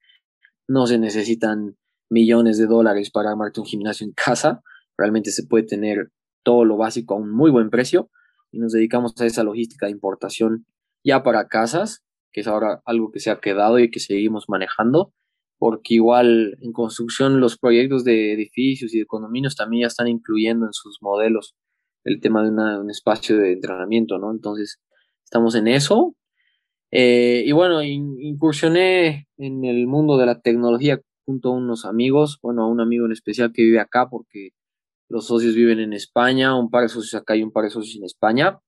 no 0.69 0.87
se 0.87 0.99
necesitan 0.99 1.77
millones 2.11 2.59
de 2.59 2.67
dólares 2.67 3.11
para 3.11 3.31
armarte 3.31 3.61
un 3.61 3.67
gimnasio 3.67 4.07
en 4.07 4.13
casa. 4.17 4.63
Realmente 4.97 5.31
se 5.31 5.47
puede 5.47 5.65
tener 5.65 6.11
todo 6.43 6.65
lo 6.65 6.77
básico 6.77 7.15
a 7.15 7.19
un 7.19 7.31
muy 7.31 7.51
buen 7.51 7.71
precio 7.71 8.11
y 8.51 8.59
nos 8.59 8.73
dedicamos 8.73 9.15
a 9.21 9.27
esa 9.27 9.45
logística 9.45 9.87
de 9.87 9.93
importación 9.93 10.67
ya 11.05 11.23
para 11.23 11.49
casas, 11.49 12.03
que 12.33 12.41
es 12.41 12.47
ahora 12.47 12.83
algo 12.85 13.11
que 13.11 13.21
se 13.21 13.31
ha 13.31 13.41
quedado 13.41 13.79
y 13.79 13.91
que 13.91 14.01
seguimos 14.01 14.47
manejando, 14.49 15.13
porque 15.59 15.95
igual 15.95 16.57
en 16.61 16.73
construcción 16.73 17.41
los 17.41 17.59
proyectos 17.59 18.05
de 18.05 18.33
edificios 18.33 18.95
y 18.95 19.01
de 19.01 19.07
condominios 19.07 19.57
también 19.57 19.83
ya 19.83 19.87
están 19.89 20.09
incluyendo 20.09 20.67
en 20.67 20.73
sus 20.73 20.99
modelos 21.01 21.55
el 22.05 22.21
tema 22.21 22.43
de 22.43 22.51
un 22.51 22.91
espacio 22.91 23.37
de 23.37 23.53
entrenamiento, 23.53 24.19
¿no? 24.19 24.31
Entonces, 24.31 24.81
estamos 25.25 25.55
en 25.55 25.69
eso. 25.69 26.15
Eh, 26.91 27.43
y 27.45 27.53
bueno, 27.53 27.83
incursioné 27.83 29.29
en 29.37 29.65
el 29.65 29.87
mundo 29.87 30.17
de 30.17 30.27
la 30.27 30.41
tecnología 30.41 31.01
junto 31.27 31.51
a 31.51 31.57
unos 31.57 31.85
amigos, 31.85 32.39
bueno, 32.43 32.63
a 32.63 32.69
un 32.69 32.81
amigo 32.81 33.05
en 33.05 33.13
especial 33.13 33.53
que 33.53 33.63
vive 33.63 33.81
acá 33.81 34.09
porque 34.09 34.51
los 35.09 35.27
socios 35.27 35.55
viven 35.55 35.81
en 35.81 35.93
España, 35.93 36.55
un 36.55 36.71
par 36.71 36.83
de 36.83 36.89
socios 36.89 37.15
acá 37.21 37.35
y 37.35 37.43
un 37.43 37.51
par 37.51 37.65
de 37.65 37.71
socios 37.71 37.97
en 37.97 38.05
España, 38.05 38.59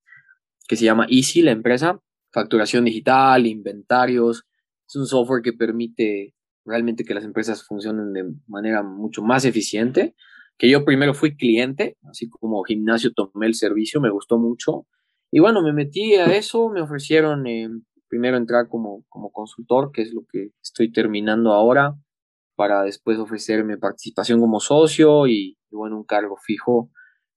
que 0.67 0.77
se 0.77 0.85
llama 0.85 1.07
Easy, 1.09 1.43
la 1.43 1.51
empresa. 1.51 2.01
Facturación 2.33 2.85
digital, 2.85 3.47
inventarios. 3.47 4.45
Es 4.89 4.97
un 4.97 5.07
software 5.07 5.43
que 5.43 5.53
permite 5.53 6.35
realmente 6.65 7.05
que 7.05 7.15
las 7.15 7.25
empresas 7.25 7.67
funcionen 7.67 8.13
de 8.13 8.25
manera 8.47 8.83
mucho 8.83 9.23
más 9.23 9.45
eficiente. 9.45 10.15
Que 10.57 10.71
yo 10.71 10.85
primero 10.85 11.15
fui 11.15 11.37
cliente, 11.37 11.97
así 12.09 12.29
como 12.29 12.63
gimnasio 12.63 13.13
tomé 13.13 13.47
el 13.47 13.55
servicio, 13.55 14.01
me 14.01 14.11
gustó 14.11 14.39
mucho. 14.39 14.87
Y 15.31 15.41
bueno, 15.41 15.63
me 15.63 15.73
metí 15.73 16.15
a 16.15 16.27
eso, 16.37 16.69
me 16.69 16.83
ofrecieron 16.83 17.47
eh, 17.47 17.69
primero 18.09 18.37
entrar 18.37 18.69
como, 18.69 19.05
como 19.09 19.33
consultor, 19.33 19.91
que 19.93 20.03
es 20.03 20.13
lo 20.13 20.23
que 20.31 20.51
estoy 20.63 20.93
terminando 20.93 21.53
ahora 21.53 21.97
para 22.57 22.83
después 22.83 23.19
ofrecerme 23.19 23.79
participación 23.79 24.39
como 24.39 24.61
socio 24.61 25.27
y, 25.27 25.57
bueno, 25.71 25.97
un 25.97 26.05
cargo 26.05 26.37
fijo 26.37 26.91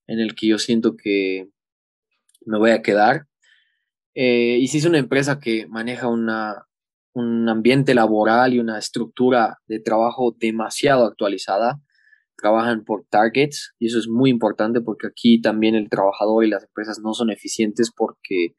en 0.07 0.19
el 0.19 0.35
que 0.35 0.47
yo 0.47 0.57
siento 0.57 0.95
que, 0.95 1.49
me 2.45 2.57
voy 2.57 2.71
a 2.71 2.81
quedar. 2.81 3.27
Eh, 4.15 4.57
y 4.59 4.67
si 4.67 4.77
es 4.77 4.85
una 4.85 4.99
empresa 4.99 5.39
que 5.39 5.65
maneja 5.67 6.07
una, 6.07 6.65
un 7.13 7.47
ambiente 7.49 7.93
laboral 7.93 8.53
y 8.53 8.59
una 8.59 8.77
estructura 8.77 9.59
de 9.67 9.79
trabajo 9.79 10.35
demasiado 10.37 11.05
actualizada, 11.05 11.79
trabajan 12.35 12.83
por 12.83 13.05
targets 13.09 13.73
y 13.79 13.87
eso 13.87 13.99
es 13.99 14.07
muy 14.07 14.29
importante 14.29 14.81
porque 14.81 15.07
aquí 15.07 15.39
también 15.39 15.75
el 15.75 15.89
trabajador 15.89 16.43
y 16.43 16.49
las 16.49 16.63
empresas 16.63 16.99
no 16.99 17.13
son 17.13 17.29
eficientes 17.29 17.91
porque 17.95 18.55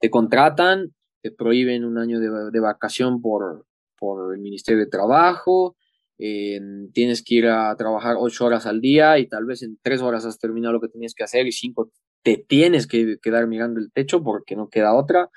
te 0.00 0.10
contratan, 0.10 0.94
te 1.22 1.32
prohíben 1.32 1.84
un 1.84 1.98
año 1.98 2.20
de, 2.20 2.60
vacación 2.60 3.20
por, 3.20 3.66
por 3.98 4.34
el 4.34 4.40
Ministerio 4.40 4.84
de 4.84 4.90
Trabajo, 4.90 5.76
eh, 6.18 6.60
tienes 6.92 7.22
que 7.22 7.34
ir 7.36 7.46
a 7.46 7.74
trabajar 7.76 8.16
ocho 8.18 8.46
horas 8.46 8.66
al 8.66 8.80
día 8.80 9.18
y 9.18 9.28
tal 9.28 9.44
vez 9.44 9.62
en 9.62 9.78
tres 9.82 10.00
horas 10.00 10.24
has 10.24 10.38
terminado 10.38 10.74
lo 10.74 10.80
que 10.80 10.88
tenías 10.88 11.14
que 11.14 11.24
hacer 11.24 11.46
y 11.46 11.52
cinco 11.52 11.92
te 12.22 12.38
tienes 12.38 12.86
que 12.86 13.18
quedar 13.22 13.46
mirando 13.46 13.78
el 13.78 13.92
techo 13.92 14.22
porque 14.24 14.56
no 14.56 14.68
queda 14.68 14.94
otra. 14.94 15.30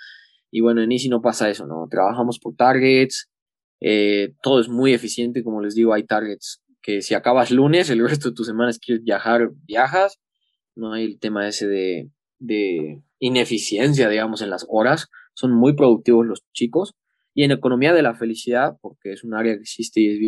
Y 0.49 0.61
bueno, 0.61 0.81
en 0.81 0.91
Easy 0.91 1.09
no 1.09 1.21
pasa 1.21 1.49
eso, 1.49 1.67
¿no? 1.67 1.87
Trabajamos 1.89 2.39
por 2.39 2.55
targets, 2.55 3.29
eh, 3.79 4.33
todo 4.41 4.59
es 4.59 4.69
muy 4.69 4.93
eficiente, 4.93 5.43
como 5.43 5.61
les 5.61 5.75
digo, 5.75 5.93
hay 5.93 6.03
targets 6.03 6.63
que 6.81 7.01
si 7.01 7.13
acabas 7.13 7.51
lunes, 7.51 7.89
el 7.89 8.03
resto 8.09 8.29
de 8.29 8.35
tus 8.35 8.47
semanas 8.47 8.79
quieres 8.79 9.03
viajar, 9.03 9.51
viajas, 9.65 10.19
no 10.75 10.93
hay 10.93 11.05
el 11.05 11.19
tema 11.19 11.47
ese 11.47 11.67
de, 11.67 12.09
de 12.39 13.03
ineficiencia, 13.19 14.09
digamos, 14.09 14.41
en 14.41 14.49
las 14.49 14.65
horas, 14.69 15.09
son 15.33 15.51
muy 15.53 15.73
productivos 15.73 16.25
los 16.25 16.43
chicos. 16.53 16.95
Y 17.35 17.43
en 17.43 17.51
economía 17.51 17.93
de 17.93 18.01
la 18.01 18.15
felicidad, 18.15 18.77
porque 18.81 19.13
es 19.13 19.23
un 19.23 19.35
área 19.35 19.53
que 19.53 19.61
existe 19.61 20.01
y 20.01 20.07
es 20.07 20.19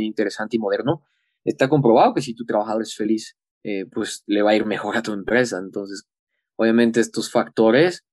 interesante 0.00 0.56
y 0.56 0.60
moderno, 0.60 1.02
está 1.44 1.68
comprobado 1.68 2.14
que 2.14 2.22
si 2.22 2.34
tu 2.34 2.44
trabajador 2.44 2.82
es 2.82 2.94
feliz, 2.94 3.36
eh, 3.64 3.86
pues 3.86 4.22
le 4.26 4.42
va 4.42 4.52
a 4.52 4.56
ir 4.56 4.66
mejor 4.66 4.96
a 4.96 5.02
tu 5.02 5.12
empresa. 5.12 5.58
Entonces, 5.58 6.04
obviamente 6.56 7.00
estos 7.00 7.30
factores 7.30 8.04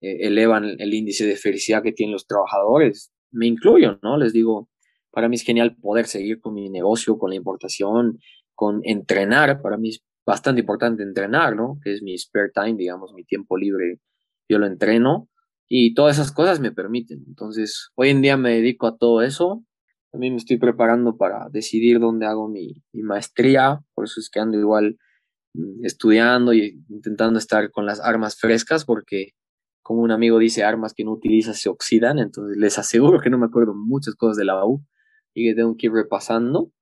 eh, 0.00 0.26
elevan 0.26 0.64
el 0.78 0.94
índice 0.94 1.26
de 1.26 1.36
felicidad 1.36 1.82
que 1.82 1.92
tienen 1.92 2.12
los 2.12 2.26
trabajadores. 2.26 3.12
Me 3.30 3.46
incluyo, 3.46 3.98
¿no? 4.02 4.16
Les 4.16 4.32
digo, 4.32 4.68
para 5.10 5.28
mí 5.28 5.36
es 5.36 5.42
genial 5.42 5.76
poder 5.76 6.06
seguir 6.06 6.40
con 6.40 6.54
mi 6.54 6.70
negocio, 6.70 7.18
con 7.18 7.30
la 7.30 7.36
importación, 7.36 8.18
con 8.54 8.80
entrenar. 8.84 9.60
Para 9.62 9.76
mí 9.76 9.90
es 9.90 10.02
bastante 10.26 10.60
importante 10.60 11.02
entrenar, 11.02 11.56
¿no? 11.56 11.78
Que 11.82 11.94
es 11.94 12.02
mi 12.02 12.16
spare 12.18 12.50
time, 12.54 12.76
digamos, 12.76 13.12
mi 13.14 13.24
tiempo 13.24 13.56
libre. 13.56 14.00
Yo 14.48 14.58
lo 14.58 14.66
entreno 14.66 15.28
y 15.68 15.94
todas 15.94 16.16
esas 16.16 16.32
cosas 16.32 16.60
me 16.60 16.72
permiten. 16.72 17.24
Entonces, 17.26 17.90
hoy 17.94 18.10
en 18.10 18.22
día 18.22 18.36
me 18.36 18.50
dedico 18.50 18.86
a 18.86 18.96
todo 18.96 19.22
eso. 19.22 19.64
También 20.18 20.34
me 20.34 20.38
estoy 20.38 20.56
preparando 20.56 21.16
para 21.16 21.48
decidir 21.48 22.00
dónde 22.00 22.26
hago 22.26 22.48
mi, 22.48 22.82
mi 22.92 23.02
maestría. 23.02 23.78
Por 23.94 24.06
eso 24.06 24.18
es 24.18 24.28
que 24.28 24.40
ando 24.40 24.58
igual 24.58 24.98
mm, 25.54 25.84
estudiando 25.84 26.52
y 26.52 26.82
intentando 26.88 27.38
estar 27.38 27.70
con 27.70 27.86
las 27.86 28.00
armas 28.00 28.36
frescas 28.36 28.84
porque 28.84 29.34
como 29.80 30.00
un 30.00 30.10
amigo 30.10 30.40
dice, 30.40 30.64
armas 30.64 30.92
que 30.92 31.04
no 31.04 31.12
utilizas 31.12 31.60
se 31.60 31.68
oxidan, 31.68 32.18
entonces 32.18 32.56
les 32.56 32.80
aseguro 32.80 33.20
que 33.20 33.30
no 33.30 33.38
me 33.38 33.46
acuerdo 33.46 33.74
muchas 33.76 34.16
cosas 34.16 34.36
de 34.36 34.44
la 34.44 34.66
U 34.66 34.84
y 35.34 35.48
que 35.48 35.54
tengo 35.54 35.76
que 35.76 35.86
ir 35.86 35.92
repasando. 35.92 36.72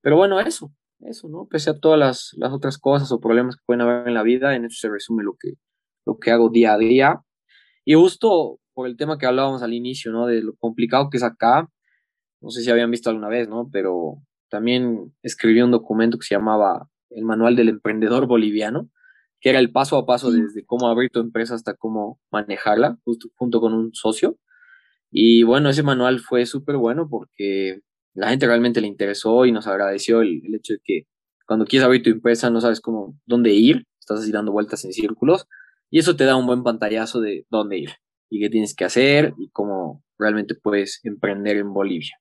Pero 0.00 0.16
bueno, 0.16 0.40
eso, 0.40 0.72
eso, 0.98 1.28
¿no? 1.28 1.46
Pese 1.48 1.70
a 1.70 1.78
todas 1.78 1.96
las, 1.96 2.32
las 2.38 2.52
otras 2.52 2.76
cosas 2.76 3.12
o 3.12 3.20
problemas 3.20 3.54
que 3.54 3.62
pueden 3.66 3.82
haber 3.82 4.08
en 4.08 4.14
la 4.14 4.24
vida, 4.24 4.56
en 4.56 4.64
eso 4.64 4.80
se 4.80 4.92
resume 4.92 5.22
lo 5.22 5.36
que, 5.38 5.52
lo 6.04 6.18
que 6.18 6.32
hago 6.32 6.50
día 6.50 6.72
a 6.72 6.78
día. 6.78 7.20
Y 7.84 7.94
justo 7.94 8.58
por 8.74 8.88
el 8.88 8.96
tema 8.96 9.16
que 9.16 9.26
hablábamos 9.26 9.62
al 9.62 9.74
inicio, 9.74 10.10
¿no? 10.10 10.26
De 10.26 10.42
lo 10.42 10.56
complicado 10.56 11.08
que 11.08 11.18
es 11.18 11.22
acá, 11.22 11.68
no 12.40 12.50
sé 12.50 12.62
si 12.62 12.70
habían 12.70 12.90
visto 12.90 13.10
alguna 13.10 13.28
vez, 13.28 13.48
¿no? 13.48 13.68
Pero 13.72 14.22
también 14.48 15.14
escribí 15.22 15.60
un 15.62 15.70
documento 15.70 16.18
que 16.18 16.26
se 16.26 16.34
llamaba 16.34 16.88
El 17.10 17.24
Manual 17.24 17.56
del 17.56 17.68
Emprendedor 17.68 18.26
Boliviano, 18.26 18.90
que 19.40 19.50
era 19.50 19.58
el 19.58 19.72
paso 19.72 19.96
a 19.96 20.06
paso 20.06 20.30
desde 20.30 20.64
cómo 20.64 20.88
abrir 20.88 21.10
tu 21.10 21.20
empresa 21.20 21.54
hasta 21.54 21.74
cómo 21.74 22.20
manejarla, 22.30 22.98
justo, 23.04 23.28
junto 23.36 23.60
con 23.60 23.72
un 23.74 23.94
socio. 23.94 24.36
Y 25.10 25.42
bueno, 25.42 25.70
ese 25.70 25.82
manual 25.82 26.20
fue 26.20 26.46
súper 26.46 26.76
bueno 26.76 27.08
porque 27.08 27.80
la 28.14 28.28
gente 28.28 28.46
realmente 28.46 28.80
le 28.80 28.86
interesó 28.86 29.46
y 29.46 29.52
nos 29.52 29.66
agradeció 29.66 30.20
el, 30.20 30.42
hecho 30.54 30.74
de 30.74 30.80
que 30.84 31.02
cuando 31.46 31.64
quieres 31.64 31.84
abrir 31.84 32.02
tu 32.02 32.10
empresa 32.10 32.50
no 32.50 32.60
sabes 32.60 32.80
cómo, 32.80 33.18
dónde 33.26 33.52
ir, 33.52 33.86
estás 33.98 34.20
así 34.20 34.30
dando 34.30 34.52
vueltas 34.52 34.84
en 34.84 34.92
círculos 34.92 35.46
y 35.90 35.98
eso 35.98 36.16
te 36.16 36.24
da 36.24 36.36
un 36.36 36.46
buen 36.46 36.62
pantallazo 36.62 37.20
de 37.20 37.46
dónde 37.50 37.78
ir 37.78 37.90
y 38.28 38.40
qué 38.40 38.48
tienes 38.50 38.74
que 38.74 38.84
hacer 38.84 39.34
y 39.38 39.50
cómo 39.50 40.04
realmente 40.18 40.54
puedes 40.54 41.00
emprender 41.04 41.56
en 41.56 41.72
Bolivia. 41.72 42.20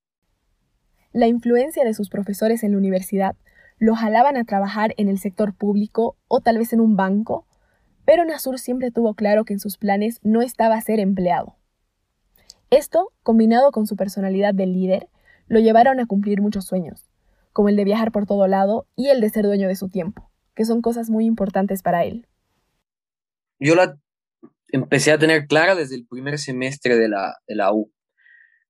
La 1.12 1.28
influencia 1.28 1.84
de 1.84 1.94
sus 1.94 2.10
profesores 2.10 2.64
en 2.64 2.74
la 2.74 2.78
universidad 2.78 3.36
lo 3.80 3.96
jalaban 3.96 4.38
a 4.38 4.44
trabajar 4.44 4.94
en 4.98 5.10
el 5.10 5.18
sector 5.18 5.56
público 5.56 6.18
o 6.28 6.42
tal 6.42 6.58
vez 6.60 6.72
en 6.74 6.82
un 6.82 6.96
banco, 6.96 7.48
pero 8.06 8.26
Nasur 8.26 8.60
siempre 8.60 8.92
tuvo 8.92 9.16
claro 9.16 9.46
que 9.46 9.54
en 9.54 9.60
sus 9.60 9.78
planes 9.78 10.20
no 10.22 10.42
estaba 10.42 10.80
ser 10.82 11.00
empleado. 11.00 11.56
Esto, 12.70 13.12
combinado 13.24 13.72
con 13.72 13.88
su 13.88 13.96
personalidad 13.96 14.54
de 14.54 14.68
líder, 14.68 15.10
lo 15.48 15.60
llevaron 15.60 16.00
a 16.00 16.06
cumplir 16.06 16.42
muchos 16.42 16.66
sueños, 16.66 17.10
como 17.54 17.70
el 17.70 17.76
de 17.76 17.86
viajar 17.86 18.12
por 18.12 18.28
todo 18.28 18.48
lado 18.48 18.88
y 18.96 19.08
el 19.08 19.22
de 19.22 19.30
ser 19.30 19.46
dueño 19.46 19.68
de 19.68 19.76
su 19.76 19.90
tiempo, 19.90 20.30
que 20.54 20.66
son 20.66 20.82
cosas 20.84 21.10
muy 21.10 21.26
importantes 21.26 21.82
para 21.82 22.04
él. 22.04 22.28
Yo 23.60 23.76
la 23.76 23.98
empecé 24.68 25.12
a 25.12 25.18
tener 25.18 25.48
clara 25.48 25.74
desde 25.74 25.96
el 25.96 26.06
primer 26.06 26.38
semestre 26.38 26.98
de 26.98 27.10
la, 27.10 27.38
de 27.48 27.56
la 27.56 27.74
U. 27.74 27.92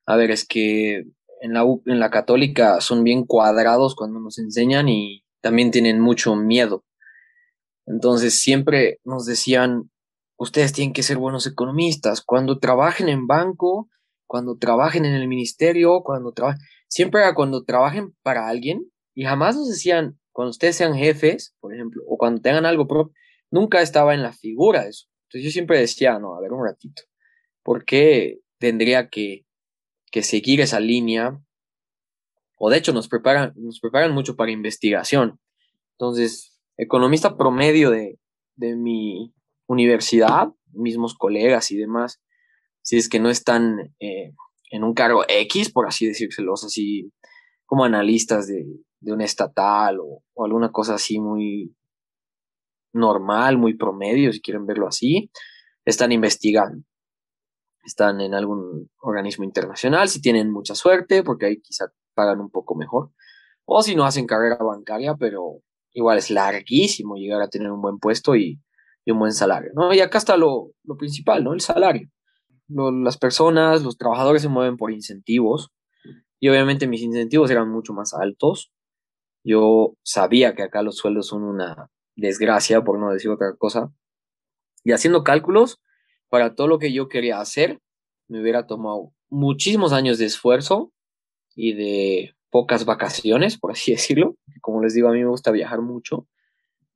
A 0.06 0.15
ver, 0.15 0.32
es 0.32 0.47
que 0.47 1.04
en 1.41 1.54
la, 1.54 1.63
en 1.86 1.99
la 1.99 2.10
católica 2.10 2.82
son 2.82 3.04
bien 3.04 3.25
cuadrados 3.25 3.95
cuando 3.95 4.19
nos 4.19 4.38
enseñan 4.39 4.89
y 4.89 5.23
también 5.41 5.71
tienen 5.71 5.99
mucho 5.99 6.36
miedo. 6.36 6.84
Entonces 7.86 8.39
siempre 8.39 8.99
nos 9.04 9.25
decían, 9.25 9.89
ustedes 10.38 10.73
tienen 10.73 10.93
que 10.93 11.04
ser 11.04 11.17
buenos 11.17 11.47
economistas. 11.47 12.21
Cuando 12.21 12.60
trabajen 12.60 13.10
en 13.10 13.28
banco, 13.28 13.89
cuando 14.28 14.58
trabajen 14.58 15.06
en 15.06 15.13
el 15.13 15.28
ministerio, 15.28 16.02
cuando 16.04 16.32
trabajen, 16.32 16.62
siempre 16.88 17.21
era 17.21 17.34
cuando 17.34 17.63
trabajen 17.63 18.15
para 18.21 18.47
alguien 18.47 18.91
y 19.15 19.23
jamás 19.23 19.56
nos 19.56 19.67
decían, 19.69 20.19
cuando 20.32 20.52
ustedes 20.52 20.75
sean 20.75 20.95
jefes, 20.95 21.56
por 21.60 21.73
ejemplo, 21.73 22.04
o 22.08 22.17
cuando 22.17 22.41
tengan 22.41 22.65
algo 22.65 22.88
propio, 22.88 23.13
nunca 23.52 23.82
estaba 23.82 24.13
en 24.13 24.23
la 24.23 24.32
figura 24.32 24.88
eso. 24.88 25.08
Entonces 25.23 25.45
yo 25.45 25.52
siempre 25.52 25.80
decía, 25.80 26.17
no, 26.19 26.36
a 26.36 26.41
ver 26.41 26.54
un 26.54 26.65
ratito, 26.65 27.04
¿por 27.63 27.86
qué 27.86 28.39
tendría 28.60 29.10
que 29.10 29.45
que 30.10 30.24
seguir 30.24 30.62
esa 30.62 30.80
línea, 30.80 31.39
o 32.58 32.69
de 32.69 32.78
hecho 32.78 32.93
nos 32.93 33.08
preparan, 33.08 33.54
nos 33.56 33.80
preparan 33.80 34.13
mucho 34.13 34.36
para 34.36 34.52
investigación. 34.52 35.39
Entonces, 35.93 36.60
economista 36.78 37.38
promedio 37.38 37.89
de, 37.89 38.19
de 38.56 38.76
mi 38.76 39.34
universidad, 39.67 40.50
mismos 40.74 41.15
colegas 41.15 41.72
y 41.72 41.78
demás, 41.78 42.22
si 42.82 42.98
es 42.98 43.10
que 43.10 43.19
no 43.19 43.30
están 43.30 43.93
eh, 44.00 44.34
en 44.72 44.84
un 44.84 44.93
cargo 44.93 45.24
X, 45.28 45.72
por 45.72 45.88
así 45.88 46.06
decírselos, 46.08 46.63
así 46.63 47.12
como 47.65 47.84
analistas 47.84 48.48
de, 48.48 48.65
de 49.00 49.13
un 49.13 49.22
estatal 49.22 50.00
o, 50.00 50.24
alguna 50.43 50.72
cosa 50.72 50.95
así 50.95 51.19
muy 51.19 51.76
normal, 52.93 53.58
muy 53.58 53.76
promedio, 53.76 54.34
si 54.34 54.41
quieren 54.41 54.65
verlo 54.65 54.88
así, 54.88 55.30
están 55.86 56.12
investigando 56.12 56.84
están 57.83 58.21
en 58.21 58.33
algún 58.33 58.89
organismo 58.99 59.43
internacional, 59.43 60.09
si 60.09 60.21
tienen 60.21 60.51
mucha 60.51 60.75
suerte, 60.75 61.23
porque 61.23 61.45
ahí 61.47 61.61
quizá 61.61 61.85
pagan 62.13 62.39
un 62.39 62.49
poco 62.49 62.75
mejor, 62.75 63.11
o 63.65 63.81
si 63.83 63.95
no 63.95 64.05
hacen 64.05 64.27
carrera 64.27 64.57
bancaria, 64.57 65.15
pero 65.15 65.61
igual 65.93 66.17
es 66.17 66.29
larguísimo 66.29 67.15
llegar 67.15 67.41
a 67.41 67.49
tener 67.49 67.71
un 67.71 67.81
buen 67.81 67.99
puesto 67.99 68.35
y, 68.35 68.61
un 69.07 69.17
buen 69.17 69.31
salario, 69.31 69.71
¿no? 69.73 69.91
Y 69.91 70.01
acá 70.01 70.19
está 70.19 70.37
lo, 70.37 70.69
principal, 70.99 71.43
¿no? 71.43 71.53
El 71.53 71.61
salario. 71.61 72.07
las 72.67 73.17
personas, 73.17 73.81
los 73.81 73.97
trabajadores 73.97 74.43
se 74.43 74.49
mueven 74.49 74.77
por 74.77 74.91
incentivos, 74.91 75.71
y 76.39 76.49
obviamente 76.49 76.87
mis 76.87 77.01
incentivos 77.01 77.49
eran 77.51 77.69
mucho 77.69 77.93
más 77.93 78.13
altos. 78.13 78.71
Yo 79.43 79.95
sabía 80.03 80.53
que 80.55 80.63
acá 80.63 80.83
los 80.83 80.97
sueldos 80.97 81.27
son 81.27 81.43
una 81.43 81.89
desgracia, 82.15 82.83
por 82.83 82.99
no 82.99 83.11
decir 83.11 83.31
otra 83.31 83.55
cosa. 83.57 83.91
Y 84.83 84.91
haciendo 84.91 85.23
cálculos, 85.23 85.81
para 86.29 86.55
todo 86.55 86.67
lo 86.67 86.79
que 86.79 86.93
yo 86.93 87.09
quería 87.09 87.39
hacer, 87.39 87.79
me 88.27 88.41
hubiera 88.41 88.67
tomado 88.67 89.11
muchísimos 89.29 89.93
años 89.93 90.17
de 90.17 90.25
esfuerzo 90.25 90.91
y 91.55 91.73
de 91.73 92.35
pocas 92.49 92.85
vacaciones, 92.85 93.57
por 93.57 93.71
así 93.71 93.91
decirlo. 93.91 94.35
Como 94.61 94.81
les 94.81 94.93
digo, 94.93 95.09
a 95.09 95.13
mí 95.13 95.19
me 95.19 95.29
gusta 95.29 95.51
viajar 95.51 95.81
mucho. 95.81 96.27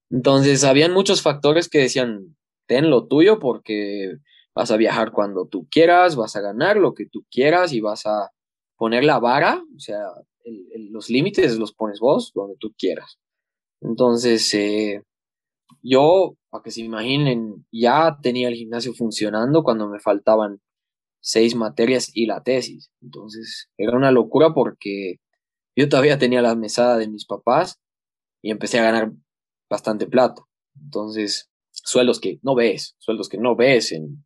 Entonces, 0.09 0.63
habían 0.63 0.93
muchos 0.93 1.21
factores 1.21 1.69
que 1.69 1.79
decían, 1.79 2.35
ten 2.67 2.89
lo 2.89 3.07
tuyo 3.07 3.39
porque 3.39 4.17
vas 4.55 4.71
a 4.71 4.77
viajar 4.77 5.11
cuando 5.11 5.47
tú 5.47 5.67
quieras, 5.69 6.15
vas 6.15 6.35
a 6.35 6.41
ganar 6.41 6.77
lo 6.77 6.93
que 6.93 7.07
tú 7.07 7.25
quieras 7.31 7.73
y 7.73 7.81
vas 7.81 8.05
a 8.05 8.29
poner 8.77 9.03
la 9.03 9.19
vara, 9.19 9.63
o 9.75 9.79
sea, 9.79 9.99
los 10.91 11.09
límites 11.09 11.57
los 11.57 11.73
pones 11.73 11.99
vos 11.99 12.31
donde 12.35 12.55
tú 12.59 12.73
quieras. 12.77 13.17
Entonces, 13.81 14.53
eh, 14.53 15.01
yo, 15.81 16.35
para 16.53 16.61
que 16.61 16.69
se 16.69 16.81
imaginen, 16.81 17.65
ya 17.71 18.19
tenía 18.21 18.47
el 18.47 18.53
gimnasio 18.53 18.93
funcionando 18.93 19.63
cuando 19.63 19.89
me 19.89 19.99
faltaban 19.99 20.61
seis 21.19 21.55
materias 21.55 22.11
y 22.13 22.27
la 22.27 22.43
tesis. 22.43 22.91
Entonces, 23.01 23.71
era 23.75 23.97
una 23.97 24.11
locura 24.11 24.53
porque 24.53 25.15
yo 25.75 25.89
todavía 25.89 26.19
tenía 26.19 26.43
la 26.43 26.53
mesada 26.53 26.99
de 26.99 27.07
mis 27.07 27.25
papás 27.25 27.81
y 28.43 28.51
empecé 28.51 28.77
a 28.77 28.83
ganar 28.83 29.13
bastante 29.67 30.05
plata. 30.05 30.43
Entonces, 30.79 31.49
sueldos 31.71 32.19
que 32.19 32.37
no 32.43 32.53
ves, 32.53 32.95
sueldos 32.99 33.29
que 33.29 33.39
no 33.39 33.55
ves 33.55 33.91
en, 33.91 34.23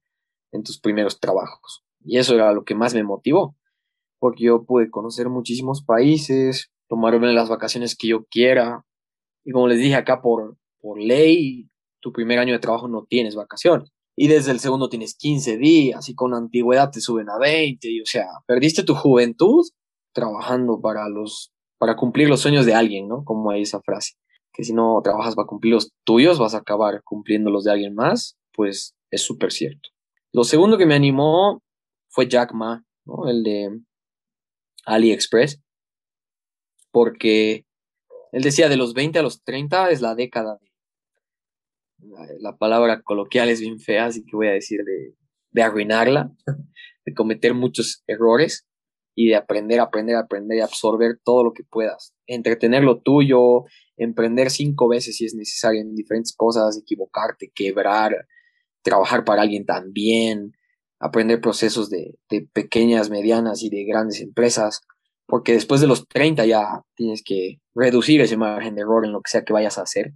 en 0.52 0.64
tus 0.64 0.82
primeros 0.82 1.22
trabajos. 1.22 1.86
Y 2.04 2.18
eso 2.18 2.36
era 2.36 2.52
lo 2.52 2.66
que 2.66 2.76
más 2.76 2.94
me 2.94 3.06
motivó, 3.06 3.56
porque 4.20 4.44
yo 4.44 4.66
pude 4.66 4.92
conocer 4.92 5.30
muchísimos 5.30 5.82
países, 5.82 6.74
tomarme 6.90 7.32
las 7.32 7.48
vacaciones 7.48 7.96
que 7.96 8.10
yo 8.10 8.26
quiera. 8.26 8.86
Y 9.46 9.52
como 9.54 9.70
les 9.70 9.80
dije 9.80 9.96
acá, 9.96 10.22
por, 10.22 10.58
por 10.82 11.00
ley, 11.00 11.70
tu 12.00 12.12
primer 12.12 12.40
año 12.40 12.54
de 12.54 12.60
trabajo 12.60 12.88
no 12.88 13.06
tienes 13.06 13.36
vacaciones. 13.36 13.92
Y 14.16 14.28
desde 14.28 14.52
el 14.52 14.60
segundo 14.60 14.90
tienes 14.90 15.16
15 15.16 15.58
días 15.58 16.10
y 16.10 16.16
con 16.16 16.34
antigüedad 16.34 16.90
te 16.90 17.02
suben 17.02 17.30
a 17.30 17.38
20. 17.38 17.88
Y, 17.90 18.02
o 18.02 18.06
sea, 18.06 18.26
perdiste 18.48 18.84
tu 18.84 18.96
juventud 18.96 19.64
trabajando 20.12 20.82
para, 20.82 21.08
los, 21.08 21.54
para 21.78 21.96
cumplir 21.96 22.28
los 22.28 22.42
sueños 22.42 22.66
de 22.66 22.74
alguien, 22.74 23.08
¿no? 23.08 23.24
Como 23.24 23.52
hay 23.52 23.62
esa 23.62 23.80
frase. 23.82 24.14
Que 24.52 24.64
si 24.64 24.74
no 24.74 25.00
trabajas 25.04 25.36
para 25.36 25.46
cumplir 25.46 25.74
los 25.74 25.92
tuyos, 26.04 26.40
vas 26.40 26.56
a 26.56 26.60
acabar 26.60 27.04
cumpliendo 27.04 27.52
los 27.52 27.64
de 27.64 27.72
alguien 27.72 27.94
más. 27.94 28.38
Pues 28.54 28.96
es 29.12 29.22
súper 29.22 29.52
cierto. 29.52 29.90
Lo 30.34 30.44
segundo 30.44 30.80
que 30.80 30.88
me 30.88 30.96
animó 30.96 31.62
fue 32.10 32.28
Jack 32.28 32.54
Ma, 32.54 32.84
¿no? 33.06 33.30
El 33.30 33.44
de 33.44 33.70
AliExpress. 34.86 35.62
Porque 36.92 37.66
él 38.32 38.42
decía 38.42 38.68
de 38.68 38.78
los 38.78 38.94
20 38.94 39.20
a 39.20 39.22
los 39.22 39.44
30 39.44 39.92
es 39.92 40.02
la 40.02 40.16
década 40.16 40.58
de 40.60 40.67
la 42.40 42.58
palabra 42.58 43.02
coloquial 43.02 43.50
es 43.50 43.60
bien 43.60 43.80
fea, 43.80 44.06
así 44.06 44.24
que 44.24 44.36
voy 44.36 44.48
a 44.48 44.52
decir 44.52 44.84
de, 44.84 45.16
de 45.52 45.62
arruinarla, 45.62 46.32
de 47.06 47.14
cometer 47.14 47.54
muchos 47.54 48.04
errores 48.08 48.68
y 49.16 49.30
de 49.30 49.36
aprender, 49.36 49.80
aprender, 49.80 50.16
aprender 50.16 50.58
y 50.60 50.62
absorber 50.62 51.20
todo 51.24 51.44
lo 51.44 51.54
que 51.54 51.64
puedas. 51.64 52.14
Entretener 52.28 52.84
lo 52.84 53.02
tuyo, 53.02 53.64
emprender 53.98 54.52
cinco 54.52 54.88
veces 54.88 55.18
si 55.18 55.26
es 55.26 55.34
necesario 55.34 55.82
en 55.82 55.96
diferentes 55.96 56.36
cosas, 56.36 56.78
equivocarte, 56.78 57.52
quebrar, 57.54 58.28
trabajar 58.84 59.26
para 59.26 59.42
alguien 59.42 59.66
también, 59.66 60.54
aprender 61.00 61.42
procesos 61.42 61.90
de, 61.90 62.16
de 62.30 62.48
pequeñas, 62.54 63.10
medianas 63.10 63.64
y 63.64 63.70
de 63.70 63.86
grandes 63.86 64.22
empresas, 64.22 64.82
porque 65.26 65.54
después 65.54 65.82
de 65.82 65.88
los 65.88 66.08
30 66.08 66.46
ya 66.46 66.84
tienes 66.96 67.24
que 67.24 67.60
reducir 67.74 68.22
ese 68.22 68.38
margen 68.38 68.76
de 68.76 68.82
error 68.82 69.04
en 69.04 69.12
lo 69.14 69.22
que 69.22 69.32
sea 69.32 69.44
que 69.44 69.54
vayas 69.54 69.78
a 69.78 69.84
hacer 69.84 70.14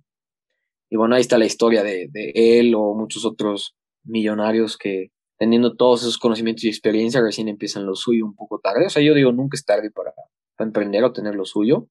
y 0.92 0.98
bueno, 0.98 1.16
ahí 1.16 1.22
está 1.22 1.38
la 1.38 1.46
historia 1.46 1.84
de, 1.84 2.10
él 2.36 2.76
o 2.76 2.94
muchos 2.94 3.24
otros 3.26 3.78
millonarios 4.04 4.78
que 4.78 5.08
teniendo 5.38 5.78
todos 5.78 6.02
esos 6.02 6.18
conocimientos 6.18 6.66
y 6.66 6.68
experiencia 6.68 7.22
recién 7.22 7.48
empiezan 7.48 7.86
lo 7.86 7.96
suyo 7.96 8.26
un 8.26 8.36
poco 8.36 8.60
tarde. 8.60 8.88
O 8.88 8.90
sea, 8.90 9.02
yo 9.02 9.14
digo, 9.14 9.32
nunca 9.32 9.56
es 9.56 9.64
tarde 9.64 9.90
para, 9.90 10.14
emprender 10.60 11.06
o 11.06 11.14
tener 11.14 11.34
lo 11.34 11.46
suyo. 11.46 11.88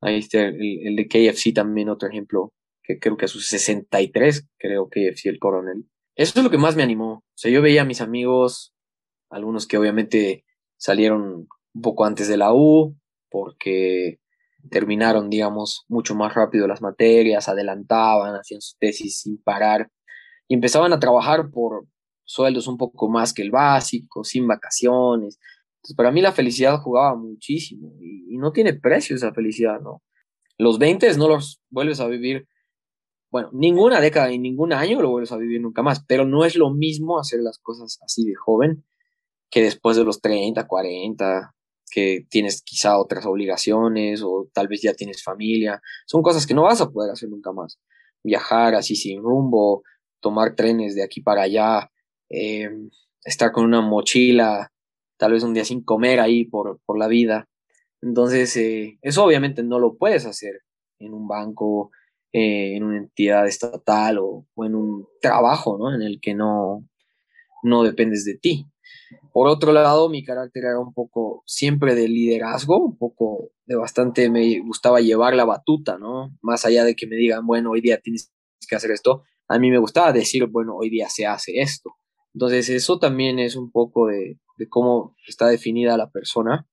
Ahí 0.00 0.18
está 0.18 0.42
el, 0.42 0.96
de 0.96 1.06
KFC 1.06 1.54
también, 1.54 1.88
otro 1.88 2.08
ejemplo, 2.08 2.52
que 2.82 2.98
creo 2.98 3.16
que 3.16 3.26
a 3.26 3.28
sus 3.28 3.46
63, 3.46 4.48
creo 4.58 4.88
KFC 4.88 5.26
el 5.26 5.38
coronel. 5.38 5.84
Eso 6.16 6.40
es 6.40 6.44
lo 6.44 6.50
que 6.50 6.58
más 6.58 6.74
me 6.74 6.82
animó. 6.82 7.12
O 7.12 7.36
sea, 7.36 7.50
yo 7.50 7.62
veía 7.62 7.82
a 7.82 7.86
mis 7.86 8.00
amigos, 8.00 8.74
algunos 9.30 9.68
que 9.68 9.78
obviamente 9.78 10.44
salieron 10.76 11.46
un 11.74 11.80
poco 11.80 12.04
antes 12.04 12.26
de 12.26 12.36
la 12.36 12.52
U, 12.52 12.96
porque 13.30 14.18
terminaron, 14.70 15.30
digamos, 15.30 15.84
mucho 15.88 16.14
más 16.14 16.34
rápido 16.34 16.66
las 16.66 16.82
materias, 16.82 17.48
adelantaban, 17.48 18.34
hacían 18.34 18.60
su 18.60 18.76
tesis 18.78 19.20
sin 19.20 19.42
parar 19.42 19.90
y 20.48 20.54
empezaban 20.54 20.92
a 20.92 21.00
trabajar 21.00 21.50
por 21.50 21.86
sueldos 22.24 22.66
un 22.66 22.76
poco 22.76 23.08
más 23.08 23.32
que 23.32 23.42
el 23.42 23.50
básico, 23.50 24.24
sin 24.24 24.46
vacaciones. 24.46 25.38
Entonces, 25.76 25.96
para 25.96 26.10
mí 26.10 26.20
la 26.20 26.32
felicidad 26.32 26.78
jugaba 26.78 27.16
muchísimo 27.16 27.92
y, 28.00 28.36
no 28.38 28.52
tiene 28.52 28.74
precio 28.74 29.14
esa 29.14 29.32
felicidad, 29.32 29.80
¿no? 29.80 30.02
Los 30.58 30.78
20 30.78 31.16
no 31.16 31.28
los 31.28 31.60
vuelves 31.70 32.00
a 32.00 32.06
vivir, 32.08 32.48
bueno, 33.30 33.50
ninguna 33.52 34.00
década 34.00 34.32
y 34.32 34.38
ningún 34.38 34.72
año 34.72 35.00
lo 35.00 35.10
vuelves 35.10 35.32
a 35.32 35.36
vivir 35.36 35.60
nunca 35.60 35.82
más, 35.82 36.04
pero 36.06 36.24
no 36.24 36.44
es 36.44 36.56
lo 36.56 36.70
mismo 36.70 37.18
hacer 37.18 37.40
las 37.40 37.58
cosas 37.58 37.98
así 38.02 38.24
de 38.24 38.34
joven 38.34 38.84
que 39.50 39.62
después 39.62 39.96
de 39.96 40.04
los 40.04 40.20
30, 40.20 40.66
40, 40.66 41.54
que 41.92 42.26
tienes 42.30 42.62
quizá 42.62 42.98
otras 42.98 43.26
obligaciones 43.26 44.22
o 44.22 44.48
tal 44.54 44.66
vez 44.66 44.80
ya 44.80 44.94
tienes 44.94 45.22
familia. 45.22 45.80
Son 46.06 46.22
cosas 46.22 46.46
que 46.46 46.54
no 46.54 46.62
vas 46.62 46.80
a 46.80 46.90
poder 46.90 47.12
hacer 47.12 47.28
nunca 47.28 47.52
más. 47.52 47.78
Viajar 48.24 48.74
así 48.74 48.96
sin 48.96 49.22
rumbo, 49.22 49.82
tomar 50.20 50.56
trenes 50.56 50.94
de 50.94 51.04
aquí 51.04 51.20
para 51.20 51.42
allá, 51.42 51.90
em, 52.30 52.88
estar 53.24 53.52
con 53.52 53.64
una 53.64 53.82
mochila, 53.82 54.72
tal 55.18 55.32
vez 55.32 55.42
un 55.42 55.52
día 55.52 55.66
sin 55.66 55.84
comer 55.84 56.18
ahí 56.18 56.44
por, 56.46 56.80
por 56.86 56.98
la 56.98 57.08
vida. 57.08 57.46
Entonces, 58.00 58.56
eh, 58.56 58.98
eso 59.02 59.24
obviamente 59.24 59.62
no 59.62 59.78
lo 59.78 59.96
puedes 59.96 60.24
hacer 60.24 60.62
en 60.98 61.12
un 61.12 61.28
banco, 61.28 61.90
eh, 62.32 62.74
en 62.74 62.84
una 62.84 62.98
entidad 62.98 63.46
estatal 63.46 64.18
o, 64.18 64.46
o, 64.54 64.64
en 64.64 64.74
un 64.74 65.06
trabajo, 65.20 65.76
¿no? 65.78 65.94
En 65.94 66.00
el 66.00 66.20
que 66.20 66.34
no, 66.34 66.88
no 67.62 67.82
dependes 67.82 68.24
de 68.24 68.36
ti. 68.36 68.66
Por 69.32 69.48
otro 69.48 69.72
lado, 69.72 70.08
mi 70.08 70.24
carácter 70.24 70.64
era 70.64 70.78
un 70.78 70.92
poco 70.92 71.42
siempre 71.46 71.94
de 71.94 72.08
liderazgo, 72.08 72.78
un 72.78 72.96
poco 72.96 73.50
de 73.66 73.76
bastante, 73.76 74.30
me 74.30 74.60
gustaba 74.60 75.00
llevar 75.00 75.34
la 75.34 75.44
batuta, 75.44 75.98
¿no? 75.98 76.36
Más 76.42 76.64
allá 76.64 76.84
de 76.84 76.94
que 76.94 77.06
me 77.06 77.16
digan, 77.16 77.46
bueno, 77.46 77.70
hoy 77.70 77.80
día 77.80 78.00
tienes 78.00 78.32
que 78.68 78.76
hacer 78.76 78.90
esto, 78.90 79.22
a 79.48 79.58
mí 79.58 79.70
me 79.70 79.78
gustaba 79.78 80.12
decir, 80.12 80.46
bueno, 80.46 80.76
hoy 80.76 80.90
día 80.90 81.08
se 81.08 81.26
hace 81.26 81.60
esto. 81.60 81.90
Entonces, 82.34 82.68
eso 82.70 82.98
también 82.98 83.38
es 83.38 83.56
un 83.56 83.70
poco 83.70 84.06
de, 84.06 84.38
cómo 84.68 85.16
está 85.26 85.48
definida 85.48 85.96
la 85.96 86.10
persona, 86.10 86.66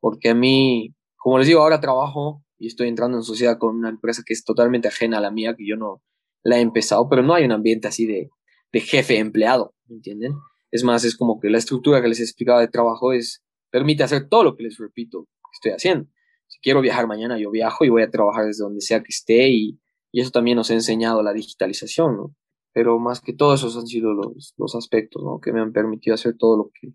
porque 0.00 0.30
a 0.30 0.34
mí, 0.34 0.94
como 1.16 1.38
les 1.38 1.46
digo, 1.46 1.60
ahora 1.60 1.80
trabajo 1.80 2.42
y 2.58 2.66
estoy 2.66 2.88
entrando 2.88 3.16
en 3.16 3.22
sociedad 3.22 3.58
con 3.58 3.76
una 3.76 3.88
empresa 3.88 4.22
que 4.26 4.32
es 4.32 4.44
totalmente 4.44 4.88
ajena 4.88 5.18
a 5.18 5.20
la 5.20 5.30
mía, 5.30 5.54
que 5.56 5.66
yo 5.66 5.76
no 5.76 6.02
la 6.42 6.58
he 6.58 6.60
empezado, 6.60 7.08
pero 7.08 7.22
no 7.22 7.34
hay 7.34 7.44
un 7.44 7.52
ambiente 7.52 7.88
así 7.88 8.06
de, 8.06 8.30
de 8.72 8.80
jefe 8.80 9.18
empleado, 9.18 9.74
¿me 9.86 9.96
entienden? 9.96 10.32
Es 10.70 10.84
más, 10.84 11.04
es 11.04 11.16
como 11.16 11.40
que 11.40 11.50
la 11.50 11.58
estructura 11.58 12.02
que 12.02 12.08
les 12.08 12.20
explicaba 12.20 12.60
de 12.60 12.68
trabajo 12.68 13.12
es, 13.12 13.42
permite 13.70 14.02
hacer 14.02 14.28
todo 14.28 14.44
lo 14.44 14.56
que 14.56 14.64
les 14.64 14.78
repito 14.78 15.24
que 15.24 15.50
estoy 15.52 15.72
haciendo. 15.72 16.08
Si 16.46 16.58
quiero 16.60 16.80
viajar 16.80 17.06
mañana, 17.06 17.38
yo 17.38 17.50
viajo 17.50 17.84
y 17.84 17.88
voy 17.88 18.02
a 18.02 18.10
trabajar 18.10 18.46
desde 18.46 18.64
donde 18.64 18.80
sea 18.80 19.02
que 19.02 19.10
esté 19.10 19.50
y, 19.50 19.80
eso 20.10 20.30
también 20.30 20.56
nos 20.56 20.70
ha 20.70 20.74
enseñado 20.74 21.22
la 21.22 21.32
digitalización. 21.32 22.34
Pero 22.72 22.98
más 22.98 23.20
que 23.20 23.34
todo 23.34 23.54
esos 23.54 23.76
han 23.76 23.86
sido 23.86 24.14
los, 24.14 24.54
los 24.56 24.74
aspectos, 24.74 25.22
¿no? 25.22 25.38
Que 25.38 25.52
me 25.52 25.60
han 25.60 25.72
permitido 25.72 26.14
hacer 26.14 26.36
todo 26.36 26.56
lo 26.56 26.70
que 26.80 26.92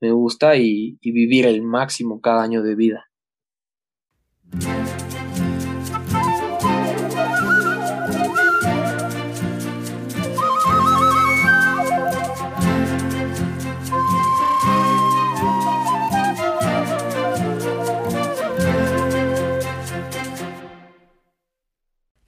me 0.00 0.10
gusta 0.10 0.56
y 0.56 0.98
vivir 1.02 1.46
el 1.46 1.62
máximo 1.62 2.20
cada 2.20 2.42
año 2.42 2.62
de 2.62 2.74
vida. 2.74 3.06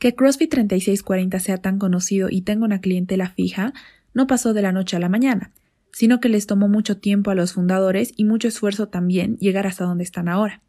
Que 0.09 0.15
CrossFit 0.15 0.51
3640 0.51 1.39
sea 1.39 1.59
tan 1.59 1.79
conocido 1.79 2.29
y 2.31 2.41
tenga 2.41 2.65
una 2.65 2.81
clientela 2.81 3.29
fija 3.29 3.75
no 4.15 4.27
pasó 4.27 4.55
de 4.55 4.63
la 4.63 4.73
noche 4.73 4.97
a 4.97 5.01
la 5.01 5.11
mañana, 5.11 5.53
sino 5.93 6.19
que 6.19 6.31
les 6.31 6.47
tomó 6.47 6.67
mucho 6.67 6.97
tiempo 6.97 7.31
a 7.31 7.35
los 7.35 7.53
fundadores 7.53 8.15
y 8.17 8.25
mucho 8.25 8.49
esfuerzo 8.49 8.89
también 8.89 9.37
llegar 9.37 9.67
hasta 9.67 9.85
donde 9.85 10.05
están 10.05 10.31
ahora. 10.31 10.63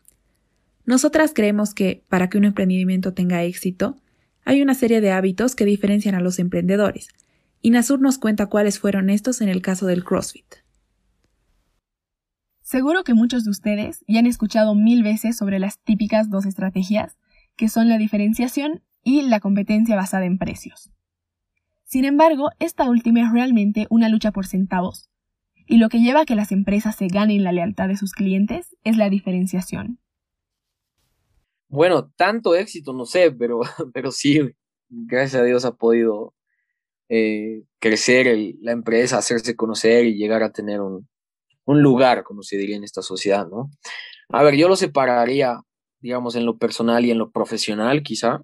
Nosotras 0.84 1.32
creemos 1.34 1.73
que, 1.73 2.04
para 2.10 2.30
que 2.30 2.38
un 2.38 2.43
emprendimiento 2.43 3.13
tenga 3.13 3.41
éxito, 3.43 3.95
hay 4.43 4.62
una 4.62 4.73
serie 4.73 4.99
de 4.99 5.12
hábitos 5.12 5.56
que 5.56 5.63
diferencian 5.63 6.15
a 6.15 6.19
los 6.19 6.38
emprendedores, 6.38 7.08
y 7.62 7.69
Nasur 7.69 8.02
nos 8.02 8.17
cuenta 8.17 8.47
cuáles 8.47 8.78
fueron 8.78 9.10
estos 9.10 9.39
en 9.39 9.47
el 9.47 9.62
caso 9.62 9.86
del 9.86 10.04
CrossFit. 10.04 10.56
Seguro 12.62 13.06
que 13.06 13.13
muchos 13.13 13.45
de 13.45 13.52
ustedes 13.52 14.04
ya 14.06 14.19
han 14.19 14.28
escuchado 14.28 14.75
mil 14.75 15.02
veces 15.02 15.38
sobre 15.38 15.60
las 15.60 15.80
típicas 15.80 16.30
dos 16.30 16.45
estrategias, 16.45 17.17
que 17.56 17.69
son 17.69 17.88
la 17.88 17.97
diferenciación 17.97 18.82
y 19.10 19.22
la 19.24 19.39
competencia 19.39 19.95
basada 19.95 20.26
en 20.26 20.38
precios. 20.38 20.91
Sin 21.84 22.05
embargo, 22.05 22.51
esta 22.60 22.88
última 22.88 23.22
es 23.22 23.32
realmente 23.32 23.88
una 23.89 24.10
lucha 24.10 24.32
por 24.32 24.45
centavos, 24.45 25.10
y 25.66 25.78
lo 25.78 25.89
que 25.89 25.99
lleva 25.99 26.22
a 26.22 26.26
que 26.26 26.36
las 26.36 26.51
empresas 26.51 26.95
se 26.95 27.07
ganen 27.07 27.43
la 27.43 27.51
lealtad 27.51 27.88
de 27.88 27.97
sus 27.97 28.14
clientes 28.14 28.76
es 28.84 28.97
la 28.97 29.10
diferenciación. 29.10 29.99
Bueno, 31.68 32.12
tanto 32.16 32.55
éxito 32.55 32.93
no 32.93 33.05
sé, 33.05 33.32
pero, 33.32 33.62
pero 33.93 34.12
sí, 34.12 34.39
gracias 34.89 35.41
a 35.41 35.45
Dios 35.45 35.66
ha 35.66 35.76
podido 35.76 36.34
eh, 37.07 37.64
crecer 37.80 38.55
la 38.62 38.72
empresa, 38.72 39.18
hacerse 39.18 39.55
conocer 39.55 40.05
y 40.05 40.16
llegar 40.16 40.43
a 40.43 40.51
tener 40.51 40.82
un, 40.82 41.07
un 41.66 41.82
lugar, 41.82 42.24
como 42.24 42.41
se 42.41 42.57
diría 42.57 42.76
en 42.76 42.84
esta 42.84 43.03
sociedad, 43.03 43.47
¿no? 43.47 43.70
A 44.30 44.43
ver, 44.43 44.55
yo 44.55 44.68
lo 44.68 44.76
separaría, 44.76 45.62
digamos, 45.99 46.36
en 46.36 46.45
lo 46.45 46.57
personal 46.57 47.05
y 47.05 47.12
en 47.12 47.20
lo 47.20 47.32
profesional, 47.32 48.01
quizá. 48.01 48.41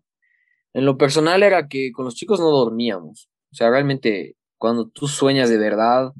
En 0.75 0.85
lo 0.85 0.97
personal 0.97 1.41
era 1.41 1.69
que 1.69 1.93
con 1.93 2.03
los 2.03 2.15
chicos 2.15 2.41
no 2.41 2.51
dormíamos. 2.51 3.29
O 3.49 3.55
sea, 3.55 3.69
realmente 3.69 4.35
cuando 4.57 4.89
tú 4.89 5.07
sueñas 5.07 5.49
de 5.49 5.57
verdad, 5.57 6.11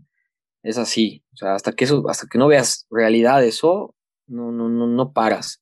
es 0.64 0.78
así. 0.78 1.26
O 1.34 1.36
sea, 1.36 1.56
hasta 1.56 1.74
que 1.74 1.84
eso, 1.84 2.08
hasta 2.10 2.28
que 2.32 2.38
no 2.38 2.48
veas 2.48 2.88
realidad 2.90 3.44
eso, 3.44 3.94
no, 4.28 4.54
no, 4.54 4.70
no, 4.70 4.88
no 4.88 5.12
paras. 5.12 5.62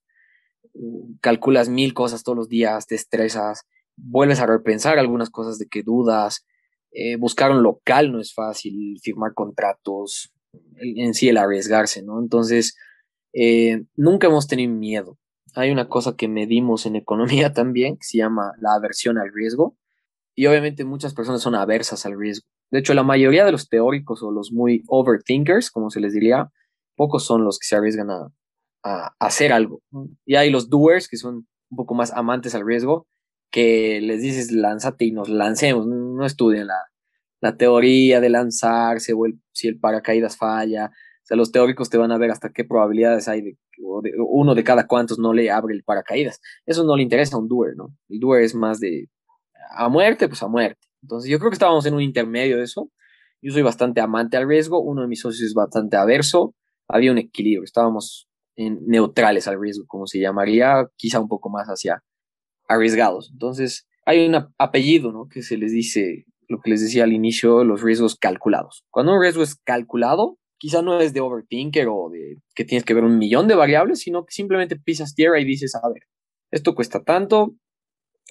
Calculas 1.21 1.69
mil 1.69 1.95
cosas 1.95 2.23
todos 2.23 2.37
los 2.37 2.49
días, 2.49 2.85
te 2.85 2.93
estresas, 2.93 3.63
vuelves 3.95 4.39
a 4.39 4.45
repensar 4.45 4.99
algunas 4.99 5.31
cosas 5.31 5.57
de 5.57 5.67
que 5.67 5.81
dudas. 5.81 6.45
eh, 6.91 7.15
buscar 7.17 7.49
un 7.51 7.63
local 7.63 8.11
no 8.11 8.19
es 8.21 8.31
fácil, 8.35 8.99
firmar 9.01 9.33
contratos, 9.33 10.31
en 10.75 11.15
sí 11.15 11.29
el 11.29 11.37
arriesgarse, 11.37 12.03
¿no? 12.03 12.19
Entonces, 12.19 12.75
eh, 13.33 13.85
nunca 13.95 14.27
hemos 14.27 14.47
tenido 14.47 14.71
miedo. 14.71 15.17
Hay 15.55 15.71
una 15.71 15.87
cosa 15.87 16.15
que 16.15 16.27
medimos 16.27 16.85
en 16.85 16.95
economía 16.95 17.53
también, 17.53 17.97
que 17.97 18.03
se 18.03 18.17
llama 18.17 18.53
la 18.59 18.73
aversión 18.73 19.17
al 19.17 19.31
riesgo, 19.33 19.77
y 20.35 20.47
obviamente 20.47 20.83
muchas 20.85 21.13
personas 21.13 21.41
son 21.41 21.55
aversas 21.55 22.05
al 22.05 22.17
riesgo. 22.17 22.47
De 22.71 22.79
hecho, 22.79 22.93
la 22.93 23.03
mayoría 23.03 23.45
de 23.45 23.51
los 23.51 23.69
teóricos 23.69 24.23
o 24.23 24.31
los 24.31 24.51
muy 24.51 24.83
overthinkers, 24.87 25.69
como 25.69 25.91
se 25.91 25.99
les 25.99 26.13
diría, 26.13 26.49
pocos 26.95 27.23
son 27.23 27.43
los 27.43 27.59
que 27.59 27.67
se 27.67 27.75
arriesgan 27.75 28.09
a, 28.09 28.29
a, 28.83 29.15
hacer 29.19 29.53
algo. 29.53 29.81
Y 30.25 30.35
hay 30.35 30.49
los 30.49 30.69
doers, 30.69 31.07
que 31.07 31.17
son 31.17 31.47
un 31.69 31.77
poco 31.77 31.93
más 31.93 32.11
amantes 32.13 32.55
al 32.55 32.65
riesgo, 32.65 33.07
que 33.51 34.01
les 34.01 34.21
dices 34.23 34.51
lánzate 34.51 35.05
y 35.05 35.11
nos 35.11 35.29
lancemos, 35.29 35.85
no 35.85 36.25
estudien 36.25 36.65
la, 36.65 36.79
la 37.43 37.57
teoría 37.57 38.21
de 38.21 38.29
lanzarse 38.29 39.13
o 39.13 39.25
si 39.51 39.67
el 39.67 39.77
paracaídas 39.77 40.37
falla. 40.37 40.91
Sea, 41.33 41.37
los 41.37 41.51
teóricos 41.51 41.89
te 41.89 41.97
van 41.97 42.11
a 42.11 42.17
ver 42.17 42.31
hasta 42.31 42.51
qué 42.51 42.63
probabilidades 42.63 43.27
hay 43.27 43.57
uno 44.17 44.55
de 44.55 44.63
cada 44.63 44.87
cuantos 44.87 45.19
no 45.19 45.33
le 45.33 45.49
abre 45.49 45.73
el 45.73 45.83
paracaídas. 45.83 46.41
Eso 46.65 46.83
no 46.83 46.95
le 46.95 47.03
interesa 47.03 47.37
a 47.37 47.39
un 47.39 47.47
doer, 47.47 47.75
¿no? 47.75 47.95
El 48.09 48.19
doer 48.19 48.43
es 48.43 48.55
más 48.55 48.79
de 48.79 49.09
a 49.75 49.89
muerte, 49.89 50.27
pues 50.27 50.43
a 50.43 50.47
muerte. 50.47 50.79
Entonces 51.01 51.29
yo 51.29 51.39
creo 51.39 51.49
que 51.49 51.55
estábamos 51.55 51.85
en 51.85 51.93
un 51.93 52.01
intermedio 52.01 52.57
de 52.57 52.63
eso. 52.63 52.89
Yo 53.41 53.51
soy 53.51 53.61
bastante 53.61 53.99
amante 53.99 54.37
al 54.37 54.47
riesgo, 54.47 54.79
uno 54.81 55.01
de 55.01 55.07
mis 55.07 55.21
socios 55.21 55.49
es 55.49 55.53
bastante 55.53 55.97
averso. 55.97 56.55
Había 56.87 57.11
un 57.11 57.17
equilibrio, 57.17 57.63
estábamos 57.63 58.29
en 58.55 58.79
neutrales 58.85 59.47
al 59.47 59.59
riesgo, 59.59 59.85
como 59.87 60.05
se 60.05 60.19
llamaría, 60.19 60.87
quizá 60.95 61.19
un 61.19 61.27
poco 61.27 61.49
más 61.49 61.67
hacia 61.67 62.03
arriesgados. 62.67 63.29
Entonces, 63.31 63.87
hay 64.05 64.25
un 64.27 64.35
apellido, 64.57 65.11
¿no? 65.11 65.27
Que 65.27 65.41
se 65.41 65.57
les 65.57 65.71
dice, 65.71 66.25
lo 66.47 66.59
que 66.61 66.69
les 66.69 66.81
decía 66.81 67.03
al 67.03 67.13
inicio, 67.13 67.63
los 67.63 67.81
riesgos 67.81 68.15
calculados. 68.15 68.85
Cuando 68.91 69.13
un 69.13 69.21
riesgo 69.21 69.43
es 69.43 69.55
calculado, 69.55 70.37
quizá 70.63 70.81
no 70.81 70.97
es 71.01 71.11
de 71.11 71.19
overthinker 71.19 71.89
o 71.89 72.09
de 72.09 72.37
que 72.55 72.63
tienes 72.63 72.85
que 72.85 72.93
ver 72.93 73.03
un 73.03 73.17
millón 73.17 73.49
de 73.49 73.55
variables, 73.55 73.99
sino 73.99 74.25
que 74.25 74.31
simplemente 74.31 74.77
pisas 74.77 75.13
tierra 75.13 75.37
y 75.41 75.43
dices, 75.43 75.75
a 75.75 75.81
ver, 75.89 76.03
esto 76.51 76.73
cuesta 76.73 77.03
tanto, 77.03 77.57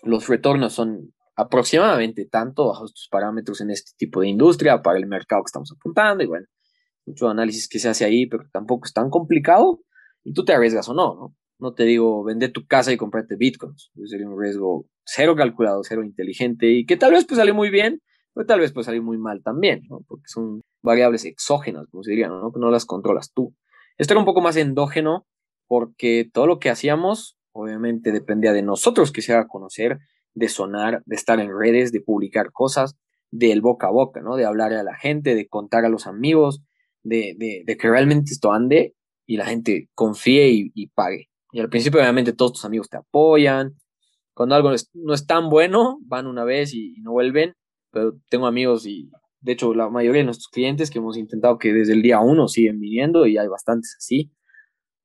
los 0.03 0.29
retornos 0.29 0.73
son 0.73 1.13
aproximadamente 1.37 2.25
tanto 2.25 2.69
bajo 2.69 2.87
estos 2.87 3.07
parámetros 3.11 3.61
en 3.61 3.71
este 3.71 3.91
tipo 3.99 4.23
de 4.23 4.29
industria 4.29 4.81
para 4.81 4.99
el 4.99 5.07
mercado 5.07 5.43
que 5.43 5.49
estamos 5.49 5.75
apuntando 5.77 6.25
y 6.25 6.27
bueno, 6.27 6.47
mucho 7.05 7.29
análisis 7.29 7.69
que 7.69 7.79
se 7.79 7.91
hace 7.91 8.07
ahí, 8.07 8.25
pero 8.25 8.45
tampoco 8.51 8.87
es 8.87 8.95
tan 8.95 9.11
complicado 9.11 9.83
y 10.25 10.33
tú 10.33 10.43
te 10.47 10.55
arriesgas 10.55 10.89
o 10.89 10.95
no, 10.95 11.15
¿no? 11.15 11.37
No 11.59 11.75
te 11.75 11.85
digo 11.85 12.25
vende 12.25 12.49
tu 12.49 12.67
casa 12.67 12.95
y 12.95 12.97
comprarte 12.97 13.37
bitcoins, 13.37 13.91
sería 14.07 14.27
un 14.27 14.41
riesgo 14.41 14.87
cero 15.05 15.37
calculado, 15.37 15.83
cero 15.85 16.03
inteligente 16.03 16.71
y 16.71 16.87
que 16.87 16.97
tal 16.97 17.13
vez 17.13 17.27
puede 17.27 17.43
salir 17.43 17.53
muy 17.53 17.69
bien, 17.69 18.01
pero 18.35 18.47
tal 18.47 18.61
vez 18.61 18.73
puede 18.73 18.85
salir 18.85 19.03
muy 19.03 19.19
mal 19.19 19.43
también, 19.43 19.83
¿no? 19.89 20.01
Porque 20.07 20.27
son 20.27 20.63
variables 20.83 21.25
exógenas, 21.25 21.87
como 21.91 22.03
se 22.03 22.11
diría, 22.11 22.29
¿no? 22.29 22.53
No 22.55 22.71
las 22.71 22.87
controlas 22.87 23.33
tú. 23.33 23.55
Esto 23.99 24.15
era 24.15 24.21
un 24.21 24.27
poco 24.27 24.41
más 24.41 24.57
endógeno 24.57 25.27
porque 25.67 26.29
todo 26.33 26.47
lo 26.47 26.59
que 26.59 26.71
hacíamos 26.71 27.37
obviamente 27.53 28.13
dependía 28.13 28.53
de 28.53 28.63
nosotros 28.63 29.13
que 29.13 29.23
se 29.23 29.33
haga 29.33 29.47
conocer 29.47 29.99
de 30.35 30.49
sonar, 30.49 31.03
de 31.05 31.17
estar 31.17 31.41
en 31.41 31.51
redes, 31.57 31.93
de 31.93 32.01
publicar 32.01 32.53
cosas, 32.53 32.97
del 33.31 33.61
boca 33.61 33.89
a 33.89 33.91
boca, 33.91 34.21
¿no? 34.21 34.37
De 34.37 34.45
hablar 34.45 34.73
a 34.73 34.83
la 34.83 34.95
gente, 34.95 35.35
de 35.35 35.49
contar 35.49 35.85
a 35.85 35.89
los 35.89 36.07
amigos, 36.07 36.63
de, 37.03 37.35
de, 37.67 37.77
que 37.77 37.89
realmente 37.89 38.33
esto 38.33 38.53
ande 38.53 38.95
y 39.27 39.37
la 39.37 39.47
gente 39.47 39.89
confíe 39.95 40.71
y, 40.75 40.87
pague. 40.89 41.29
Y 41.53 41.61
al 41.61 41.69
principio, 41.69 42.01
obviamente, 42.01 42.33
todos 42.33 42.55
tus 42.55 42.65
amigos 42.65 42.89
te 42.89 42.97
apoyan. 42.97 43.75
Cuando 44.35 44.55
algo 44.55 44.71
no 44.95 45.15
es, 45.15 45.27
tan 45.27 45.49
bueno, 45.49 45.99
van 46.03 46.27
una 46.27 46.45
vez 46.45 46.75
y, 46.75 46.95
no 47.03 47.13
vuelven. 47.13 47.55
Pero 47.93 48.19
tengo 48.29 48.47
amigos 48.47 48.87
y, 48.87 49.11
de 49.41 49.53
hecho, 49.53 49.75
la 49.75 49.89
mayoría 49.89 50.21
de 50.21 50.27
nuestros 50.27 50.49
clientes 50.49 50.91
que 50.91 50.99
hemos 50.99 51.17
intentado 51.17 51.59
que 51.59 51.73
desde 51.73 51.93
el 51.93 52.03
día 52.03 52.21
uno 52.21 52.49
siguen 52.49 52.81
viniendo 52.81 53.27
y 53.27 53.39
hay 53.39 53.49
bastantes 53.49 53.95
así. 53.99 54.33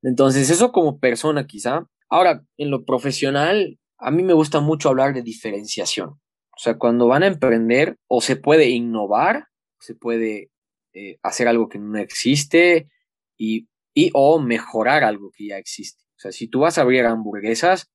Entonces, 0.02 0.50
eso 0.50 0.72
como 0.72 1.00
persona 1.00 1.46
quizá. 1.46 1.88
Ahora, 2.10 2.44
en 2.58 2.72
lo 2.72 2.86
profesional, 2.86 3.78
a 3.98 4.12
mí 4.12 4.24
me 4.24 4.34
gusta 4.34 4.62
mucho 4.62 4.90
hablar 4.90 5.14
de 5.14 5.22
diferenciación. 5.22 6.10
O 6.10 6.60
sea, 6.60 6.78
cuando 6.78 7.08
van 7.08 7.24
a 7.24 7.28
emprender, 7.28 7.98
o 8.08 8.22
se 8.22 8.36
puede 8.36 8.70
innovar, 8.70 9.46
se 9.80 9.94
puede 9.94 10.50
eh, 10.94 11.20
hacer 11.22 11.48
algo 11.48 11.70
que 11.70 11.78
no 11.78 11.98
existe 12.00 12.90
y, 13.38 13.68
y 13.94 14.10
o 14.14 14.40
mejorar 14.40 15.04
algo 15.04 15.30
que 15.36 15.48
ya 15.48 15.58
existe. 15.58 16.04
O 16.18 16.20
sea, 16.20 16.32
si 16.32 16.48
tú 16.48 16.62
vas 16.62 16.78
a 16.78 16.82
abrir 16.82 17.06
hamburguesas, 17.06 17.92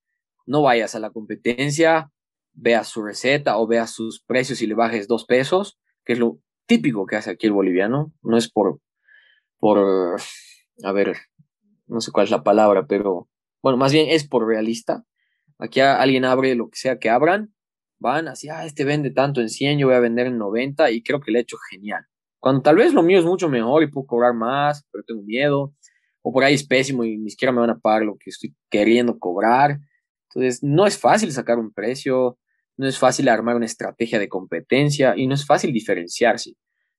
no 0.46 0.62
vayas 0.62 0.94
a 0.94 1.00
la 1.00 1.10
competencia, 1.10 2.11
veas 2.54 2.88
su 2.88 3.02
receta 3.02 3.58
o 3.58 3.66
veas 3.66 3.90
sus 3.90 4.22
precios 4.22 4.62
y 4.62 4.66
le 4.66 4.74
bajes 4.74 5.08
dos 5.08 5.24
pesos, 5.24 5.78
que 6.04 6.14
es 6.14 6.18
lo 6.18 6.38
típico 6.66 7.06
que 7.06 7.16
hace 7.16 7.30
aquí 7.30 7.46
el 7.46 7.52
boliviano. 7.52 8.12
No 8.22 8.36
es 8.36 8.50
por, 8.50 8.80
por, 9.58 10.20
a 10.82 10.92
ver, 10.92 11.16
no 11.86 12.00
sé 12.00 12.10
cuál 12.12 12.24
es 12.24 12.30
la 12.30 12.42
palabra, 12.42 12.86
pero 12.86 13.28
bueno, 13.62 13.78
más 13.78 13.92
bien 13.92 14.08
es 14.08 14.26
por 14.26 14.46
realista. 14.46 15.04
Aquí 15.58 15.80
alguien 15.80 16.24
abre 16.24 16.54
lo 16.54 16.68
que 16.68 16.78
sea 16.78 16.98
que 16.98 17.08
abran, 17.08 17.54
van 17.98 18.26
así, 18.28 18.48
ah, 18.48 18.66
este 18.66 18.84
vende 18.84 19.10
tanto 19.10 19.40
en 19.40 19.48
100, 19.48 19.78
yo 19.78 19.86
voy 19.86 19.94
a 19.94 20.00
vender 20.00 20.26
en 20.26 20.38
90 20.38 20.90
y 20.90 21.02
creo 21.02 21.20
que 21.20 21.30
le 21.30 21.38
he 21.38 21.42
hecho 21.42 21.56
genial. 21.70 22.04
Cuando 22.40 22.62
tal 22.62 22.76
vez 22.76 22.92
lo 22.92 23.04
mío 23.04 23.20
es 23.20 23.24
mucho 23.24 23.48
mejor 23.48 23.84
y 23.84 23.86
puedo 23.86 24.06
cobrar 24.06 24.34
más, 24.34 24.84
pero 24.90 25.04
tengo 25.04 25.22
miedo, 25.22 25.74
o 26.22 26.32
por 26.32 26.42
ahí 26.42 26.54
es 26.54 26.66
pésimo 26.66 27.04
y 27.04 27.16
ni 27.16 27.30
siquiera 27.30 27.52
me 27.52 27.60
van 27.60 27.70
a 27.70 27.78
pagar 27.78 28.02
lo 28.02 28.16
que 28.16 28.30
estoy 28.30 28.56
queriendo 28.68 29.18
cobrar. 29.18 29.78
Entonces, 30.28 30.62
no 30.62 30.86
es 30.86 30.98
fácil 30.98 31.30
sacar 31.30 31.58
un 31.58 31.72
precio, 31.72 32.38
no 32.76 32.86
es 32.86 32.98
fácil 32.98 33.28
armar 33.28 33.56
una 33.56 33.66
estrategia 33.66 34.18
de 34.18 34.28
competencia 34.28 35.14
y 35.16 35.26
no 35.26 35.34
es 35.34 35.46
fácil 35.46 35.72
diferenciarse. 35.72 36.54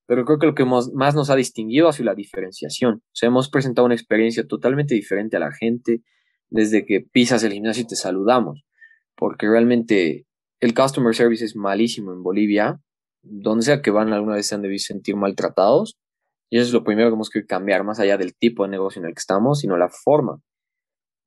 Pero 0.06 0.26
creo 0.26 0.40
que 0.40 0.48
lo 0.48 0.56
que 0.56 0.66
más 0.66 1.16
nos 1.16 1.30
ha 1.30 1.36
distinguido 1.36 1.88
ha 1.88 1.94
sido 1.94 2.08
la 2.08 2.16
diferenciación. 2.16 2.96
O 2.96 3.12
sea, 3.14 3.28
hemos 3.28 3.50
presentado 3.50 3.86
una 3.86 3.96
experiencia 3.96 4.46
totalmente 4.46 4.96
diferente 4.96 5.38
a 5.38 5.40
la 5.40 5.52
gente, 5.52 6.02
desde 6.50 6.86
que 6.86 7.02
pisas 7.02 7.44
el 7.44 7.54
gimnasio 7.54 7.84
y 7.84 7.88
te 7.88 7.96
saludamos, 7.96 8.64
porque 9.16 9.48
realmente 9.48 10.28
el 10.60 10.74
customer 10.74 11.16
service 11.16 11.44
es 11.44 11.56
malísimo 11.56 12.14
en 12.14 12.22
Bolivia, 12.22 12.80
donde 13.24 13.66
sea 13.66 13.82
que 13.82 13.92
van 13.92 14.14
alguna 14.14 14.36
vez 14.36 14.48
se 14.48 14.56
han 14.56 14.62
debido 14.62 14.80
sentir 14.80 15.16
maltratados, 15.16 15.98
y 16.50 16.58
eso 16.58 16.68
es 16.68 16.74
lo 16.74 16.84
primero 16.84 17.10
que 17.10 17.16
hemos 17.16 17.32
que 17.32 17.46
cambiar, 17.46 17.84
más 17.84 18.00
allá 18.00 18.18
del 18.18 18.36
tipo 18.36 18.64
de 18.64 18.70
negocio 18.70 19.02
en 19.02 19.08
el 19.08 19.16
que 19.16 19.20
estamos, 19.20 19.62
sino 19.62 19.78
la 19.78 19.90
forma 19.90 20.40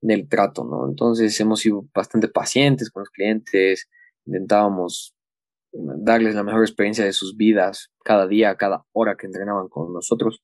del 0.01 0.28
trato, 0.28 0.64
¿no? 0.64 0.88
Entonces 0.88 1.40
hemos 1.40 1.61
sido 1.61 1.88
bastante 1.92 2.28
pacientes 2.28 2.90
con 2.90 3.01
los 3.01 3.11
clientes, 3.11 3.88
intentábamos 4.27 5.14
darles 5.72 6.35
la 6.35 6.43
mejor 6.43 6.62
experiencia 6.62 7.05
de 7.05 7.12
sus 7.12 7.37
vidas 7.37 7.91
cada 8.05 8.27
día, 8.27 8.57
cada 8.57 8.85
hora 8.93 9.16
que 9.16 9.27
entrenaban 9.27 9.68
con 9.68 9.93
nosotros. 9.93 10.43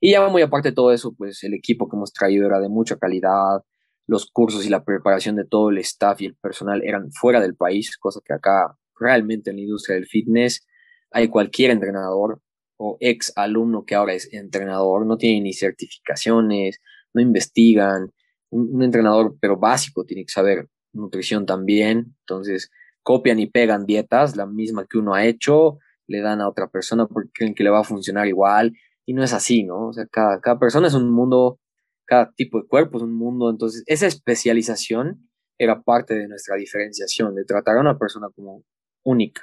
Y 0.00 0.12
ya 0.12 0.28
muy 0.28 0.42
aparte 0.42 0.70
de 0.70 0.74
todo 0.74 0.92
eso, 0.92 1.14
pues 1.16 1.42
el 1.44 1.54
equipo 1.54 1.88
que 1.88 1.96
hemos 1.96 2.12
traído 2.12 2.46
era 2.46 2.58
de 2.58 2.68
mucha 2.68 2.96
calidad, 2.96 3.62
los 4.06 4.26
cursos 4.30 4.66
y 4.66 4.68
la 4.68 4.84
preparación 4.84 5.36
de 5.36 5.44
todo 5.44 5.70
el 5.70 5.78
staff 5.78 6.20
y 6.20 6.26
el 6.26 6.36
personal 6.36 6.82
eran 6.84 7.12
fuera 7.12 7.40
del 7.40 7.54
país, 7.54 7.96
cosa 7.98 8.20
que 8.24 8.34
acá 8.34 8.76
realmente 8.98 9.50
en 9.50 9.56
la 9.56 9.62
industria 9.62 9.94
del 9.94 10.06
fitness 10.06 10.66
hay 11.10 11.28
cualquier 11.28 11.70
entrenador 11.70 12.40
o 12.76 12.96
ex 13.00 13.32
alumno 13.36 13.84
que 13.84 13.94
ahora 13.94 14.14
es 14.14 14.32
entrenador, 14.32 15.06
no 15.06 15.16
tiene 15.16 15.42
ni 15.42 15.52
certificaciones, 15.52 16.80
no 17.14 17.20
investigan, 17.20 18.10
un, 18.50 18.82
entrenador 18.82 19.36
pero 19.40 19.58
básico 19.58 20.04
tiene 20.04 20.24
que 20.24 20.32
saber 20.32 20.68
nutrición 20.92 21.46
también, 21.46 22.16
entonces 22.20 22.70
copian 23.02 23.38
y 23.38 23.46
pegan 23.46 23.86
dietas, 23.86 24.36
la 24.36 24.46
misma 24.46 24.86
que 24.88 24.98
uno 24.98 25.14
ha 25.14 25.24
hecho, 25.24 25.78
le 26.06 26.20
dan 26.20 26.40
a 26.40 26.48
otra 26.48 26.68
persona 26.68 27.06
porque 27.06 27.30
creen 27.32 27.54
que 27.54 27.64
le 27.64 27.70
va 27.70 27.80
a 27.80 27.84
funcionar 27.84 28.26
igual 28.26 28.72
y 29.06 29.14
no 29.14 29.22
es 29.22 29.32
así, 29.32 29.64
¿no? 29.64 29.88
O 29.88 29.92
sea, 29.92 30.06
cada, 30.06 30.40
cada 30.40 30.58
persona 30.58 30.88
es 30.88 30.94
un 30.94 31.10
mundo 31.10 31.58
cada 32.12 32.30
tipo 32.32 32.60
de 32.60 32.68
cuerpo 32.68 32.98
es 32.98 33.04
un 33.04 33.14
mundo. 33.14 33.50
Entonces, 33.50 33.84
esa 33.86 34.06
especialización 34.06 35.30
era 35.58 35.82
parte 35.82 36.14
de 36.14 36.28
nuestra 36.28 36.56
diferenciación, 36.56 37.34
de 37.34 37.44
tratar 37.44 37.76
a 37.76 37.80
una 37.80 37.98
persona 37.98 38.28
como 38.34 38.64
única 39.02 39.42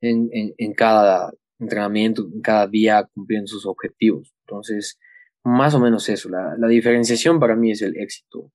en, 0.00 0.28
en, 0.32 0.74
cada 0.74 1.32
entrenamiento, 1.58 2.28
en 2.30 2.42
cada 2.42 2.66
día 2.66 3.08
cumpliendo 3.14 3.46
sus 3.46 3.66
objetivos. 3.66 4.34
Entonces, 4.46 4.98
más 5.44 5.74
o 5.74 5.80
menos 5.80 6.08
eso. 6.08 6.28
La, 6.28 6.54
la, 6.58 6.68
diferenciación 6.68 7.40
para 7.40 7.56
mí 7.56 7.70
es 7.70 7.82
el 7.82 7.96
éxito 7.96 8.50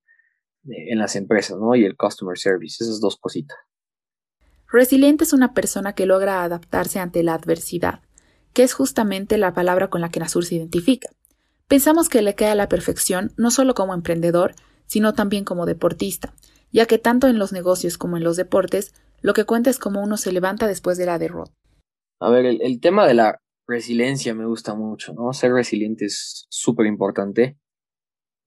en 0.65 0.99
las 0.99 1.15
empresas, 1.15 1.57
¿no? 1.57 1.75
Y 1.75 1.85
el 1.85 1.95
customer 1.95 2.37
service, 2.37 2.83
esas 2.83 2.99
dos 2.99 3.17
cositas. 3.17 3.57
Resiliente 4.69 5.23
es 5.23 5.33
una 5.33 5.53
persona 5.53 5.93
que 5.93 6.05
logra 6.05 6.43
adaptarse 6.43 6.99
ante 6.99 7.23
la 7.23 7.33
adversidad, 7.33 8.01
que 8.53 8.63
es 8.63 8.73
justamente 8.73 9.37
la 9.37 9.53
palabra 9.53 9.89
con 9.89 10.01
la 10.01 10.09
que 10.09 10.19
Nasur 10.19 10.45
se 10.45 10.55
identifica. 10.55 11.09
Pensamos 11.67 12.09
que 12.09 12.21
le 12.21 12.35
queda 12.35 12.53
a 12.53 12.55
la 12.55 12.69
perfección 12.69 13.31
no 13.37 13.51
solo 13.51 13.73
como 13.73 13.93
emprendedor, 13.93 14.55
sino 14.85 15.13
también 15.13 15.45
como 15.45 15.65
deportista, 15.65 16.33
ya 16.71 16.85
que 16.85 16.97
tanto 16.97 17.27
en 17.27 17.39
los 17.39 17.53
negocios 17.53 17.97
como 17.97 18.17
en 18.17 18.23
los 18.23 18.37
deportes, 18.37 18.93
lo 19.21 19.33
que 19.33 19.45
cuenta 19.45 19.69
es 19.69 19.79
cómo 19.79 20.01
uno 20.01 20.17
se 20.17 20.31
levanta 20.31 20.67
después 20.67 20.97
de 20.97 21.05
la 21.05 21.19
derrota. 21.19 21.51
A 22.19 22.29
ver, 22.29 22.45
el, 22.45 22.79
tema 22.79 23.07
de 23.07 23.13
la 23.13 23.39
resiliencia 23.67 24.33
me 24.33 24.45
gusta 24.45 24.75
mucho, 24.75 25.13
¿no? 25.13 25.31
Ser 25.33 25.51
resiliente 25.51 26.05
es 26.05 26.45
súper 26.49 26.87
importante, 26.87 27.57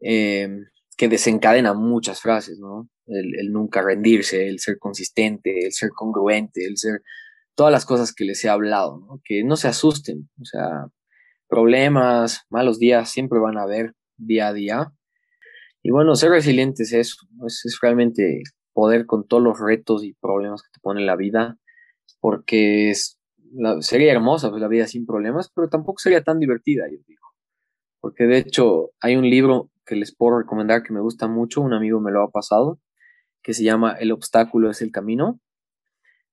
em, 0.00 0.66
que 1.00 1.08
desencadena 1.08 1.72
muchas 1.72 2.20
frases, 2.20 2.58
¿no? 2.58 2.90
El, 3.06 3.50
nunca 3.52 3.80
rendirse, 3.80 4.48
el 4.48 4.58
ser 4.58 4.78
consistente, 4.78 5.64
el 5.64 5.72
ser 5.72 5.88
congruente, 5.96 6.66
el 6.66 6.76
ser 6.76 7.00
todas 7.54 7.72
las 7.72 7.86
cosas 7.86 8.12
que 8.12 8.26
les 8.26 8.44
he 8.44 8.50
hablado, 8.50 8.98
¿no? 8.98 9.18
que 9.24 9.42
no 9.42 9.56
se 9.56 9.68
asusten, 9.68 10.28
o 10.38 10.44
sea, 10.44 10.88
problemas, 11.48 12.42
malos 12.50 12.78
días 12.78 13.08
siempre 13.10 13.38
van 13.38 13.56
a 13.56 13.62
haber 13.62 13.94
día 14.18 14.48
a 14.48 14.52
día. 14.52 14.92
Y 15.82 15.90
bueno, 15.90 16.16
ser 16.16 16.32
resiliente 16.32 16.82
es 16.82 16.92
eso, 16.92 17.16
es, 17.46 17.64
es 17.64 17.78
realmente 17.80 18.42
poder 18.74 19.06
con 19.06 19.26
todos 19.26 19.42
los 19.42 19.58
retos 19.58 20.04
y 20.04 20.12
problemas 20.12 20.60
que 20.60 20.68
te 20.70 20.80
pone 20.82 21.00
la 21.00 21.16
vida, 21.16 21.56
porque 22.20 22.92
sería 23.80 24.12
hermosa 24.12 24.50
pues, 24.50 24.60
la 24.60 24.68
vida 24.68 24.86
sin 24.86 25.06
problemas, 25.06 25.50
pero 25.54 25.70
tampoco 25.70 25.98
sería 25.98 26.22
tan 26.22 26.38
divertida, 26.40 26.84
yo 26.90 26.98
digo. 27.06 27.26
Porque 28.02 28.24
de 28.24 28.36
hecho 28.36 28.90
hay 29.00 29.16
un 29.16 29.24
libro 29.24 29.70
que 29.90 29.96
les 29.96 30.14
puedo 30.14 30.38
recomendar 30.38 30.84
que 30.84 30.92
me 30.92 31.00
gusta 31.00 31.26
mucho, 31.26 31.60
un 31.60 31.74
amigo 31.74 32.00
me 32.00 32.12
lo 32.12 32.22
ha 32.22 32.30
pasado, 32.30 32.78
que 33.42 33.54
se 33.54 33.64
llama 33.64 33.96
El 33.98 34.12
obstáculo 34.12 34.70
es 34.70 34.82
el 34.82 34.92
camino, 34.92 35.40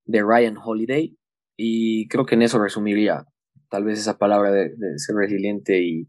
de 0.06 0.22
Ryan 0.22 0.58
Holiday, 0.64 1.18
y 1.58 2.08
creo 2.08 2.28
que 2.28 2.36
en 2.36 2.44
eso 2.44 2.60
resumiría 2.60 3.26
tal 3.70 3.84
vez 3.84 3.98
esa 3.98 4.20
palabra 4.20 4.52
de, 4.52 4.76
ser 4.98 5.16
resiliente 5.16 5.82
y, 5.82 6.08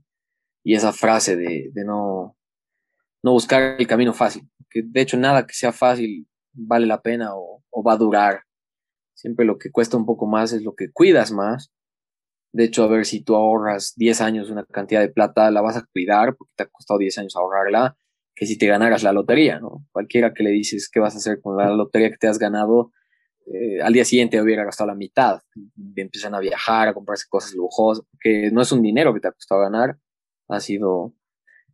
esa 0.62 0.92
frase 0.92 1.36
de, 1.36 1.72
no, 1.86 2.36
no 3.22 3.32
buscar 3.32 3.76
el 3.78 3.86
camino 3.86 4.12
fácil, 4.12 4.42
que 4.68 4.82
de 4.84 5.00
hecho 5.00 5.16
nada 5.16 5.46
que 5.46 5.54
sea 5.54 5.72
fácil 5.72 6.28
vale 6.52 6.84
la 6.84 7.00
pena 7.00 7.34
o, 7.34 7.64
o 7.70 7.82
va 7.82 7.94
a 7.94 7.96
durar. 7.96 8.42
Siempre 9.14 9.46
lo 9.46 9.56
que 9.56 9.70
cuesta 9.70 9.96
un 9.96 10.04
poco 10.04 10.26
más 10.26 10.52
es 10.52 10.62
lo 10.62 10.74
que 10.74 10.92
cuidas 10.92 11.32
más 11.32 11.72
de 12.58 12.64
hecho, 12.64 12.82
a 12.82 12.88
ver 12.88 13.06
si 13.06 13.22
tú 13.22 13.36
ahorras 13.36 13.92
10 13.94 14.20
años 14.20 14.50
una 14.50 14.64
cantidad 14.64 15.00
de 15.00 15.10
plata, 15.10 15.48
la 15.52 15.60
vas 15.60 15.76
a 15.76 15.86
cuidar 15.92 16.34
porque 16.36 16.54
te 16.56 16.64
ha 16.64 16.66
costado 16.66 16.98
10 16.98 17.18
años 17.18 17.36
ahorrarla, 17.36 17.96
que 18.34 18.46
si 18.46 18.58
te 18.58 18.66
ganaras 18.66 19.04
la 19.04 19.12
lotería, 19.12 19.60
¿no? 19.60 19.86
Cualquiera 19.92 20.34
que 20.34 20.42
le 20.42 20.50
dices 20.50 20.90
qué 20.92 20.98
vas 20.98 21.14
a 21.14 21.18
hacer 21.18 21.40
con 21.40 21.56
la 21.56 21.70
lotería 21.70 22.10
que 22.10 22.16
te 22.16 22.26
has 22.26 22.40
ganado, 22.40 22.90
eh, 23.46 23.80
al 23.80 23.92
día 23.92 24.04
siguiente 24.04 24.42
hubiera 24.42 24.64
gastado 24.64 24.88
la 24.88 24.96
mitad. 24.96 25.38
empiezan 25.94 26.34
a 26.34 26.40
viajar, 26.40 26.88
a 26.88 26.94
comprarse 26.94 27.26
cosas 27.28 27.54
lujosas, 27.54 28.04
que 28.20 28.50
no 28.50 28.60
es 28.60 28.72
un 28.72 28.82
dinero 28.82 29.14
que 29.14 29.20
te 29.20 29.28
ha 29.28 29.32
costado 29.32 29.60
ganar, 29.60 29.96
ha 30.48 30.58
sido 30.58 31.14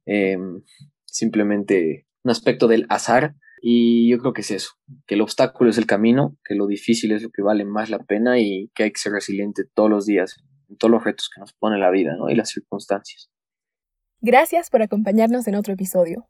em, 0.04 0.64
simplemente 1.06 2.06
un 2.24 2.30
aspecto 2.30 2.68
del 2.68 2.84
azar. 2.90 3.36
Y 3.62 4.10
yo 4.10 4.18
creo 4.18 4.34
que 4.34 4.42
es 4.42 4.50
eso, 4.50 4.72
que 5.06 5.14
el 5.14 5.22
obstáculo 5.22 5.70
es 5.70 5.78
el 5.78 5.86
camino, 5.86 6.36
que 6.44 6.54
lo 6.54 6.66
difícil 6.66 7.12
es 7.12 7.22
lo 7.22 7.30
que 7.30 7.40
vale 7.40 7.64
más 7.64 7.88
la 7.88 8.00
pena 8.00 8.38
y 8.38 8.70
que 8.74 8.82
hay 8.82 8.92
que 8.92 9.00
ser 9.00 9.12
resiliente 9.12 9.62
todos 9.74 9.88
los 9.88 10.04
días 10.04 10.36
todos 10.78 10.90
los 10.90 11.04
retos 11.04 11.30
que 11.32 11.40
nos 11.40 11.52
pone 11.52 11.78
la 11.78 11.90
vida 11.90 12.16
¿no? 12.16 12.28
y 12.30 12.34
las 12.34 12.50
circunstancias. 12.50 13.30
Gracias 14.20 14.70
por 14.70 14.82
acompañarnos 14.82 15.46
en 15.48 15.54
otro 15.54 15.74
episodio. 15.74 16.28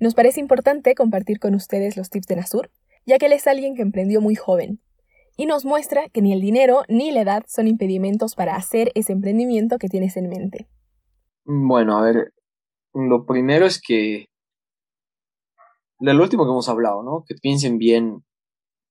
Nos 0.00 0.14
parece 0.14 0.40
importante 0.40 0.94
compartir 0.94 1.38
con 1.38 1.54
ustedes 1.54 1.96
los 1.96 2.08
tips 2.08 2.26
de 2.26 2.36
Nasur, 2.36 2.70
ya 3.04 3.18
que 3.18 3.26
él 3.26 3.32
es 3.32 3.46
alguien 3.46 3.74
que 3.74 3.82
emprendió 3.82 4.20
muy 4.20 4.34
joven, 4.34 4.80
y 5.36 5.46
nos 5.46 5.64
muestra 5.64 6.08
que 6.08 6.22
ni 6.22 6.32
el 6.32 6.40
dinero 6.40 6.82
ni 6.88 7.10
la 7.10 7.22
edad 7.22 7.44
son 7.46 7.68
impedimentos 7.68 8.34
para 8.34 8.56
hacer 8.56 8.90
ese 8.94 9.12
emprendimiento 9.12 9.78
que 9.78 9.88
tienes 9.88 10.16
en 10.16 10.28
mente. 10.28 10.68
Bueno, 11.44 11.98
a 11.98 12.02
ver, 12.02 12.32
lo 12.92 13.24
primero 13.24 13.66
es 13.66 13.80
que 13.80 14.26
lo 16.00 16.22
último 16.22 16.44
que 16.44 16.50
hemos 16.50 16.68
hablado, 16.68 17.02
¿no? 17.02 17.24
Que 17.26 17.34
piensen 17.34 17.78
bien 17.78 18.24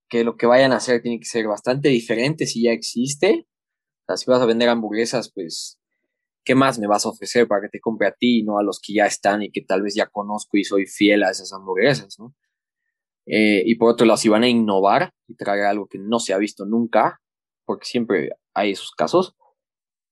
que 0.09 0.23
lo 0.23 0.37
que 0.37 0.45
vayan 0.45 0.71
a 0.71 0.77
hacer 0.77 1.01
tiene 1.01 1.19
que 1.19 1.25
ser 1.25 1.47
bastante 1.47 1.89
diferente 1.89 2.45
si 2.45 2.63
ya 2.63 2.71
existe 2.71 3.45
si 4.15 4.29
vas 4.29 4.41
a 4.41 4.45
vender 4.45 4.69
hamburguesas, 4.69 5.31
pues, 5.33 5.77
¿qué 6.45 6.55
más 6.55 6.79
me 6.79 6.87
vas 6.87 7.05
a 7.05 7.09
ofrecer 7.09 7.47
para 7.47 7.61
que 7.61 7.69
te 7.69 7.81
compre 7.81 8.07
a 8.07 8.13
ti, 8.13 8.43
no 8.43 8.59
a 8.59 8.63
los 8.63 8.79
que 8.79 8.93
ya 8.93 9.05
están 9.05 9.43
y 9.43 9.51
que 9.51 9.61
tal 9.61 9.81
vez 9.81 9.95
ya 9.95 10.07
conozco 10.07 10.57
y 10.57 10.63
soy 10.63 10.85
fiel 10.85 11.23
a 11.23 11.31
esas 11.31 11.51
hamburguesas, 11.51 12.17
¿no? 12.19 12.33
Eh, 13.25 13.63
y 13.65 13.75
por 13.75 13.91
otro 13.91 14.05
lado, 14.05 14.17
si 14.17 14.29
van 14.29 14.43
a 14.43 14.47
innovar 14.47 15.11
y 15.27 15.35
traer 15.35 15.65
algo 15.65 15.87
que 15.87 15.99
no 15.99 16.19
se 16.19 16.33
ha 16.33 16.37
visto 16.37 16.65
nunca, 16.65 17.19
porque 17.65 17.85
siempre 17.85 18.29
hay 18.53 18.71
esos 18.71 18.91
casos, 18.91 19.35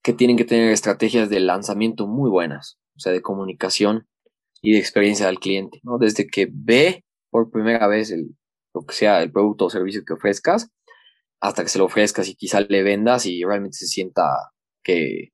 que 0.04 0.14
tienen 0.14 0.38
que 0.38 0.46
tener 0.46 0.70
estrategias 0.72 1.30
de 1.30 1.40
lanzamiento 1.40 2.08
muy 2.08 2.30
buenas, 2.30 2.78
o 2.96 3.00
sea, 3.00 3.14
de 3.14 3.22
comunicación 3.22 4.08
y 4.62 4.74
de 4.74 4.80
experiencia 4.80 5.28
del 5.28 5.40
cliente, 5.40 5.80
¿no? 5.84 5.98
Desde 5.98 6.28
que 6.28 6.50
ve 6.52 7.06
por 7.30 7.50
primera 7.50 7.88
vez 7.88 8.12
el, 8.12 8.36
lo 8.74 8.86
que 8.86 8.94
sea 8.94 9.24
el 9.24 9.32
producto 9.32 9.66
o 9.66 9.70
servicio 9.70 10.04
que 10.06 10.14
ofrezcas, 10.14 10.70
hasta 11.40 11.64
que 11.64 11.70
se 11.70 11.80
lo 11.80 11.86
ofrezcas 11.86 12.28
y 12.28 12.36
quizá 12.36 12.62
le 12.62 12.84
vendas 12.84 13.26
y 13.26 13.44
realmente 13.44 13.78
se 13.78 13.88
sienta 13.88 14.24
que, 14.84 15.30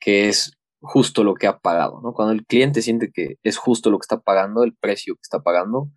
que 0.00 0.28
es 0.28 0.52
justo 0.80 1.24
lo 1.24 1.34
que 1.34 1.46
ha 1.46 1.58
pagado, 1.58 2.00
¿no? 2.02 2.12
Cuando 2.12 2.32
el 2.32 2.46
cliente 2.46 2.82
siente 2.82 3.10
que 3.12 3.36
es 3.42 3.56
justo 3.56 3.90
lo 3.90 3.98
que 3.98 4.04
está 4.04 4.20
pagando, 4.20 4.62
el 4.64 4.74
precio 4.76 5.14
que 5.14 5.22
está 5.22 5.40
pagando, 5.40 5.90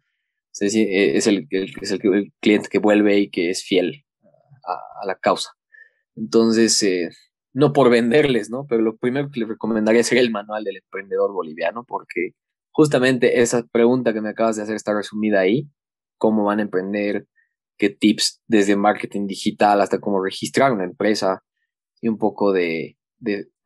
eh, 0.59 1.17
es 1.17 1.27
el, 1.27 1.47
es 1.49 1.91
el, 1.91 1.99
cliente 2.39 2.69
que 2.69 2.79
vuelve 2.79 3.19
y 3.19 3.29
que 3.29 3.49
es 3.49 3.63
fiel 3.63 4.03
a, 4.65 5.05
la 5.05 5.15
causa. 5.15 5.51
Entonces, 6.15 6.81
eh, 6.83 7.09
no 7.53 7.73
por 7.73 7.89
venderles, 7.89 8.49
¿no? 8.49 8.65
Pero 8.67 8.81
lo 8.81 8.97
primero 8.97 9.29
que 9.31 9.41
les 9.41 9.49
recomendaría 9.49 10.03
sería 10.03 10.23
el 10.23 10.31
manual 10.31 10.63
del 10.63 10.77
emprendedor 10.77 11.31
boliviano, 11.31 11.83
porque 11.85 12.31
justamente 12.71 13.41
esa 13.41 13.63
pregunta 13.71 14.13
que 14.13 14.21
me 14.21 14.29
acabas 14.29 14.57
de 14.57 14.63
hacer 14.63 14.75
está 14.75 14.93
resumida 14.93 15.39
ahí, 15.41 15.69
cómo 16.17 16.43
van 16.45 16.59
a 16.59 16.63
emprender, 16.63 17.27
qué 17.81 17.89
tips 17.89 18.43
desde 18.45 18.75
marketing 18.75 19.25
digital 19.25 19.81
hasta 19.81 19.99
cómo 19.99 20.23
registrar 20.23 20.71
una 20.71 20.83
empresa 20.83 21.41
y 21.99 22.09
un 22.09 22.19
poco 22.19 22.53
de, 22.53 22.95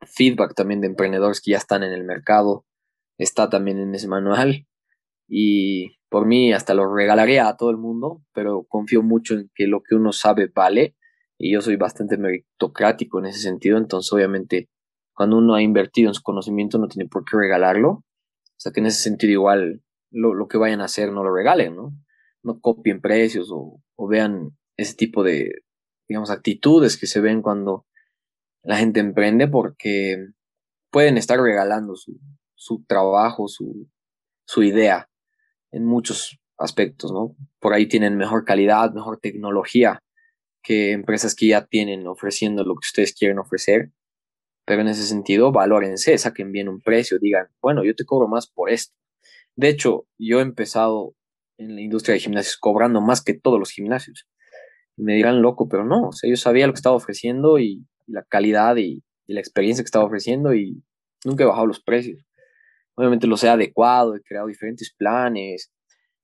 feedback 0.06 0.54
también 0.54 0.80
de 0.80 0.86
emprendedores 0.86 1.42
que 1.42 1.50
ya 1.50 1.58
están 1.58 1.82
en 1.82 1.92
el 1.92 2.02
mercado. 2.02 2.64
Está 3.18 3.50
también 3.50 3.78
en 3.78 3.94
ese 3.94 4.08
manual 4.08 4.66
y 5.28 5.98
por 6.08 6.24
mí 6.24 6.54
hasta 6.54 6.72
lo 6.72 6.94
regalaría 6.94 7.46
a 7.46 7.58
todo 7.58 7.68
el 7.70 7.76
mundo, 7.76 8.22
pero 8.32 8.64
confío 8.66 9.02
mucho 9.02 9.34
en 9.34 9.50
que 9.54 9.66
lo 9.66 9.82
que 9.82 9.94
uno 9.94 10.12
sabe 10.12 10.50
vale 10.54 10.96
y 11.36 11.52
yo 11.52 11.60
soy 11.60 11.76
bastante 11.76 12.16
meritocrático 12.16 13.18
en 13.18 13.26
ese 13.26 13.40
sentido, 13.40 13.76
entonces 13.76 14.10
obviamente 14.14 14.70
cuando 15.12 15.36
uno 15.36 15.56
ha 15.56 15.62
invertido 15.62 16.08
en 16.08 16.14
su 16.14 16.22
conocimiento 16.22 16.78
no 16.78 16.88
tiene 16.88 17.06
por 17.06 17.26
qué 17.26 17.36
regalarlo, 17.36 17.90
o 17.90 18.04
sea 18.56 18.72
que 18.72 18.80
en 18.80 18.86
ese 18.86 19.02
sentido 19.02 19.32
igual 19.32 19.82
lo, 20.10 20.32
lo 20.32 20.48
que 20.48 20.56
vayan 20.56 20.80
a 20.80 20.86
hacer 20.86 21.12
no 21.12 21.22
lo 21.22 21.34
regalen, 21.34 21.76
¿no? 21.76 21.92
No 22.42 22.60
copien 22.60 23.00
precios 23.00 23.50
o, 23.52 23.80
vean 24.08 24.56
ese 24.76 24.94
tipo 24.94 25.22
de, 25.22 25.62
digamos, 26.08 26.30
actitudes 26.30 26.96
que 26.96 27.06
se 27.06 27.20
ven 27.20 27.42
cuando 27.42 27.86
la 28.62 28.76
gente 28.76 29.00
emprende 29.00 29.48
porque 29.48 30.28
pueden 30.90 31.16
estar 31.18 31.40
regalando 31.40 31.94
su, 31.96 32.84
trabajo, 32.86 33.48
su, 33.48 33.88
su 34.46 34.62
idea 34.62 35.08
en 35.72 35.84
muchos 35.84 36.38
aspectos, 36.58 37.12
¿no? 37.12 37.36
Por 37.60 37.74
ahí 37.74 37.86
tienen 37.86 38.16
mejor 38.16 38.44
calidad, 38.44 38.92
mejor 38.92 39.18
tecnología 39.18 40.02
que 40.62 40.90
empresas 40.90 41.36
que 41.36 41.48
ya 41.48 41.64
tienen 41.66 42.08
ofreciendo 42.08 42.64
lo 42.64 42.74
que 42.74 42.86
ustedes 42.86 43.14
quieren 43.14 43.38
ofrecer. 43.38 43.92
Pero 44.64 44.80
en 44.82 44.88
ese 44.88 45.04
sentido, 45.04 45.52
valórense, 45.52 46.18
saquen 46.18 46.50
bien 46.50 46.68
un 46.68 46.80
precio, 46.80 47.18
digan, 47.20 47.46
bueno, 47.62 47.84
yo 47.84 47.94
te 47.94 48.04
cobro 48.04 48.26
más 48.26 48.48
por 48.48 48.68
esto. 48.70 48.92
De 49.54 49.68
hecho, 49.68 50.08
yo 50.18 50.40
he 50.40 50.42
empezado 50.42 51.14
en 51.58 51.74
la 51.74 51.80
industria 51.80 52.14
de 52.14 52.20
gimnasios 52.20 52.56
cobrando 52.56 53.00
más 53.00 53.22
que 53.22 53.34
todos 53.34 53.58
los 53.58 53.70
gimnasios. 53.70 54.26
me 54.96 55.14
dirán 55.14 55.42
loco, 55.42 55.68
pero 55.68 55.84
no, 55.84 56.08
o 56.08 56.12
sea, 56.12 56.28
yo 56.30 56.36
sabía 56.36 56.66
lo 56.66 56.72
que 56.72 56.78
estaba 56.78 56.96
ofreciendo 56.96 57.58
y, 57.58 57.86
la 58.06 58.22
calidad 58.22 58.76
y, 58.76 59.02
la 59.26 59.40
experiencia 59.40 59.82
que 59.82 59.86
estaba 59.86 60.04
ofreciendo 60.04 60.54
y 60.54 60.84
nunca 61.24 61.42
he 61.42 61.46
bajado 61.46 61.66
los 61.66 61.82
precios. 61.82 62.24
Obviamente 62.94 63.26
los 63.26 63.42
he 63.42 63.48
adecuado, 63.48 64.14
he 64.14 64.22
creado 64.22 64.46
diferentes 64.46 64.94
planes 64.96 65.72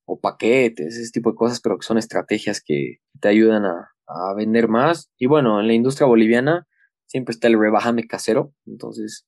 o 0.05 0.21
paquetes, 0.21 0.97
ese 0.97 1.11
tipo 1.11 1.31
de 1.31 1.37
cosas, 1.37 1.61
pero 1.61 1.79
que 1.79 1.87
son 1.87 1.99
estrategias 1.99 2.63
que 2.65 2.99
te 3.21 3.29
ayudan 3.29 3.65
a, 3.67 3.89
vender 4.37 4.69
más. 4.69 5.11
Y 5.19 5.27
bueno, 5.27 5.61
en 5.61 5.67
la 5.67 5.73
industria 5.73 6.07
boliviana 6.07 6.67
siempre 7.07 7.33
está 7.33 7.49
el 7.49 7.59
rebajame 7.59 8.07
casero, 8.07 8.55
entonces 8.67 9.27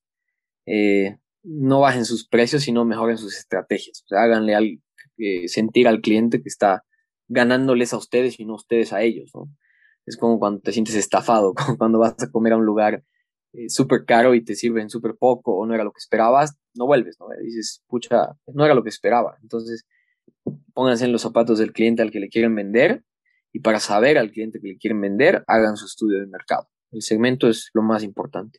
eh, 0.66 1.16
no 1.42 1.80
bajen 1.80 2.04
sus 2.04 2.28
precios, 2.28 2.62
sino 2.62 2.84
mejoren 2.84 3.18
sus 3.18 3.36
estrategias. 3.36 4.02
O 4.04 4.08
sea, 4.08 4.22
háganle 4.22 4.54
al, 4.54 4.82
sentir 5.46 5.88
al 5.88 6.00
cliente 6.00 6.42
que 6.42 6.48
está 6.48 6.84
ganándoles 7.28 7.92
a 7.92 7.96
ustedes 7.96 8.38
y 8.38 8.44
no 8.44 8.54
ustedes 8.54 8.92
a 8.92 9.02
ellos, 9.02 9.30
¿no? 9.34 9.48
Es 10.06 10.16
como 10.16 10.38
cuando 10.38 10.60
te 10.60 10.72
sientes 10.72 10.94
estafado, 10.94 11.54
como 11.54 11.78
cuando 11.78 11.98
vas 11.98 12.22
a 12.22 12.30
comer 12.30 12.52
a 12.52 12.56
un 12.56 12.66
lugar 12.66 13.02
eh, 13.52 13.68
súper 13.68 14.04
caro 14.04 14.34
y 14.34 14.44
te 14.44 14.54
sirven 14.54 14.90
súper 14.90 15.16
poco 15.16 15.56
o 15.56 15.66
no 15.66 15.74
era 15.74 15.84
lo 15.84 15.92
que 15.92 15.98
esperabas, 15.98 16.56
no 16.74 16.86
vuelves, 16.86 17.16
¿no? 17.20 17.26
Dices, 17.42 17.82
pucha, 17.86 18.36
no 18.52 18.64
era 18.64 18.74
lo 18.74 18.82
que 18.82 18.88
esperaba. 18.90 19.36
Entonces, 19.42 19.86
pónganse 20.74 21.04
en 21.04 21.12
los 21.12 21.22
zapatos 21.22 21.58
del 21.58 21.72
cliente 21.72 22.02
al 22.02 22.10
que 22.10 22.20
le 22.20 22.28
quieren 22.28 22.54
vender 22.54 23.04
y 23.52 23.60
para 23.60 23.80
saber 23.80 24.18
al 24.18 24.30
cliente 24.32 24.60
que 24.60 24.68
le 24.68 24.78
quieren 24.78 25.00
vender, 25.00 25.44
hagan 25.46 25.76
su 25.76 25.86
estudio 25.86 26.20
de 26.20 26.26
mercado. 26.26 26.68
El 26.90 27.02
segmento 27.02 27.48
es 27.48 27.70
lo 27.72 27.82
más 27.82 28.02
importante. 28.02 28.58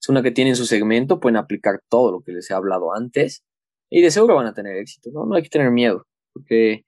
Es 0.00 0.08
una 0.08 0.22
que 0.22 0.30
tienen 0.30 0.56
su 0.56 0.64
segmento, 0.64 1.20
pueden 1.20 1.36
aplicar 1.36 1.82
todo 1.88 2.10
lo 2.10 2.22
que 2.22 2.32
les 2.32 2.50
he 2.50 2.54
hablado 2.54 2.94
antes 2.94 3.44
y 3.90 4.02
de 4.02 4.10
seguro 4.10 4.36
van 4.36 4.46
a 4.46 4.54
tener 4.54 4.76
éxito, 4.76 5.10
¿no? 5.12 5.26
No 5.26 5.34
hay 5.34 5.42
que 5.42 5.48
tener 5.48 5.70
miedo, 5.70 6.06
porque 6.32 6.86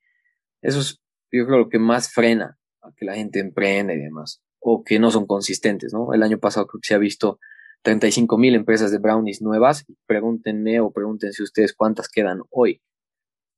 eso 0.63 0.81
es, 0.81 1.01
yo 1.33 1.45
creo, 1.47 1.59
lo 1.59 1.69
que 1.69 1.79
más 1.79 2.13
frena 2.13 2.59
a 2.81 2.93
que 2.97 3.05
la 3.05 3.17
gente 3.17 3.41
emprenda 3.41 3.93
y 3.93 3.99
demás, 3.99 4.41
o 4.61 4.85
que 4.85 4.99
no 4.99 5.11
son 5.11 5.27
consistentes, 5.27 5.93
¿no? 5.93 6.15
El 6.15 6.23
año 6.23 6.39
pasado 6.39 6.67
creo 6.67 6.81
que 6.81 6.89
se 6.89 6.95
ha 6.95 6.99
visto 6.99 7.41
35 7.83 8.39
mil 8.39 8.55
empresas 8.55 8.93
de 8.93 8.99
brownies 8.99 9.43
nuevas, 9.43 9.85
pregúntenme 10.07 10.81
o 10.81 10.93
pregúntense 10.93 11.43
ustedes 11.43 11.75
cuántas 11.75 12.09
quedan 12.09 12.43
hoy. 12.51 12.81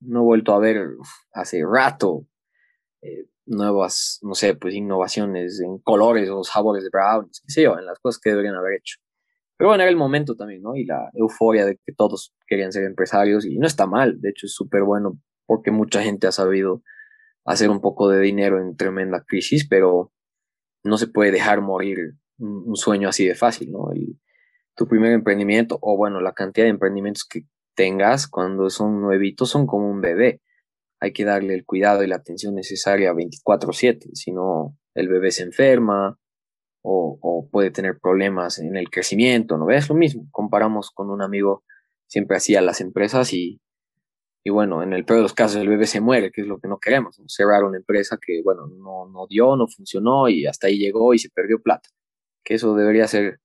No 0.00 0.20
he 0.20 0.24
vuelto 0.24 0.54
a 0.54 0.58
ver 0.58 0.88
hace 1.32 1.62
rato 1.64 2.26
eh, 3.02 3.26
nuevas, 3.44 4.18
no 4.22 4.34
sé, 4.34 4.54
pues 4.54 4.74
innovaciones 4.74 5.60
en 5.60 5.78
colores 5.78 6.30
o 6.30 6.42
sabores 6.44 6.84
de 6.84 6.90
brownies, 6.90 7.42
qué 7.46 7.52
sé 7.52 7.62
yo, 7.62 7.78
en 7.78 7.84
las 7.84 7.98
cosas 7.98 8.18
que 8.20 8.30
deberían 8.30 8.54
haber 8.54 8.78
hecho. 8.78 8.98
Pero 9.56 9.68
bueno, 9.68 9.82
era 9.82 9.90
el 9.90 9.96
momento 9.96 10.34
también, 10.36 10.62
¿no? 10.62 10.74
Y 10.74 10.84
la 10.84 11.10
euforia 11.14 11.64
de 11.64 11.76
que 11.76 11.92
todos 11.92 12.34
querían 12.46 12.72
ser 12.72 12.84
empresarios 12.84 13.46
y 13.46 13.58
no 13.58 13.66
está 13.66 13.86
mal, 13.86 14.20
de 14.20 14.30
hecho 14.30 14.46
es 14.46 14.54
súper 14.54 14.82
bueno 14.82 15.18
porque 15.46 15.70
mucha 15.70 16.02
gente 16.02 16.26
ha 16.26 16.32
sabido 16.32 16.82
hacer 17.44 17.70
un 17.70 17.80
poco 17.80 18.08
de 18.08 18.20
dinero 18.20 18.60
en 18.60 18.76
tremenda 18.76 19.22
crisis, 19.26 19.66
pero 19.68 20.12
no 20.82 20.98
se 20.98 21.06
puede 21.06 21.30
dejar 21.30 21.60
morir 21.60 22.14
un, 22.38 22.74
sueño 22.76 23.08
así 23.08 23.26
de 23.26 23.34
fácil, 23.34 23.70
¿no? 23.70 23.90
tu 24.76 24.88
primer 24.88 25.12
emprendimiento, 25.12 25.78
o 25.80 25.96
bueno, 25.96 26.20
la 26.20 26.32
cantidad 26.32 26.66
de 26.66 26.70
emprendimientos 26.70 27.24
que 27.24 27.42
tengas 27.76 28.26
cuando 28.26 28.70
son 28.70 29.00
nuevitos 29.00 29.50
son 29.50 29.66
como 29.66 29.88
un 29.88 30.00
bebé. 30.00 30.40
Hay 31.00 31.12
que 31.12 31.24
darle 31.24 31.54
el 31.54 31.64
cuidado 31.64 32.02
y 32.02 32.08
la 32.08 32.16
atención 32.16 32.54
necesaria 32.54 33.12
24/7, 33.12 34.14
si 34.14 34.32
no 34.32 34.76
el 34.94 35.08
bebé 35.08 35.30
se 35.30 35.42
enferma 35.42 36.18
o, 36.86 37.48
puede 37.50 37.70
tener 37.70 37.98
problemas 37.98 38.58
en 38.58 38.76
el 38.76 38.90
crecimiento, 38.90 39.56
¿no 39.56 39.66
ves? 39.66 39.88
Lo 39.88 39.94
mismo, 39.94 40.26
comparamos 40.30 40.90
con 40.90 41.10
un 41.10 41.22
amigo, 41.22 41.64
siempre 42.06 42.36
hacía 42.36 42.60
las 42.60 42.80
empresas 42.80 43.32
y 43.32 43.60
y 44.46 44.50
bueno, 44.50 44.82
en 44.82 44.92
el 44.92 45.06
peor 45.06 45.20
de 45.20 45.22
los 45.22 45.32
casos 45.32 45.56
el 45.56 45.68
bebé 45.68 45.86
se 45.86 46.02
muere, 46.02 46.30
que 46.30 46.42
es 46.42 46.46
lo 46.46 46.58
que 46.60 46.68
no 46.68 46.78
queremos, 46.78 47.18
cerrar 47.28 47.64
una 47.64 47.78
empresa 47.78 48.18
que, 48.20 48.42
bueno, 48.42 48.66
no, 48.66 49.08
no 49.08 49.26
dio, 49.26 49.56
no 49.56 49.66
funcionó 49.66 50.28
y 50.28 50.46
hasta 50.46 50.66
ahí 50.66 50.76
llegó 50.78 51.14
y 51.14 51.18
se 51.18 51.30
perdió 51.30 51.62
plata. 51.62 51.88
Que 52.44 52.54
eso 52.54 52.74
debería 52.74 53.08
ser 53.08 53.40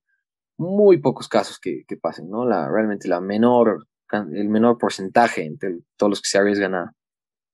muy 0.57 0.97
pocos 0.97 1.29
casos 1.29 1.57
que, 1.57 1.85
que 1.87 1.95
pasen, 1.95 2.29
¿no? 2.29 2.45
La, 2.45 2.67
realmente 2.69 3.07
la 3.07 3.21
menor, 3.21 3.87
el 4.11 4.49
menor 4.49 4.77
porcentaje 4.77 5.45
entre 5.45 5.79
todos 5.95 6.09
los 6.09 6.21
que 6.21 6.27
se 6.29 6.37
arriesgan 6.37 6.75
a, 6.75 6.93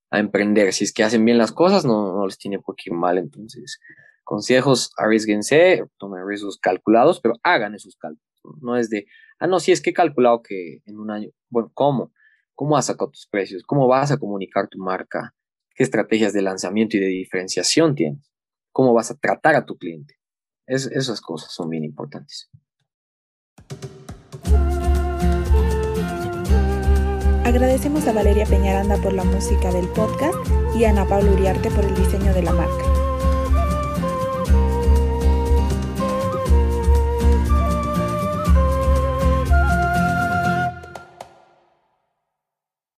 a 0.10 0.20
emprender. 0.20 0.74
Si 0.74 0.84
es 0.84 0.92
que 0.92 1.04
hacen 1.04 1.24
bien 1.24 1.38
las 1.38 1.52
cosas, 1.52 1.86
no, 1.86 2.16
no 2.16 2.26
les 2.26 2.40
tiene 2.40 2.58
por 2.60 2.76
qué 2.76 2.90
ir 2.90 2.94
mal. 2.96 3.20
Entonces, 3.20 3.80
consejos, 4.26 4.92
arriesguense, 4.98 5.86
tomen 5.98 6.28
riesgos 6.28 6.58
calculados, 6.58 7.22
pero 7.22 7.36
hagan 7.44 7.76
esos 7.76 7.96
cálculos. 7.96 8.26
No 8.62 8.76
es 8.76 8.90
de, 8.90 9.06
ah, 9.40 9.48
no, 9.48 9.60
si 9.60 9.72
es 9.72 9.82
que 9.82 9.92
he 9.92 9.94
calculado 9.94 10.42
que 10.42 10.82
en 10.86 11.00
un 11.00 11.12
año, 11.12 11.30
bueno, 11.50 11.72
¿cómo? 11.74 12.12
¿Cómo 12.54 12.76
has 12.76 12.88
sacado 12.88 13.12
tus 13.12 13.28
precios? 13.28 13.64
¿Cómo 13.64 13.88
vas 13.88 14.12
a 14.12 14.18
comunicar 14.18 14.68
tu 14.68 14.80
marca? 14.80 15.34
¿Qué 15.76 15.84
estrategias 15.84 16.34
de 16.34 16.42
lanzamiento 16.42 16.98
y 16.98 17.00
de 17.00 17.08
diferenciación 17.08 17.96
tienes? 17.96 18.32
¿Cómo 18.72 18.94
vas 18.94 19.12
a 19.12 19.16
tratar 19.16 19.56
a 19.56 19.66
tu 19.66 19.78
cliente? 19.78 20.16
esas 20.68 21.22
cosas 21.22 21.54
son 21.54 21.70
bien 21.70 21.84
importantes. 21.84 22.50
Agradecemos 27.46 28.08
a 28.08 28.14
Valeria 28.14 28.48
Peñaranda 28.48 28.98
por 28.98 29.14
la 29.14 29.24
música 29.24 29.72
del 29.72 29.88
podcast 29.90 30.36
y 30.76 30.86
a 30.86 30.90
Ana 30.90 31.08
Paula 31.08 31.32
Uriarte 31.32 31.70
por 31.70 31.86
el 31.86 31.96
diseño 31.96 32.34
de 32.34 32.42
la 32.42 32.52
marca. 32.52 33.05